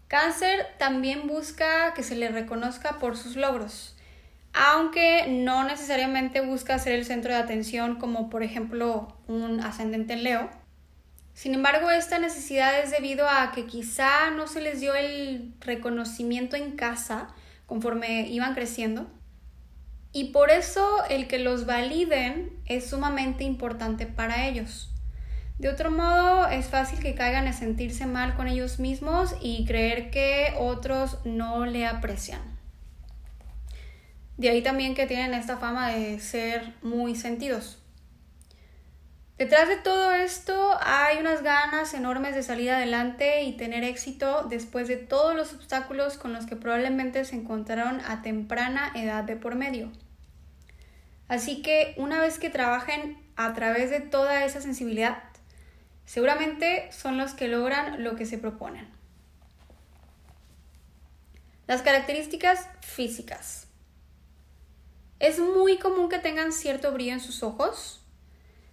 Cáncer 0.09 0.65
también 0.79 1.27
busca 1.27 1.93
que 1.93 2.01
se 2.01 2.15
le 2.15 2.29
reconozca 2.29 2.97
por 2.97 3.15
sus 3.15 3.35
logros, 3.35 3.95
aunque 4.53 5.27
no 5.29 5.63
necesariamente 5.63 6.41
busca 6.41 6.79
ser 6.79 6.93
el 6.93 7.05
centro 7.05 7.31
de 7.31 7.37
atención 7.37 7.99
como 7.99 8.27
por 8.31 8.41
ejemplo 8.41 9.15
un 9.27 9.59
ascendente 9.59 10.13
en 10.13 10.23
Leo. 10.23 10.49
Sin 11.35 11.53
embargo, 11.53 11.91
esta 11.91 12.17
necesidad 12.17 12.79
es 12.79 12.89
debido 12.89 13.29
a 13.29 13.51
que 13.51 13.67
quizá 13.67 14.31
no 14.31 14.47
se 14.47 14.61
les 14.61 14.79
dio 14.79 14.95
el 14.95 15.53
reconocimiento 15.59 16.55
en 16.55 16.71
casa 16.71 17.27
conforme 17.67 18.27
iban 18.29 18.55
creciendo. 18.55 19.05
Y 20.11 20.31
por 20.31 20.49
eso 20.49 21.05
el 21.11 21.27
que 21.27 21.37
los 21.37 21.67
validen 21.67 22.59
es 22.65 22.89
sumamente 22.89 23.43
importante 23.43 24.07
para 24.07 24.47
ellos. 24.47 24.88
De 25.59 25.67
otro 25.67 25.91
modo, 25.91 26.47
es 26.47 26.67
fácil 26.67 26.99
que 26.99 27.15
caigan 27.15 27.45
a 27.45 27.51
sentirse 27.51 28.05
mal 28.05 28.35
con 28.35 28.47
ellos 28.47 28.79
mismos 28.79 29.35
y 29.41 29.65
creer 29.65 30.09
que 30.09 30.53
otros 30.57 31.17
no 31.25 31.65
le 31.65 31.85
aprecian. 31.85 32.39
De 34.37 34.47
ahí 34.47 34.61
también 34.61 34.95
que 34.95 35.05
tienen 35.05 35.33
esta 35.33 35.57
fama 35.57 35.89
de 35.89 36.17
ser 36.21 36.75
muy 36.81 37.13
sentidos. 37.13 37.77
Detrás 39.37 39.67
de 39.67 39.75
todo 39.75 40.13
esto 40.13 40.77
hay 40.81 41.17
unas 41.17 41.43
ganas 41.43 41.93
enormes 41.93 42.35
de 42.35 42.43
salir 42.43 42.71
adelante 42.71 43.43
y 43.43 43.57
tener 43.57 43.83
éxito 43.83 44.47
después 44.49 44.87
de 44.87 44.95
todos 44.95 45.35
los 45.35 45.53
obstáculos 45.53 46.17
con 46.17 46.31
los 46.31 46.45
que 46.45 46.55
probablemente 46.55 47.25
se 47.25 47.35
encontraron 47.35 47.99
a 48.07 48.21
temprana 48.21 48.93
edad 48.95 49.25
de 49.25 49.35
por 49.35 49.55
medio. 49.55 49.91
Así 51.27 51.61
que 51.61 51.95
una 51.97 52.21
vez 52.21 52.39
que 52.39 52.49
trabajen 52.49 53.17
a 53.35 53.53
través 53.53 53.89
de 53.89 53.99
toda 53.99 54.43
esa 54.45 54.61
sensibilidad, 54.61 55.28
seguramente 56.09 56.91
son 56.91 57.19
los 57.19 57.35
que 57.35 57.47
logran 57.47 58.03
lo 58.03 58.15
que 58.15 58.25
se 58.25 58.39
proponen. 58.39 58.87
Las 61.67 61.83
características 61.83 62.67
físicas. 62.81 63.67
Es 65.19 65.37
muy 65.37 65.77
común 65.77 66.09
que 66.09 66.17
tengan 66.17 66.51
cierto 66.51 66.91
brillo 66.91 67.13
en 67.13 67.19
sus 67.19 67.43
ojos, 67.43 68.01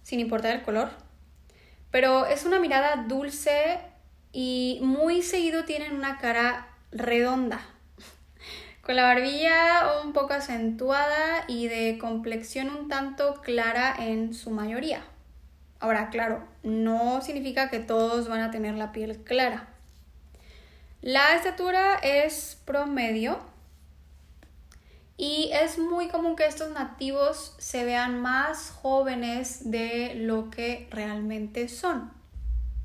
sin 0.01 0.19
importar 0.19 0.55
el 0.55 0.63
color. 0.63 0.89
Pero 1.91 2.25
es 2.25 2.43
una 2.43 2.59
mirada 2.59 3.05
dulce 3.07 3.81
y 4.31 4.79
muy 4.81 5.21
seguido 5.21 5.63
tienen 5.63 5.93
una 5.93 6.17
cara 6.17 6.69
redonda, 6.89 7.61
con 8.81 8.95
la 8.95 9.03
barbilla 9.03 10.01
un 10.03 10.11
poco 10.11 10.33
acentuada 10.33 11.45
y 11.47 11.67
de 11.67 11.99
complexión 11.99 12.71
un 12.71 12.89
tanto 12.89 13.41
clara 13.43 13.95
en 13.99 14.33
su 14.33 14.49
mayoría. 14.49 15.03
Ahora, 15.79 16.09
claro, 16.09 16.43
no 16.63 17.21
significa 17.21 17.69
que 17.69 17.79
todos 17.79 18.27
van 18.27 18.41
a 18.41 18.51
tener 18.51 18.75
la 18.75 18.91
piel 18.91 19.23
clara. 19.23 19.67
La 21.01 21.35
estatura 21.35 21.95
es 22.01 22.61
promedio, 22.65 23.39
y 25.17 25.49
es 25.51 25.79
muy 25.79 26.09
común 26.09 26.35
que 26.35 26.45
estos 26.45 26.71
nativos 26.73 27.55
se 27.57 27.83
vean 27.83 28.21
más 28.21 28.69
jóvenes 28.69 29.71
de 29.71 30.13
lo 30.13 30.51
que 30.51 30.87
realmente 30.91 31.67
son. 31.69 32.11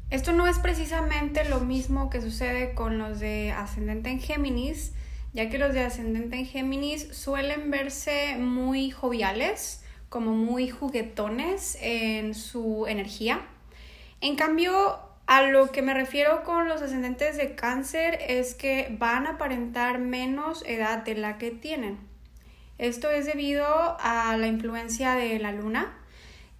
Esto 0.08 0.32
no 0.32 0.46
es 0.46 0.58
precisamente 0.58 1.44
lo 1.44 1.60
mismo 1.60 2.08
que 2.08 2.22
sucede 2.22 2.74
con 2.74 2.96
los 2.96 3.20
de 3.20 3.52
ascendente 3.52 4.08
en 4.08 4.18
Géminis, 4.18 4.92
ya 5.34 5.50
que 5.50 5.58
los 5.58 5.74
de 5.74 5.80
ascendente 5.84 6.36
en 6.36 6.46
Géminis 6.46 7.08
suelen 7.14 7.70
verse 7.70 8.36
muy 8.38 8.90
joviales, 8.90 9.81
como 10.12 10.32
muy 10.32 10.68
juguetones 10.68 11.78
en 11.80 12.34
su 12.34 12.84
energía. 12.86 13.40
En 14.20 14.36
cambio, 14.36 15.00
a 15.26 15.40
lo 15.40 15.72
que 15.72 15.80
me 15.80 15.94
refiero 15.94 16.44
con 16.44 16.68
los 16.68 16.82
ascendentes 16.82 17.38
de 17.38 17.54
cáncer 17.54 18.18
es 18.28 18.54
que 18.54 18.94
van 18.98 19.26
a 19.26 19.30
aparentar 19.30 19.98
menos 19.98 20.64
edad 20.66 20.98
de 20.98 21.14
la 21.14 21.38
que 21.38 21.50
tienen. 21.50 21.98
Esto 22.76 23.10
es 23.10 23.24
debido 23.24 23.66
a 23.66 24.36
la 24.36 24.46
influencia 24.48 25.14
de 25.14 25.38
la 25.38 25.50
luna. 25.50 25.98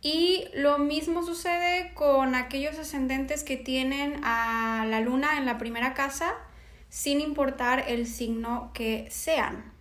Y 0.00 0.46
lo 0.54 0.78
mismo 0.78 1.22
sucede 1.22 1.92
con 1.92 2.34
aquellos 2.34 2.78
ascendentes 2.78 3.44
que 3.44 3.58
tienen 3.58 4.18
a 4.24 4.86
la 4.88 5.00
luna 5.00 5.36
en 5.36 5.44
la 5.44 5.58
primera 5.58 5.92
casa, 5.92 6.32
sin 6.88 7.20
importar 7.20 7.84
el 7.86 8.06
signo 8.06 8.70
que 8.72 9.08
sean. 9.10 9.72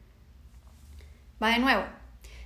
Va 1.41 1.51
de 1.51 1.59
nuevo. 1.59 2.00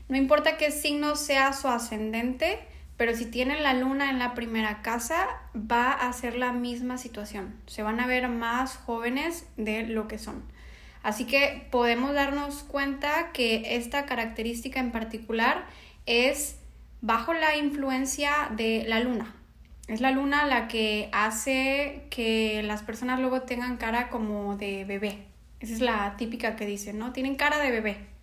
No 0.07 0.17
importa 0.17 0.57
qué 0.57 0.71
signo 0.71 1.15
sea 1.15 1.53
su 1.53 1.67
ascendente, 1.67 2.59
pero 2.97 3.15
si 3.15 3.25
tienen 3.25 3.63
la 3.63 3.73
luna 3.73 4.09
en 4.09 4.19
la 4.19 4.33
primera 4.35 4.81
casa, 4.81 5.27
va 5.55 5.91
a 5.91 6.13
ser 6.13 6.37
la 6.37 6.51
misma 6.51 6.97
situación. 6.97 7.55
Se 7.65 7.83
van 7.83 7.99
a 7.99 8.07
ver 8.07 8.27
más 8.29 8.77
jóvenes 8.77 9.47
de 9.57 9.83
lo 9.87 10.07
que 10.07 10.17
son. 10.17 10.43
Así 11.03 11.25
que 11.25 11.67
podemos 11.71 12.13
darnos 12.13 12.63
cuenta 12.63 13.31
que 13.31 13.75
esta 13.75 14.05
característica 14.05 14.79
en 14.79 14.91
particular 14.91 15.65
es 16.05 16.59
bajo 17.01 17.33
la 17.33 17.55
influencia 17.57 18.49
de 18.55 18.85
la 18.87 18.99
luna. 18.99 19.35
Es 19.87 20.01
la 20.01 20.11
luna 20.11 20.47
la 20.47 20.67
que 20.67 21.09
hace 21.11 22.07
que 22.09 22.63
las 22.63 22.81
personas 22.81 23.19
luego 23.19 23.41
tengan 23.41 23.77
cara 23.77 24.09
como 24.09 24.55
de 24.57 24.83
bebé. 24.85 25.25
Esa 25.59 25.73
es 25.73 25.81
la 25.81 26.15
típica 26.17 26.55
que 26.55 26.65
dicen, 26.65 26.97
¿no? 26.97 27.11
Tienen 27.11 27.35
cara 27.35 27.59
de 27.59 27.71
bebé. 27.71 28.14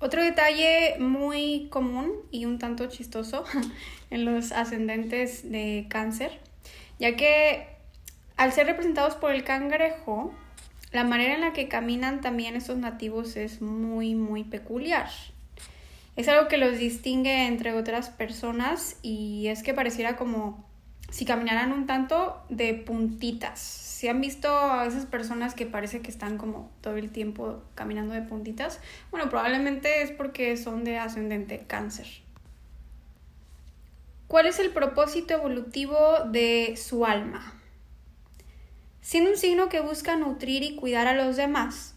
Otro 0.00 0.22
detalle 0.22 0.96
muy 1.00 1.68
común 1.70 2.12
y 2.30 2.44
un 2.44 2.58
tanto 2.58 2.86
chistoso 2.86 3.44
en 4.10 4.24
los 4.24 4.52
ascendentes 4.52 5.50
de 5.50 5.86
cáncer, 5.88 6.38
ya 7.00 7.16
que 7.16 7.66
al 8.36 8.52
ser 8.52 8.66
representados 8.66 9.16
por 9.16 9.32
el 9.32 9.42
cangrejo, 9.42 10.32
la 10.92 11.02
manera 11.04 11.34
en 11.34 11.40
la 11.40 11.52
que 11.52 11.68
caminan 11.68 12.20
también 12.20 12.54
estos 12.54 12.78
nativos 12.78 13.36
es 13.36 13.60
muy, 13.60 14.14
muy 14.14 14.44
peculiar. 14.44 15.10
Es 16.14 16.28
algo 16.28 16.48
que 16.48 16.56
los 16.56 16.78
distingue 16.78 17.46
entre 17.46 17.72
otras 17.72 18.10
personas 18.10 18.96
y 19.02 19.48
es 19.48 19.62
que 19.62 19.74
pareciera 19.74 20.16
como 20.16 20.67
si 21.10 21.24
caminaran 21.24 21.72
un 21.72 21.86
tanto 21.86 22.42
de 22.48 22.74
puntitas. 22.74 23.58
Si 23.58 24.08
han 24.08 24.20
visto 24.20 24.48
a 24.56 24.86
esas 24.86 25.06
personas 25.06 25.54
que 25.54 25.66
parece 25.66 26.00
que 26.00 26.10
están 26.10 26.38
como 26.38 26.70
todo 26.80 26.96
el 26.96 27.10
tiempo 27.10 27.62
caminando 27.74 28.14
de 28.14 28.22
puntitas, 28.22 28.80
bueno, 29.10 29.28
probablemente 29.28 30.02
es 30.02 30.12
porque 30.12 30.56
son 30.56 30.84
de 30.84 30.98
ascendente 30.98 31.64
cáncer. 31.66 32.06
¿Cuál 34.28 34.46
es 34.46 34.58
el 34.58 34.70
propósito 34.70 35.34
evolutivo 35.34 35.96
de 36.30 36.76
su 36.76 37.06
alma? 37.06 37.54
Siendo 39.00 39.30
un 39.30 39.38
signo 39.38 39.70
que 39.70 39.80
busca 39.80 40.16
nutrir 40.16 40.62
y 40.62 40.76
cuidar 40.76 41.06
a 41.06 41.14
los 41.14 41.36
demás, 41.36 41.94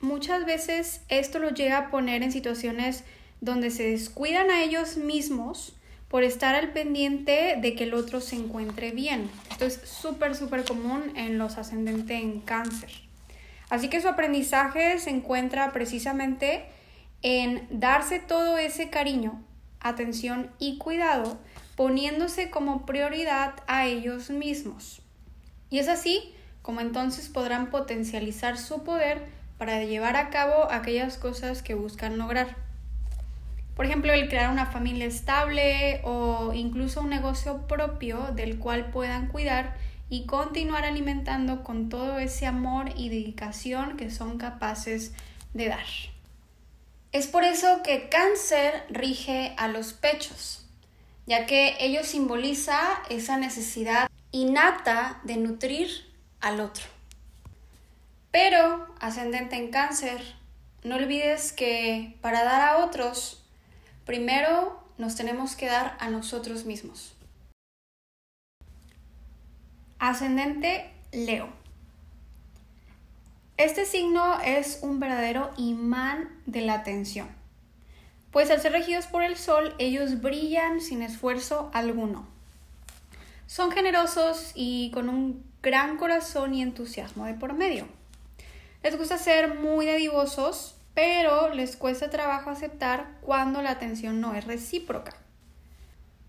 muchas 0.00 0.46
veces 0.46 1.02
esto 1.08 1.40
los 1.40 1.54
llega 1.54 1.78
a 1.78 1.90
poner 1.90 2.22
en 2.22 2.30
situaciones 2.30 3.02
donde 3.40 3.70
se 3.70 3.90
descuidan 3.90 4.48
a 4.50 4.62
ellos 4.62 4.96
mismos 4.96 5.74
por 6.12 6.24
estar 6.24 6.54
al 6.54 6.74
pendiente 6.74 7.56
de 7.58 7.74
que 7.74 7.84
el 7.84 7.94
otro 7.94 8.20
se 8.20 8.36
encuentre 8.36 8.90
bien. 8.90 9.30
Esto 9.50 9.64
es 9.64 9.80
súper, 9.82 10.36
súper 10.36 10.62
común 10.62 11.10
en 11.16 11.38
los 11.38 11.56
ascendentes 11.56 12.20
en 12.20 12.42
cáncer. 12.42 12.90
Así 13.70 13.88
que 13.88 14.02
su 14.02 14.08
aprendizaje 14.08 14.98
se 14.98 15.08
encuentra 15.08 15.72
precisamente 15.72 16.66
en 17.22 17.66
darse 17.70 18.18
todo 18.18 18.58
ese 18.58 18.90
cariño, 18.90 19.42
atención 19.80 20.50
y 20.58 20.76
cuidado, 20.76 21.38
poniéndose 21.76 22.50
como 22.50 22.84
prioridad 22.84 23.54
a 23.66 23.86
ellos 23.86 24.28
mismos. 24.28 25.00
Y 25.70 25.78
es 25.78 25.88
así 25.88 26.34
como 26.60 26.82
entonces 26.82 27.30
podrán 27.30 27.70
potencializar 27.70 28.58
su 28.58 28.84
poder 28.84 29.22
para 29.56 29.82
llevar 29.82 30.16
a 30.16 30.28
cabo 30.28 30.70
aquellas 30.70 31.16
cosas 31.16 31.62
que 31.62 31.72
buscan 31.72 32.18
lograr. 32.18 32.71
Por 33.74 33.86
ejemplo, 33.86 34.12
el 34.12 34.28
crear 34.28 34.50
una 34.50 34.66
familia 34.66 35.06
estable 35.06 36.00
o 36.04 36.52
incluso 36.52 37.00
un 37.00 37.08
negocio 37.08 37.66
propio 37.66 38.28
del 38.34 38.58
cual 38.58 38.90
puedan 38.90 39.28
cuidar 39.28 39.76
y 40.10 40.26
continuar 40.26 40.84
alimentando 40.84 41.62
con 41.62 41.88
todo 41.88 42.18
ese 42.18 42.46
amor 42.46 42.90
y 42.96 43.08
dedicación 43.08 43.96
que 43.96 44.10
son 44.10 44.36
capaces 44.36 45.12
de 45.54 45.68
dar. 45.68 45.86
Es 47.12 47.26
por 47.26 47.44
eso 47.44 47.82
que 47.82 48.08
cáncer 48.08 48.84
rige 48.90 49.54
a 49.56 49.68
los 49.68 49.94
pechos, 49.94 50.66
ya 51.26 51.46
que 51.46 51.76
ello 51.80 52.04
simboliza 52.04 52.78
esa 53.08 53.38
necesidad 53.38 54.08
innata 54.32 55.20
de 55.24 55.36
nutrir 55.36 55.88
al 56.40 56.60
otro. 56.60 56.84
Pero, 58.30 58.86
ascendente 59.00 59.56
en 59.56 59.70
cáncer, 59.70 60.22
no 60.82 60.96
olvides 60.96 61.52
que 61.52 62.16
para 62.22 62.44
dar 62.44 62.62
a 62.62 62.84
otros, 62.84 63.41
primero 64.04 64.82
nos 64.98 65.16
tenemos 65.16 65.56
que 65.56 65.66
dar 65.66 65.96
a 66.00 66.08
nosotros 66.08 66.64
mismos. 66.64 67.14
Ascendente 69.98 70.90
Leo. 71.12 71.48
Este 73.56 73.84
signo 73.84 74.40
es 74.40 74.80
un 74.82 74.98
verdadero 74.98 75.50
imán 75.56 76.30
de 76.46 76.62
la 76.62 76.74
atención, 76.74 77.28
pues 78.32 78.50
al 78.50 78.60
ser 78.60 78.72
regidos 78.72 79.06
por 79.06 79.22
el 79.22 79.36
sol, 79.36 79.74
ellos 79.78 80.20
brillan 80.20 80.80
sin 80.80 81.02
esfuerzo 81.02 81.70
alguno. 81.72 82.26
Son 83.46 83.70
generosos 83.70 84.52
y 84.54 84.90
con 84.92 85.08
un 85.08 85.44
gran 85.62 85.98
corazón 85.98 86.54
y 86.54 86.62
entusiasmo 86.62 87.26
de 87.26 87.34
por 87.34 87.52
medio. 87.52 87.86
Les 88.82 88.98
gusta 88.98 89.18
ser 89.18 89.54
muy 89.54 89.86
dadivosos, 89.86 90.71
pero 90.94 91.54
les 91.54 91.76
cuesta 91.76 92.10
trabajo 92.10 92.50
aceptar 92.50 93.18
cuando 93.20 93.62
la 93.62 93.70
atención 93.70 94.20
no 94.20 94.34
es 94.34 94.46
recíproca. 94.46 95.12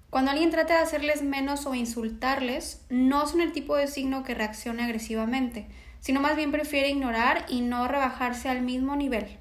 Cuando 0.10 0.30
alguien 0.30 0.52
trata 0.52 0.76
de 0.76 0.84
hacerles 0.84 1.24
menos 1.24 1.66
o 1.66 1.74
insultarles, 1.74 2.86
no 2.90 3.26
son 3.26 3.42
el 3.42 3.52
tipo 3.52 3.76
de 3.76 3.88
signo 3.88 4.24
que 4.24 4.36
reaccione 4.36 4.84
agresivamente, 4.84 5.68
sino 6.02 6.22
más 6.22 6.36
bien 6.36 6.52
prefiere 6.52 6.90
ignorar 6.90 7.46
y 7.50 7.62
no 7.62 7.88
rebajarse 7.88 8.48
al 8.48 8.62
mismo 8.62 8.96
nivel. 8.96 9.40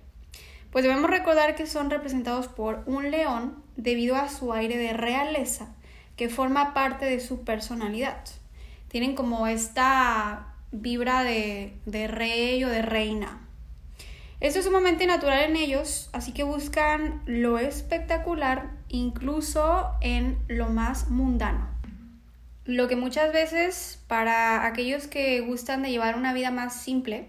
Pues 0.70 0.82
debemos 0.82 1.10
recordar 1.10 1.54
que 1.54 1.66
son 1.66 1.90
representados 1.90 2.48
por 2.48 2.82
un 2.86 3.10
león 3.10 3.62
debido 3.76 4.16
a 4.16 4.30
su 4.30 4.54
aire 4.54 4.78
de 4.78 4.94
realeza, 4.94 5.74
que 6.16 6.30
forma 6.30 6.72
parte 6.72 7.04
de 7.04 7.20
su 7.20 7.44
personalidad. 7.44 8.24
Tienen 8.88 9.14
como 9.14 9.46
esta 9.46 10.54
vibra 10.70 11.22
de, 11.22 11.76
de 11.84 12.08
rey 12.08 12.64
o 12.64 12.70
de 12.70 12.80
reina. 12.80 13.41
Esto 14.42 14.58
es 14.58 14.64
sumamente 14.64 15.06
natural 15.06 15.44
en 15.44 15.54
ellos, 15.54 16.10
así 16.12 16.32
que 16.32 16.42
buscan 16.42 17.22
lo 17.26 17.58
espectacular 17.58 18.72
incluso 18.88 19.92
en 20.00 20.36
lo 20.48 20.68
más 20.68 21.10
mundano. 21.10 21.68
Lo 22.64 22.88
que 22.88 22.96
muchas 22.96 23.32
veces 23.32 24.02
para 24.08 24.66
aquellos 24.66 25.06
que 25.06 25.40
gustan 25.42 25.82
de 25.82 25.92
llevar 25.92 26.16
una 26.16 26.32
vida 26.32 26.50
más 26.50 26.74
simple, 26.74 27.28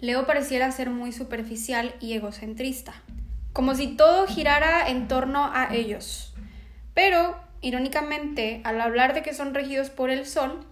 Leo 0.00 0.26
pareciera 0.26 0.72
ser 0.72 0.90
muy 0.90 1.12
superficial 1.12 1.94
y 2.00 2.14
egocentrista, 2.14 2.92
como 3.52 3.76
si 3.76 3.86
todo 3.94 4.26
girara 4.26 4.88
en 4.88 5.06
torno 5.06 5.48
a 5.54 5.72
ellos. 5.72 6.34
Pero, 6.92 7.36
irónicamente, 7.60 8.62
al 8.64 8.80
hablar 8.80 9.14
de 9.14 9.22
que 9.22 9.32
son 9.32 9.54
regidos 9.54 9.90
por 9.90 10.10
el 10.10 10.26
sol, 10.26 10.66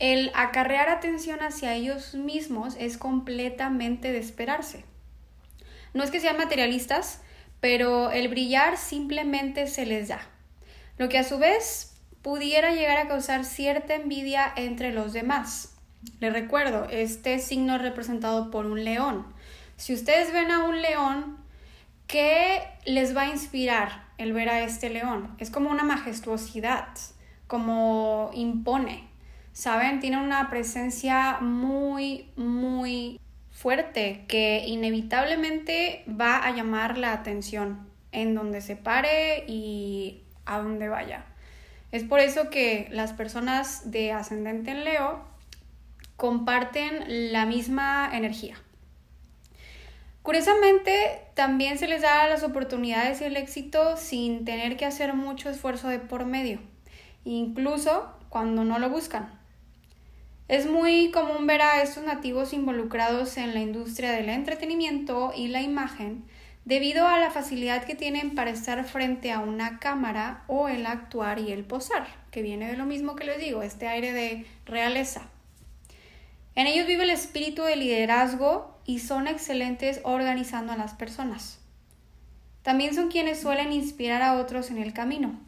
el 0.00 0.32
acarrear 0.34 0.88
atención 0.88 1.40
hacia 1.42 1.74
ellos 1.74 2.14
mismos 2.14 2.74
es 2.78 2.96
completamente 2.96 4.10
de 4.10 4.18
esperarse. 4.18 4.84
No 5.92 6.02
es 6.02 6.10
que 6.10 6.20
sean 6.20 6.38
materialistas, 6.38 7.20
pero 7.60 8.10
el 8.10 8.28
brillar 8.28 8.78
simplemente 8.78 9.66
se 9.66 9.84
les 9.84 10.08
da, 10.08 10.22
lo 10.96 11.10
que 11.10 11.18
a 11.18 11.24
su 11.24 11.38
vez 11.38 11.94
pudiera 12.22 12.72
llegar 12.72 12.96
a 12.96 13.08
causar 13.08 13.44
cierta 13.44 13.94
envidia 13.94 14.50
entre 14.56 14.92
los 14.92 15.12
demás. 15.12 15.76
Les 16.18 16.32
recuerdo, 16.32 16.88
este 16.90 17.38
signo 17.38 17.76
es 17.76 17.82
representado 17.82 18.50
por 18.50 18.64
un 18.64 18.84
león. 18.84 19.26
Si 19.76 19.92
ustedes 19.92 20.32
ven 20.32 20.50
a 20.50 20.64
un 20.64 20.80
león, 20.80 21.36
¿qué 22.06 22.62
les 22.86 23.14
va 23.14 23.22
a 23.22 23.30
inspirar 23.30 24.04
el 24.16 24.32
ver 24.32 24.48
a 24.48 24.62
este 24.62 24.88
león? 24.88 25.34
Es 25.38 25.50
como 25.50 25.70
una 25.70 25.84
majestuosidad, 25.84 26.88
como 27.46 28.30
impone. 28.32 29.09
¿Saben? 29.60 30.00
Tiene 30.00 30.16
una 30.16 30.48
presencia 30.48 31.36
muy, 31.42 32.30
muy 32.34 33.20
fuerte 33.50 34.24
que 34.26 34.64
inevitablemente 34.66 36.02
va 36.08 36.38
a 36.38 36.50
llamar 36.52 36.96
la 36.96 37.12
atención 37.12 37.86
en 38.10 38.34
donde 38.34 38.62
se 38.62 38.76
pare 38.76 39.44
y 39.46 40.22
a 40.46 40.60
donde 40.60 40.88
vaya. 40.88 41.26
Es 41.92 42.04
por 42.04 42.20
eso 42.20 42.48
que 42.48 42.88
las 42.90 43.12
personas 43.12 43.90
de 43.90 44.12
ascendente 44.12 44.70
en 44.70 44.84
Leo 44.84 45.22
comparten 46.16 47.30
la 47.30 47.44
misma 47.44 48.08
energía. 48.14 48.56
Curiosamente, 50.22 51.20
también 51.34 51.76
se 51.76 51.86
les 51.86 52.00
da 52.00 52.26
las 52.28 52.44
oportunidades 52.44 53.20
y 53.20 53.24
el 53.24 53.36
éxito 53.36 53.98
sin 53.98 54.46
tener 54.46 54.78
que 54.78 54.86
hacer 54.86 55.12
mucho 55.12 55.50
esfuerzo 55.50 55.88
de 55.88 55.98
por 55.98 56.24
medio, 56.24 56.60
incluso 57.24 58.10
cuando 58.30 58.64
no 58.64 58.78
lo 58.78 58.88
buscan. 58.88 59.39
Es 60.50 60.66
muy 60.66 61.12
común 61.12 61.46
ver 61.46 61.62
a 61.62 61.80
estos 61.80 62.02
nativos 62.02 62.52
involucrados 62.52 63.36
en 63.36 63.54
la 63.54 63.60
industria 63.60 64.10
del 64.10 64.28
entretenimiento 64.28 65.32
y 65.32 65.46
la 65.46 65.62
imagen 65.62 66.24
debido 66.64 67.06
a 67.06 67.20
la 67.20 67.30
facilidad 67.30 67.84
que 67.84 67.94
tienen 67.94 68.34
para 68.34 68.50
estar 68.50 68.84
frente 68.84 69.30
a 69.30 69.38
una 69.38 69.78
cámara 69.78 70.42
o 70.48 70.66
el 70.66 70.86
actuar 70.86 71.38
y 71.38 71.52
el 71.52 71.62
posar, 71.62 72.08
que 72.32 72.42
viene 72.42 72.68
de 72.68 72.76
lo 72.76 72.84
mismo 72.84 73.14
que 73.14 73.26
les 73.26 73.38
digo, 73.38 73.62
este 73.62 73.86
aire 73.86 74.12
de 74.12 74.44
realeza. 74.66 75.28
En 76.56 76.66
ellos 76.66 76.88
vive 76.88 77.04
el 77.04 77.10
espíritu 77.10 77.62
de 77.62 77.76
liderazgo 77.76 78.76
y 78.84 78.98
son 78.98 79.28
excelentes 79.28 80.00
organizando 80.02 80.72
a 80.72 80.76
las 80.76 80.94
personas. 80.94 81.60
También 82.62 82.92
son 82.92 83.08
quienes 83.08 83.40
suelen 83.40 83.72
inspirar 83.72 84.20
a 84.20 84.34
otros 84.34 84.72
en 84.72 84.78
el 84.78 84.94
camino. 84.94 85.38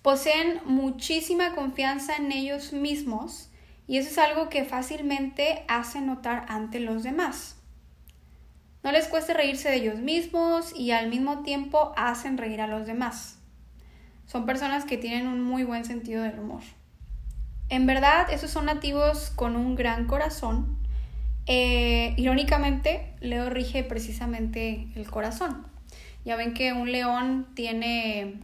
Poseen 0.00 0.62
muchísima 0.64 1.54
confianza 1.54 2.16
en 2.16 2.32
ellos 2.32 2.72
mismos 2.72 3.50
y 3.88 3.96
eso 3.96 4.10
es 4.10 4.18
algo 4.18 4.50
que 4.50 4.64
fácilmente 4.64 5.64
hace 5.66 6.00
notar 6.02 6.44
ante 6.48 6.78
los 6.78 7.02
demás. 7.02 7.56
No 8.84 8.92
les 8.92 9.08
cuesta 9.08 9.32
reírse 9.32 9.70
de 9.70 9.76
ellos 9.76 9.98
mismos 9.98 10.72
y 10.78 10.92
al 10.92 11.08
mismo 11.08 11.42
tiempo 11.42 11.92
hacen 11.96 12.38
reír 12.38 12.60
a 12.60 12.66
los 12.66 12.86
demás. 12.86 13.38
Son 14.26 14.44
personas 14.44 14.84
que 14.84 14.98
tienen 14.98 15.26
un 15.26 15.42
muy 15.42 15.64
buen 15.64 15.86
sentido 15.86 16.22
del 16.22 16.38
humor. 16.38 16.62
En 17.70 17.86
verdad, 17.86 18.30
esos 18.30 18.50
son 18.50 18.66
nativos 18.66 19.30
con 19.34 19.56
un 19.56 19.74
gran 19.74 20.06
corazón. 20.06 20.78
Eh, 21.46 22.12
irónicamente, 22.18 23.14
Leo 23.20 23.48
rige 23.48 23.84
precisamente 23.84 24.88
el 24.96 25.10
corazón. 25.10 25.66
Ya 26.26 26.36
ven 26.36 26.52
que 26.52 26.74
un 26.74 26.92
león 26.92 27.48
tiene 27.54 28.40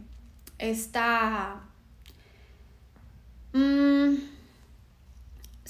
esta... 0.57 1.61
Mm, 3.53 3.94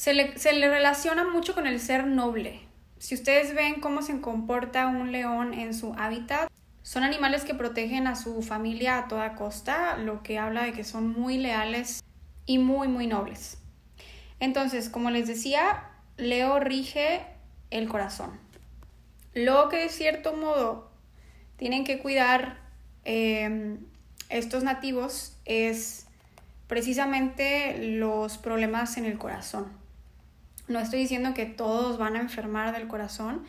se 0.06 0.14
le, 0.54 0.70
relaciona 0.70 1.24
mucho 1.24 1.56
con 1.56 1.66
el 1.66 1.80
ser 1.80 2.06
noble. 2.06 2.60
Si 3.00 3.16
ustedes 3.16 3.56
ven 3.56 3.82
cómo 3.82 4.04
se 4.04 4.22
comporta 4.22 4.86
un 4.86 5.12
león 5.12 5.56
en 5.56 5.74
su 5.74 5.96
hábitat, 5.98 6.48
son 6.84 7.02
animales 7.02 7.44
que 7.44 7.56
protegen 7.56 8.06
a 8.06 8.16
su 8.16 8.44
familia 8.44 9.00
a 9.00 9.08
toda 9.08 9.34
costa, 9.34 9.98
lo 9.98 10.22
que 10.22 10.38
habla 10.38 10.62
de 10.62 10.74
que 10.74 10.84
son 10.84 11.08
muy 11.08 11.40
leales 11.40 12.04
y 12.46 12.60
muy, 12.60 12.88
muy 12.88 13.08
nobles. 13.08 13.58
Entonces, 14.40 14.90
como 14.90 15.10
les 15.10 15.28
decía, 15.28 15.90
Leo 16.18 16.60
rige 16.60 17.26
el 17.72 17.90
corazón. 17.90 18.40
Lo 19.34 19.70
que 19.70 19.78
de 19.78 19.90
cierto 19.90 20.36
modo 20.36 20.92
tienen 21.58 21.84
que 21.84 21.98
cuidar 21.98 22.60
eh, 23.06 23.80
estos 24.30 24.64
nativos 24.64 25.36
es 25.46 26.06
precisamente 26.68 27.98
los 27.98 28.38
problemas 28.38 28.98
en 28.98 29.06
el 29.06 29.18
corazón. 29.18 29.84
No 30.68 30.80
estoy 30.80 31.00
diciendo 31.00 31.34
que 31.34 31.46
todos 31.46 31.98
van 31.98 32.16
a 32.16 32.20
enfermar 32.20 32.76
del 32.76 32.88
corazón, 32.88 33.44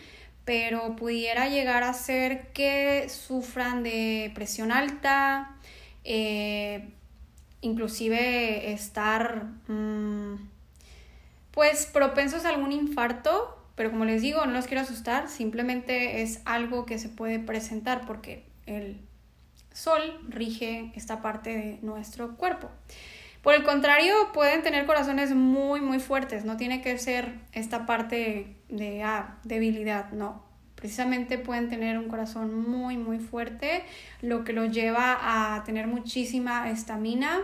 pero 0.44 0.94
pudiera 0.96 1.48
llegar 1.48 1.82
a 1.82 1.92
ser 1.92 2.52
que 2.52 3.08
sufran 3.08 3.82
de 3.82 4.30
presión 4.34 4.70
alta, 4.70 5.56
eh, 6.04 6.90
inclusive 7.62 8.72
estar 8.72 9.44
mm, 9.66 10.36
pues 11.50 11.86
propensos 11.86 12.44
a 12.44 12.50
algún 12.50 12.70
infarto, 12.70 13.58
pero 13.74 13.90
como 13.90 14.04
les 14.04 14.22
digo, 14.22 14.44
no 14.46 14.52
los 14.52 14.66
quiero 14.66 14.82
asustar, 14.82 15.28
simplemente 15.28 16.22
es 16.22 16.40
algo 16.44 16.86
que 16.86 16.98
se 16.98 17.08
puede 17.08 17.38
presentar 17.38 18.06
porque 18.06 18.44
el 18.66 19.00
sol 19.72 20.00
rige 20.28 20.92
esta 20.94 21.22
parte 21.22 21.50
de 21.50 21.78
nuestro 21.82 22.36
cuerpo. 22.36 22.70
Por 23.46 23.54
el 23.54 23.62
contrario, 23.62 24.32
pueden 24.32 24.64
tener 24.64 24.86
corazones 24.86 25.32
muy, 25.32 25.80
muy 25.80 26.00
fuertes. 26.00 26.44
No 26.44 26.56
tiene 26.56 26.82
que 26.82 26.98
ser 26.98 27.38
esta 27.52 27.86
parte 27.86 28.56
de 28.68 29.04
ah, 29.04 29.38
debilidad, 29.44 30.10
no. 30.10 30.42
Precisamente 30.74 31.38
pueden 31.38 31.68
tener 31.68 31.96
un 31.96 32.08
corazón 32.08 32.68
muy, 32.68 32.96
muy 32.96 33.20
fuerte, 33.20 33.84
lo 34.20 34.42
que 34.42 34.52
los 34.52 34.72
lleva 34.72 35.54
a 35.54 35.62
tener 35.62 35.86
muchísima 35.86 36.68
estamina 36.70 37.38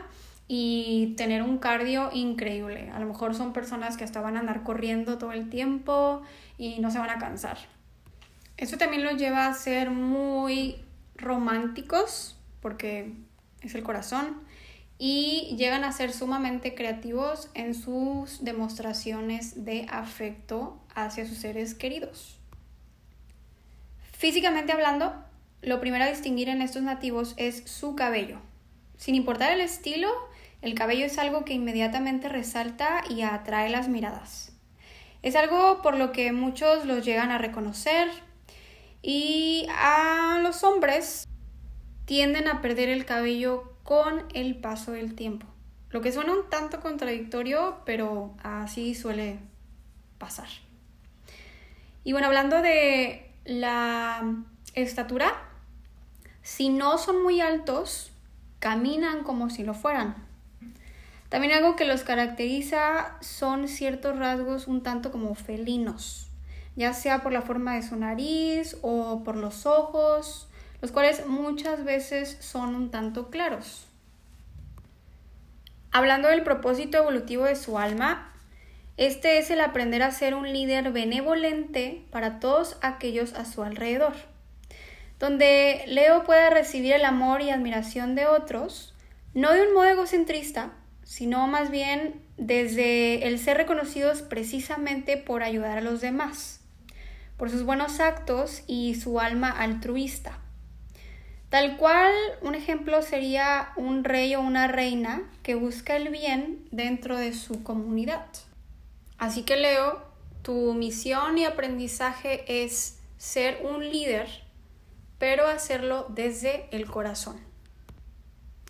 y 0.48 1.14
tener 1.16 1.40
un 1.40 1.58
cardio 1.58 2.10
increíble. 2.12 2.90
A 2.92 2.98
lo 2.98 3.06
mejor 3.06 3.36
son 3.36 3.52
personas 3.52 3.96
que 3.96 4.02
hasta 4.02 4.20
van 4.20 4.36
a 4.36 4.40
andar 4.40 4.64
corriendo 4.64 5.18
todo 5.18 5.30
el 5.30 5.50
tiempo 5.50 6.22
y 6.58 6.80
no 6.80 6.90
se 6.90 6.98
van 6.98 7.10
a 7.10 7.18
cansar. 7.18 7.58
Eso 8.56 8.76
también 8.76 9.04
los 9.04 9.18
lleva 9.18 9.46
a 9.46 9.54
ser 9.54 9.90
muy 9.90 10.84
románticos 11.14 12.40
porque 12.60 13.14
es 13.60 13.76
el 13.76 13.84
corazón 13.84 14.50
y 15.04 15.56
llegan 15.56 15.82
a 15.82 15.90
ser 15.90 16.12
sumamente 16.12 16.76
creativos 16.76 17.50
en 17.54 17.74
sus 17.74 18.44
demostraciones 18.44 19.64
de 19.64 19.84
afecto 19.90 20.80
hacia 20.94 21.26
sus 21.26 21.38
seres 21.38 21.74
queridos. 21.74 22.38
Físicamente 24.12 24.70
hablando, 24.70 25.12
lo 25.60 25.80
primero 25.80 26.04
a 26.04 26.08
distinguir 26.08 26.48
en 26.48 26.62
estos 26.62 26.82
nativos 26.82 27.34
es 27.36 27.64
su 27.68 27.96
cabello. 27.96 28.38
Sin 28.96 29.16
importar 29.16 29.50
el 29.50 29.60
estilo, 29.60 30.08
el 30.60 30.74
cabello 30.74 31.04
es 31.04 31.18
algo 31.18 31.44
que 31.44 31.54
inmediatamente 31.54 32.28
resalta 32.28 33.02
y 33.10 33.22
atrae 33.22 33.70
las 33.70 33.88
miradas. 33.88 34.52
Es 35.22 35.34
algo 35.34 35.82
por 35.82 35.96
lo 35.96 36.12
que 36.12 36.30
muchos 36.30 36.86
los 36.86 37.04
llegan 37.04 37.32
a 37.32 37.38
reconocer 37.38 38.08
y 39.02 39.66
a 39.76 40.38
los 40.44 40.62
hombres 40.62 41.26
tienden 42.04 42.46
a 42.46 42.62
perder 42.62 42.88
el 42.88 43.04
cabello 43.04 43.71
con 43.82 44.24
el 44.34 44.56
paso 44.56 44.92
del 44.92 45.14
tiempo. 45.14 45.46
Lo 45.90 46.00
que 46.00 46.12
suena 46.12 46.32
un 46.32 46.48
tanto 46.48 46.80
contradictorio, 46.80 47.82
pero 47.84 48.34
así 48.42 48.94
suele 48.94 49.38
pasar. 50.18 50.48
Y 52.04 52.12
bueno, 52.12 52.28
hablando 52.28 52.62
de 52.62 53.30
la 53.44 54.36
estatura, 54.74 55.34
si 56.42 56.70
no 56.70 56.98
son 56.98 57.22
muy 57.22 57.40
altos, 57.40 58.12
caminan 58.58 59.22
como 59.22 59.50
si 59.50 59.64
lo 59.64 59.74
fueran. 59.74 60.16
También 61.28 61.54
algo 61.54 61.76
que 61.76 61.84
los 61.84 62.02
caracteriza 62.02 63.16
son 63.20 63.68
ciertos 63.68 64.18
rasgos 64.18 64.68
un 64.68 64.82
tanto 64.82 65.10
como 65.10 65.34
felinos, 65.34 66.28
ya 66.76 66.92
sea 66.92 67.22
por 67.22 67.32
la 67.32 67.42
forma 67.42 67.74
de 67.74 67.82
su 67.82 67.96
nariz 67.96 68.76
o 68.82 69.22
por 69.24 69.36
los 69.36 69.64
ojos, 69.64 70.48
los 70.82 70.90
cuales 70.90 71.26
muchas 71.26 71.84
veces 71.84 72.36
son 72.40 72.74
un 72.74 72.90
tanto 72.90 73.30
claros. 73.30 73.86
Hablando 75.92 76.28
del 76.28 76.42
propósito 76.42 76.98
evolutivo 76.98 77.44
de 77.44 77.54
su 77.54 77.78
alma, 77.78 78.34
este 78.96 79.38
es 79.38 79.50
el 79.50 79.60
aprender 79.60 80.02
a 80.02 80.10
ser 80.10 80.34
un 80.34 80.52
líder 80.52 80.90
benevolente 80.90 82.04
para 82.10 82.40
todos 82.40 82.78
aquellos 82.82 83.32
a 83.34 83.44
su 83.44 83.62
alrededor, 83.62 84.14
donde 85.20 85.84
Leo 85.86 86.24
pueda 86.24 86.50
recibir 86.50 86.92
el 86.94 87.04
amor 87.04 87.42
y 87.42 87.50
admiración 87.50 88.16
de 88.16 88.26
otros, 88.26 88.92
no 89.34 89.52
de 89.52 89.66
un 89.68 89.74
modo 89.74 89.86
egocentrista, 89.86 90.72
sino 91.04 91.46
más 91.46 91.70
bien 91.70 92.26
desde 92.36 93.28
el 93.28 93.38
ser 93.38 93.56
reconocidos 93.56 94.22
precisamente 94.22 95.16
por 95.16 95.44
ayudar 95.44 95.78
a 95.78 95.82
los 95.82 96.00
demás, 96.00 96.60
por 97.36 97.50
sus 97.50 97.62
buenos 97.62 98.00
actos 98.00 98.64
y 98.66 98.96
su 98.96 99.20
alma 99.20 99.50
altruista. 99.50 100.41
Tal 101.52 101.76
cual, 101.76 102.14
un 102.40 102.54
ejemplo 102.54 103.02
sería 103.02 103.74
un 103.76 104.04
rey 104.04 104.34
o 104.34 104.40
una 104.40 104.68
reina 104.68 105.30
que 105.42 105.54
busca 105.54 105.96
el 105.96 106.08
bien 106.08 106.66
dentro 106.70 107.18
de 107.18 107.34
su 107.34 107.62
comunidad. 107.62 108.24
Así 109.18 109.42
que 109.42 109.56
Leo, 109.56 110.02
tu 110.40 110.72
misión 110.72 111.36
y 111.36 111.44
aprendizaje 111.44 112.64
es 112.64 113.00
ser 113.18 113.66
un 113.70 113.86
líder, 113.86 114.30
pero 115.18 115.46
hacerlo 115.46 116.06
desde 116.08 116.74
el 116.74 116.86
corazón, 116.86 117.38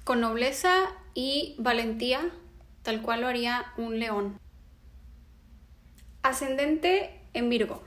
con 0.02 0.20
nobleza 0.20 0.74
y 1.14 1.54
valentía, 1.60 2.32
tal 2.82 3.00
cual 3.00 3.20
lo 3.20 3.28
haría 3.28 3.64
un 3.76 4.00
león. 4.00 4.40
Ascendente 6.24 7.20
en 7.32 7.48
Virgo. 7.48 7.80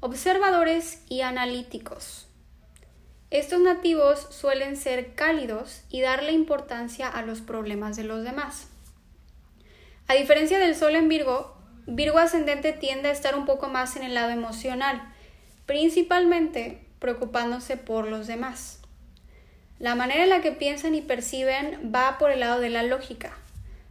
Observadores 0.00 1.02
y 1.10 1.20
analíticos. 1.20 2.27
Estos 3.30 3.60
nativos 3.60 4.26
suelen 4.30 4.78
ser 4.78 5.14
cálidos 5.14 5.82
y 5.90 6.00
darle 6.00 6.32
importancia 6.32 7.08
a 7.08 7.20
los 7.20 7.42
problemas 7.42 7.94
de 7.96 8.04
los 8.04 8.24
demás. 8.24 8.68
A 10.06 10.14
diferencia 10.14 10.58
del 10.58 10.74
Sol 10.74 10.96
en 10.96 11.08
Virgo, 11.10 11.54
Virgo 11.86 12.18
ascendente 12.18 12.72
tiende 12.72 13.10
a 13.10 13.12
estar 13.12 13.36
un 13.36 13.44
poco 13.44 13.68
más 13.68 13.96
en 13.96 14.02
el 14.02 14.14
lado 14.14 14.30
emocional, 14.30 15.12
principalmente 15.66 16.82
preocupándose 17.00 17.76
por 17.76 18.06
los 18.06 18.26
demás. 18.26 18.80
La 19.78 19.94
manera 19.94 20.22
en 20.22 20.30
la 20.30 20.40
que 20.40 20.52
piensan 20.52 20.94
y 20.94 21.02
perciben 21.02 21.92
va 21.94 22.16
por 22.16 22.30
el 22.30 22.40
lado 22.40 22.60
de 22.60 22.70
la 22.70 22.82
lógica, 22.82 23.36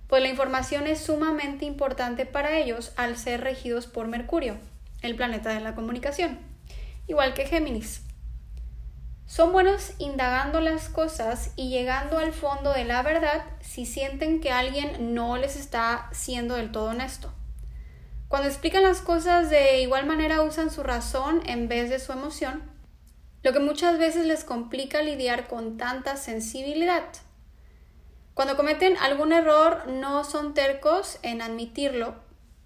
pues 0.08 0.24
la 0.24 0.30
información 0.30 0.88
es 0.88 1.00
sumamente 1.00 1.66
importante 1.66 2.26
para 2.26 2.58
ellos 2.58 2.92
al 2.98 3.18
ser 3.18 3.42
regidos 3.42 3.86
por 3.86 4.08
Mercurio, 4.08 4.58
el 5.04 5.16
planeta 5.16 5.52
de 5.54 5.60
la 5.60 5.76
comunicación, 5.76 6.40
igual 7.08 7.36
que 7.36 7.46
Géminis. 7.46 8.07
Son 9.28 9.52
buenos 9.52 9.92
indagando 10.00 10.60
las 10.60 10.90
cosas 10.90 11.52
y 11.56 11.70
llegando 11.70 12.18
al 12.18 12.34
fondo 12.34 12.74
de 12.74 12.86
la 12.86 13.04
verdad 13.04 13.44
si 13.62 13.86
sienten 13.86 14.42
que 14.42 14.52
alguien 14.52 15.14
no 15.14 15.38
les 15.38 15.56
está 15.56 16.10
siendo 16.12 16.56
del 16.56 16.72
todo 16.72 16.86
honesto. 16.86 17.32
Cuando 18.28 18.50
explican 18.50 18.84
las 18.84 19.02
cosas 19.02 19.50
de 19.50 19.82
igual 19.82 20.08
manera 20.08 20.42
usan 20.42 20.72
su 20.72 20.82
razón 20.82 21.42
en 21.46 21.68
vez 21.68 21.90
de 21.90 22.00
su 22.00 22.12
emoción 22.12 22.76
lo 23.48 23.54
que 23.54 23.60
muchas 23.60 23.98
veces 23.98 24.26
les 24.26 24.44
complica 24.44 25.02
lidiar 25.02 25.48
con 25.48 25.78
tanta 25.78 26.18
sensibilidad. 26.18 27.06
Cuando 28.34 28.58
cometen 28.58 28.98
algún 28.98 29.32
error 29.32 29.88
no 29.88 30.24
son 30.24 30.54
tercos 30.54 31.18
en 31.22 31.42
admitirlo, 31.42 32.16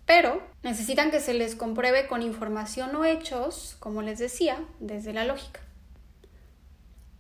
pero 0.06 0.42
necesitan 0.64 1.12
que 1.12 1.20
se 1.20 1.34
les 1.34 1.56
compruebe 1.56 2.08
con 2.08 2.24
información 2.24 2.96
o 2.96 3.06
hechos, 3.06 3.76
como 3.80 4.02
les 4.02 4.18
decía, 4.18 4.58
desde 4.80 5.14
la 5.14 5.24
lógica. 5.26 5.62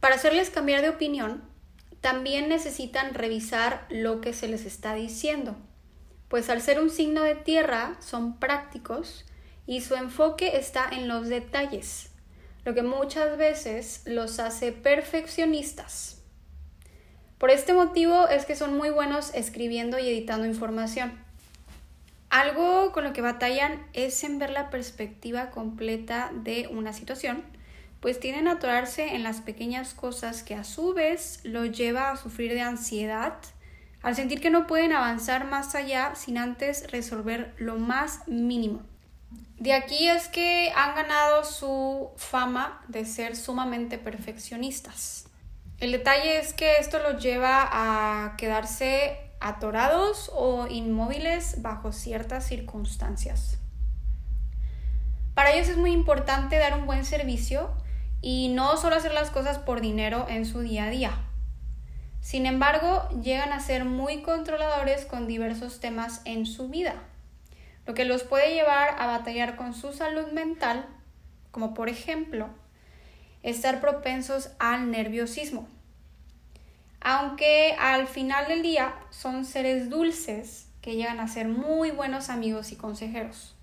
Para 0.02 0.16
hacerles 0.16 0.50
cambiar 0.50 0.82
de 0.82 0.90
opinión, 0.90 1.44
también 2.02 2.50
necesitan 2.50 3.14
revisar 3.14 3.86
lo 3.90 4.20
que 4.20 4.34
se 4.34 4.48
les 4.48 4.66
está 4.66 4.96
diciendo, 4.96 5.56
pues 6.28 6.50
al 6.50 6.60
ser 6.62 6.80
un 6.80 6.90
signo 6.90 7.22
de 7.22 7.36
tierra 7.36 7.98
son 8.00 8.40
prácticos 8.40 9.26
y 9.68 9.82
su 9.82 9.94
enfoque 9.94 10.58
está 10.58 10.90
en 10.92 11.08
los 11.08 11.30
detalles, 11.30 12.10
lo 12.66 12.74
que 12.74 12.82
muchas 12.82 13.38
veces 13.38 14.02
los 14.06 14.40
hace 14.40 14.72
perfeccionistas. 14.72 16.24
Por 17.38 17.52
este 17.52 17.74
motivo 17.74 18.28
es 18.28 18.46
que 18.46 18.56
son 18.56 18.76
muy 18.76 18.90
buenos 18.90 19.32
escribiendo 19.36 20.00
y 20.00 20.10
editando 20.10 20.48
información. 20.48 21.24
Algo 22.32 22.92
con 22.92 23.04
lo 23.04 23.14
que 23.14 23.22
batallan 23.22 23.86
es 23.94 24.24
en 24.24 24.40
ver 24.40 24.50
la 24.50 24.72
perspectiva 24.72 25.52
completa 25.52 26.32
de 26.34 26.68
una 26.72 26.92
situación, 26.92 27.44
pues 28.02 28.20
tienen 28.20 28.48
a 28.48 28.54
atorarse 28.54 29.16
en 29.16 29.24
las 29.24 29.42
pequeñas 29.42 29.94
cosas 29.94 30.44
que 30.44 30.56
a 30.56 30.64
su 30.64 30.94
vez 30.94 31.40
lo 31.44 31.66
lleva 31.66 32.12
a 32.12 32.18
sufrir 32.18 32.54
de 32.54 32.62
ansiedad, 32.62 33.36
al 34.02 34.16
sentir 34.16 34.42
que 34.42 34.50
no 34.50 34.66
pueden 34.66 34.92
avanzar 34.92 35.46
más 35.46 35.76
allá 35.76 36.16
sin 36.16 36.40
antes 36.40 36.92
resolver 36.92 37.54
lo 37.58 37.78
más 37.78 38.28
mínimo. 38.28 38.82
De 39.58 39.74
aquí 39.74 40.10
es 40.10 40.28
que 40.28 40.74
han 40.76 40.96
ganado 40.96 41.44
su 41.46 42.10
fama 42.18 42.84
de 42.88 43.06
ser 43.06 43.36
sumamente 43.36 44.00
perfeccionistas. 44.00 45.28
El 45.78 45.92
detalle 45.92 46.40
es 46.40 46.54
que 46.54 46.78
esto 46.78 46.98
los 46.98 47.22
lleva 47.22 47.70
a 47.72 48.36
quedarse 48.38 49.18
atorados 49.40 50.32
o 50.34 50.66
inmóviles 50.68 51.62
bajo 51.62 51.92
ciertas 51.92 52.48
circunstancias. 52.48 53.60
Para 55.36 55.54
ellos 55.54 55.70
es 55.70 55.78
muy 55.78 55.92
importante 55.92 56.58
dar 56.58 56.78
un 56.78 56.88
buen 56.88 57.06
servicio 57.06 57.72
y 58.22 58.50
no 58.50 58.78
solo 58.78 58.96
hacer 58.96 59.14
las 59.14 59.32
cosas 59.32 59.58
por 59.58 59.82
dinero 59.82 60.26
en 60.30 60.46
su 60.46 60.62
día 60.62 60.86
a 60.86 60.90
día. 60.90 61.12
Sin 62.22 62.46
embargo, 62.46 63.08
llegan 63.22 63.52
a 63.52 63.60
ser 63.60 63.86
muy 63.86 64.22
controladores 64.22 65.06
con 65.06 65.28
diversos 65.28 65.80
temas 65.80 66.22
en 66.26 66.46
su 66.46 66.70
vida 66.70 66.96
lo 67.86 67.94
que 67.94 68.06
los 68.06 68.24
puede 68.24 68.54
llevar 68.54 68.96
a 69.00 69.08
batallar 69.08 69.56
con 69.56 69.74
su 69.74 69.94
salud 69.94 70.28
mental, 70.32 70.86
como 71.52 71.74
por 71.74 71.90
ejemplo 71.90 72.50
estar 73.44 73.82
propensos 73.82 74.52
al 74.60 74.92
nerviosismo. 74.92 75.68
Aunque 77.00 77.76
al 77.80 78.08
final 78.08 78.48
del 78.48 78.62
día 78.62 78.94
son 79.10 79.46
seres 79.46 79.90
dulces 79.90 80.68
que 80.82 80.96
llegan 80.96 81.20
a 81.20 81.28
ser 81.28 81.48
muy 81.48 81.90
buenos 81.90 82.30
amigos 82.30 82.72
y 82.72 82.76
consejeros. 82.76 83.56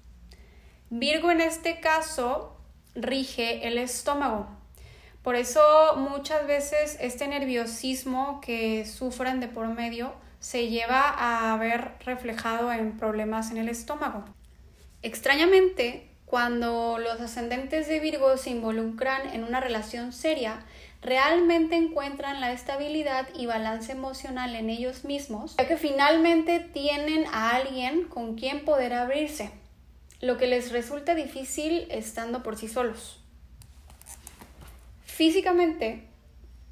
Virgo 0.91 1.31
en 1.31 1.41
este 1.41 1.81
caso 1.81 2.58
rige 2.95 3.67
el 3.67 3.79
estómago. 3.79 4.47
Por 5.23 5.37
eso 5.37 5.61
muchas 5.97 6.47
veces 6.47 6.97
este 7.01 7.29
nerviosismo 7.29 8.41
que 8.41 8.87
sufren 8.87 9.41
de 9.41 9.49
por 9.49 9.69
medio 9.69 10.13
se 10.41 10.69
lleva 10.69 11.53
a 11.53 11.57
ver 11.57 11.93
reflejado 12.05 12.73
en 12.73 12.97
problemas 12.97 13.51
en 13.51 13.59
el 13.59 13.69
estómago. 13.69 14.25
Extrañamente, 15.03 16.09
cuando 16.25 16.99
los 16.99 17.21
ascendentes 17.21 17.89
de 17.89 18.01
Virgo 18.01 18.37
se 18.37 18.51
involucran 18.51 19.35
en 19.35 19.45
una 19.45 19.61
relación 19.61 20.13
seria, 20.13 20.65
realmente 21.03 21.77
encuentran 21.77 22.41
la 22.41 22.53
estabilidad 22.53 23.29
y 23.35 23.47
balance 23.47 23.93
emocional 23.93 24.55
en 24.55 24.71
ellos 24.71 25.05
mismos, 25.05 25.57
ya 25.57 25.67
que 25.67 25.77
finalmente 25.77 26.61
tienen 26.61 27.27
a 27.33 27.51
alguien 27.51 28.05
con 28.05 28.37
quien 28.37 28.65
poder 28.65 28.95
abrirse, 28.95 29.51
lo 30.21 30.37
que 30.37 30.47
les 30.47 30.73
resulta 30.73 31.15
difícil 31.15 31.87
estando 31.91 32.43
por 32.43 32.57
sí 32.57 32.69
solos. 32.69 33.21
Físicamente, 35.05 36.05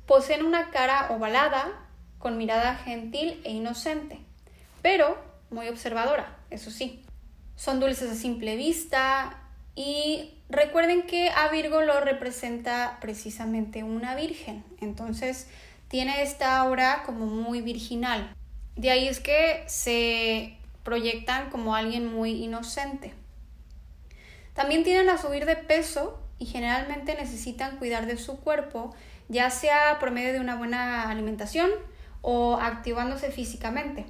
poseen 0.06 0.44
una 0.44 0.70
cara 0.70 1.08
ovalada, 1.10 1.82
con 2.18 2.38
mirada 2.38 2.76
gentil 2.76 3.40
e 3.44 3.52
inocente, 3.52 4.18
pero 4.82 5.16
muy 5.50 5.68
observadora, 5.68 6.38
eso 6.50 6.70
sí. 6.70 7.04
Son 7.56 7.80
dulces 7.80 8.10
a 8.10 8.14
simple 8.14 8.56
vista 8.56 9.42
y 9.74 10.34
recuerden 10.48 11.06
que 11.06 11.30
a 11.30 11.48
Virgo 11.48 11.82
lo 11.82 12.00
representa 12.00 12.98
precisamente 13.00 13.84
una 13.84 14.14
virgen, 14.14 14.64
entonces 14.80 15.48
tiene 15.88 16.22
esta 16.22 16.58
aura 16.58 17.02
como 17.04 17.26
muy 17.26 17.60
virginal. 17.60 18.34
De 18.74 18.90
ahí 18.90 19.08
es 19.08 19.20
que 19.20 19.64
se 19.66 20.56
proyectan 20.82 21.50
como 21.50 21.74
alguien 21.74 22.06
muy 22.12 22.44
inocente. 22.44 23.14
También 24.56 24.84
tienden 24.84 25.10
a 25.10 25.18
subir 25.18 25.44
de 25.44 25.54
peso 25.54 26.18
y 26.38 26.46
generalmente 26.46 27.14
necesitan 27.14 27.76
cuidar 27.76 28.06
de 28.06 28.16
su 28.16 28.40
cuerpo, 28.40 28.94
ya 29.28 29.50
sea 29.50 29.98
por 30.00 30.10
medio 30.10 30.32
de 30.32 30.40
una 30.40 30.56
buena 30.56 31.10
alimentación 31.10 31.70
o 32.22 32.58
activándose 32.60 33.30
físicamente. 33.30 34.06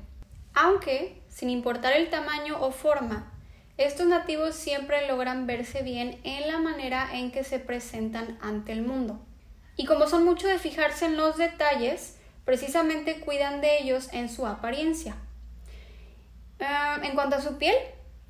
Aunque, 0.55 1.21
sin 1.29 1.51
importar 1.51 1.93
el 1.93 2.09
tamaño 2.09 2.59
o 2.61 2.71
forma, 2.71 3.33
estos 3.77 4.07
nativos 4.07 4.55
siempre 4.55 5.07
logran 5.07 5.47
verse 5.47 5.83
bien 5.83 6.19
en 6.25 6.49
la 6.49 6.59
manera 6.59 7.11
en 7.13 7.31
que 7.31 7.45
se 7.45 7.59
presentan 7.59 8.39
ante 8.41 8.73
el 8.73 8.83
mundo. 8.83 9.21
Y 9.77 9.85
como 9.85 10.07
son 10.07 10.25
mucho 10.25 10.49
de 10.49 10.59
fijarse 10.59 11.07
en 11.07 11.17
los 11.17 11.37
detalles, 11.37 12.17
precisamente 12.45 13.21
cuidan 13.21 13.61
de 13.61 13.79
ellos 13.79 14.09
en 14.13 14.31
su 14.31 14.47
apariencia. 14.47 15.17
Ah, 16.61 16.99
en 17.03 17.15
cuanto 17.15 17.37
a 17.37 17.43
su 17.43 17.59
piel, 17.59 17.75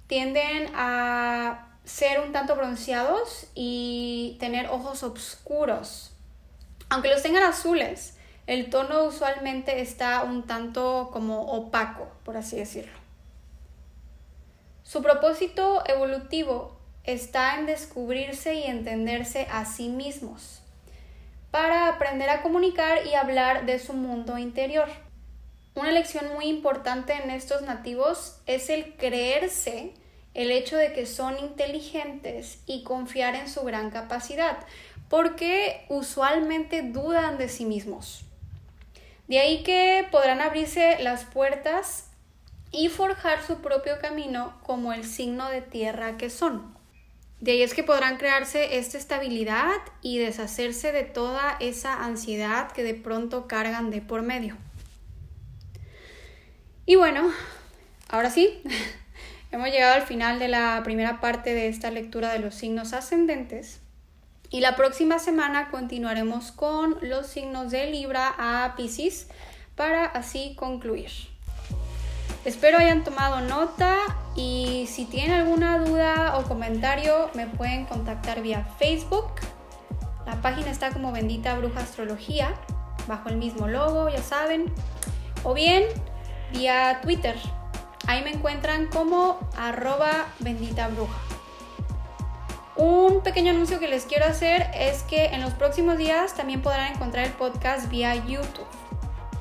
tienden 0.08 0.68
a 0.74 1.65
ser 1.86 2.20
un 2.20 2.32
tanto 2.32 2.56
bronceados 2.56 3.46
y 3.54 4.36
tener 4.40 4.66
ojos 4.68 5.02
oscuros. 5.04 6.12
Aunque 6.90 7.08
los 7.08 7.22
tengan 7.22 7.44
azules, 7.44 8.18
el 8.46 8.68
tono 8.70 9.04
usualmente 9.04 9.80
está 9.80 10.24
un 10.24 10.46
tanto 10.46 11.10
como 11.12 11.42
opaco, 11.52 12.08
por 12.24 12.36
así 12.36 12.56
decirlo. 12.56 12.98
Su 14.82 15.02
propósito 15.02 15.82
evolutivo 15.86 16.76
está 17.04 17.58
en 17.58 17.66
descubrirse 17.66 18.54
y 18.54 18.64
entenderse 18.64 19.46
a 19.50 19.64
sí 19.64 19.88
mismos 19.88 20.62
para 21.52 21.88
aprender 21.88 22.28
a 22.28 22.42
comunicar 22.42 23.06
y 23.06 23.14
hablar 23.14 23.64
de 23.64 23.78
su 23.78 23.94
mundo 23.94 24.38
interior. 24.38 24.88
Una 25.74 25.92
lección 25.92 26.32
muy 26.34 26.46
importante 26.46 27.12
en 27.12 27.30
estos 27.30 27.62
nativos 27.62 28.40
es 28.46 28.70
el 28.70 28.94
creerse 28.96 29.94
el 30.36 30.50
hecho 30.50 30.76
de 30.76 30.92
que 30.92 31.06
son 31.06 31.38
inteligentes 31.38 32.58
y 32.66 32.82
confiar 32.82 33.34
en 33.34 33.48
su 33.48 33.62
gran 33.62 33.90
capacidad, 33.90 34.58
porque 35.08 35.86
usualmente 35.88 36.82
dudan 36.82 37.38
de 37.38 37.48
sí 37.48 37.64
mismos. 37.64 38.22
De 39.28 39.38
ahí 39.38 39.62
que 39.62 40.06
podrán 40.10 40.42
abrirse 40.42 40.98
las 41.02 41.24
puertas 41.24 42.10
y 42.70 42.90
forjar 42.90 43.46
su 43.46 43.62
propio 43.62 43.98
camino 43.98 44.52
como 44.62 44.92
el 44.92 45.06
signo 45.06 45.48
de 45.48 45.62
tierra 45.62 46.18
que 46.18 46.28
son. 46.28 46.76
De 47.40 47.52
ahí 47.52 47.62
es 47.62 47.72
que 47.72 47.82
podrán 47.82 48.18
crearse 48.18 48.76
esta 48.76 48.98
estabilidad 48.98 49.76
y 50.02 50.18
deshacerse 50.18 50.92
de 50.92 51.04
toda 51.04 51.56
esa 51.60 52.04
ansiedad 52.04 52.70
que 52.72 52.84
de 52.84 52.94
pronto 52.94 53.48
cargan 53.48 53.90
de 53.90 54.02
por 54.02 54.20
medio. 54.20 54.58
Y 56.84 56.96
bueno, 56.96 57.32
ahora 58.10 58.30
sí, 58.30 58.62
hemos 59.52 59.68
llegado 59.68 59.94
al 59.94 60.02
final 60.02 60.38
de 60.38 60.48
la 60.48 60.80
primera 60.84 61.20
parte 61.20 61.54
de 61.54 61.68
esta 61.68 61.90
lectura 61.90 62.32
de 62.32 62.38
los 62.38 62.54
signos 62.54 62.92
ascendentes. 62.92 63.80
Y 64.50 64.60
la 64.60 64.76
próxima 64.76 65.18
semana 65.18 65.70
continuaremos 65.70 66.52
con 66.52 66.98
los 67.02 67.26
signos 67.26 67.70
de 67.70 67.90
Libra 67.90 68.34
a 68.38 68.74
Pisces 68.76 69.28
para 69.74 70.04
así 70.04 70.54
concluir. 70.56 71.10
Espero 72.44 72.78
hayan 72.78 73.02
tomado 73.02 73.40
nota 73.40 73.96
y 74.36 74.86
si 74.88 75.04
tienen 75.04 75.32
alguna 75.32 75.78
duda 75.78 76.38
o 76.38 76.44
comentario 76.44 77.28
me 77.34 77.48
pueden 77.48 77.86
contactar 77.86 78.40
vía 78.40 78.64
Facebook. 78.78 79.32
La 80.26 80.40
página 80.42 80.70
está 80.70 80.90
como 80.90 81.10
Bendita 81.10 81.56
Bruja 81.56 81.80
Astrología, 81.80 82.54
bajo 83.08 83.28
el 83.28 83.36
mismo 83.36 83.66
logo, 83.66 84.08
ya 84.08 84.22
saben. 84.22 84.72
O 85.42 85.54
bien 85.54 85.84
vía 86.52 87.00
Twitter. 87.02 87.36
Ahí 88.06 88.22
me 88.22 88.30
encuentran 88.30 88.86
como 88.86 89.38
arroba 89.56 90.26
bendita 90.38 90.88
bruja. 90.88 91.18
Un 92.76 93.22
pequeño 93.22 93.52
anuncio 93.52 93.80
que 93.80 93.88
les 93.88 94.04
quiero 94.04 94.26
hacer 94.26 94.70
es 94.74 95.02
que 95.02 95.26
en 95.26 95.40
los 95.40 95.54
próximos 95.54 95.96
días 95.96 96.34
también 96.34 96.60
podrán 96.60 96.92
encontrar 96.92 97.26
el 97.26 97.32
podcast 97.32 97.88
vía 97.88 98.14
YouTube. 98.14 98.66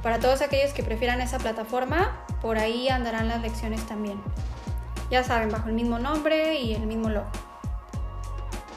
Para 0.01 0.20
todos 0.20 0.41
aquellos 0.41 0.72
que 0.72 0.84
prefieran 0.84 1.20
esa 1.20 1.38
plataforma, 1.38 2.26
por 2.41 2.57
ahí 2.57 2.89
andarán 2.89 3.28
las 3.28 3.41
lecciones 3.41 3.86
también. 3.88 4.22
Ya 5.11 5.24
saben, 5.24 5.49
bajo 5.49 5.68
el 5.68 5.76
mismo 5.76 5.99
nombre 5.99 6.55
y 6.55 6.74
el 6.74 6.88
mismo 6.88 7.09
logo. 7.09 7.28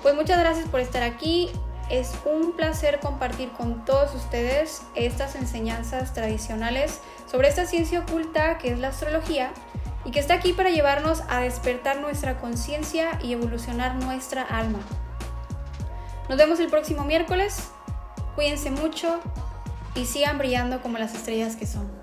Pues 0.03 0.14
muchas 0.14 0.39
gracias 0.39 0.68
por 0.68 0.80
estar 0.80 1.03
aquí. 1.03 1.51
Es 1.89 2.12
un 2.24 2.53
placer 2.53 3.01
compartir 3.01 3.51
con 3.53 3.84
todos 3.84 4.14
ustedes 4.14 4.82
estas 4.95 5.36
enseñanzas 5.36 6.12
tradicionales 6.12 7.01
sobre 7.30 7.49
esta 7.49 7.64
ciencia 7.64 8.01
oculta 8.01 8.59
que 8.59 8.72
es 8.72 8.78
la 8.78 8.89
astrología 8.89 9.53
y 10.09 10.11
que 10.11 10.20
está 10.20 10.32
aquí 10.32 10.54
para 10.54 10.70
llevarnos 10.70 11.22
a 11.28 11.40
despertar 11.40 12.00
nuestra 12.00 12.38
conciencia 12.38 13.18
y 13.22 13.34
evolucionar 13.34 13.94
nuestra 13.96 14.42
alma. 14.42 14.78
Nos 16.30 16.38
vemos 16.38 16.59
el 16.61 16.70
próximo 16.70 17.04
miércoles. 17.04 17.68
Cuídense 18.34 18.70
mucho 18.70 19.20
y 19.94 20.06
sigan 20.06 20.38
brillando 20.38 20.80
como 20.80 20.96
las 20.96 21.14
estrellas 21.14 21.56
que 21.56 21.66
son. 21.66 21.97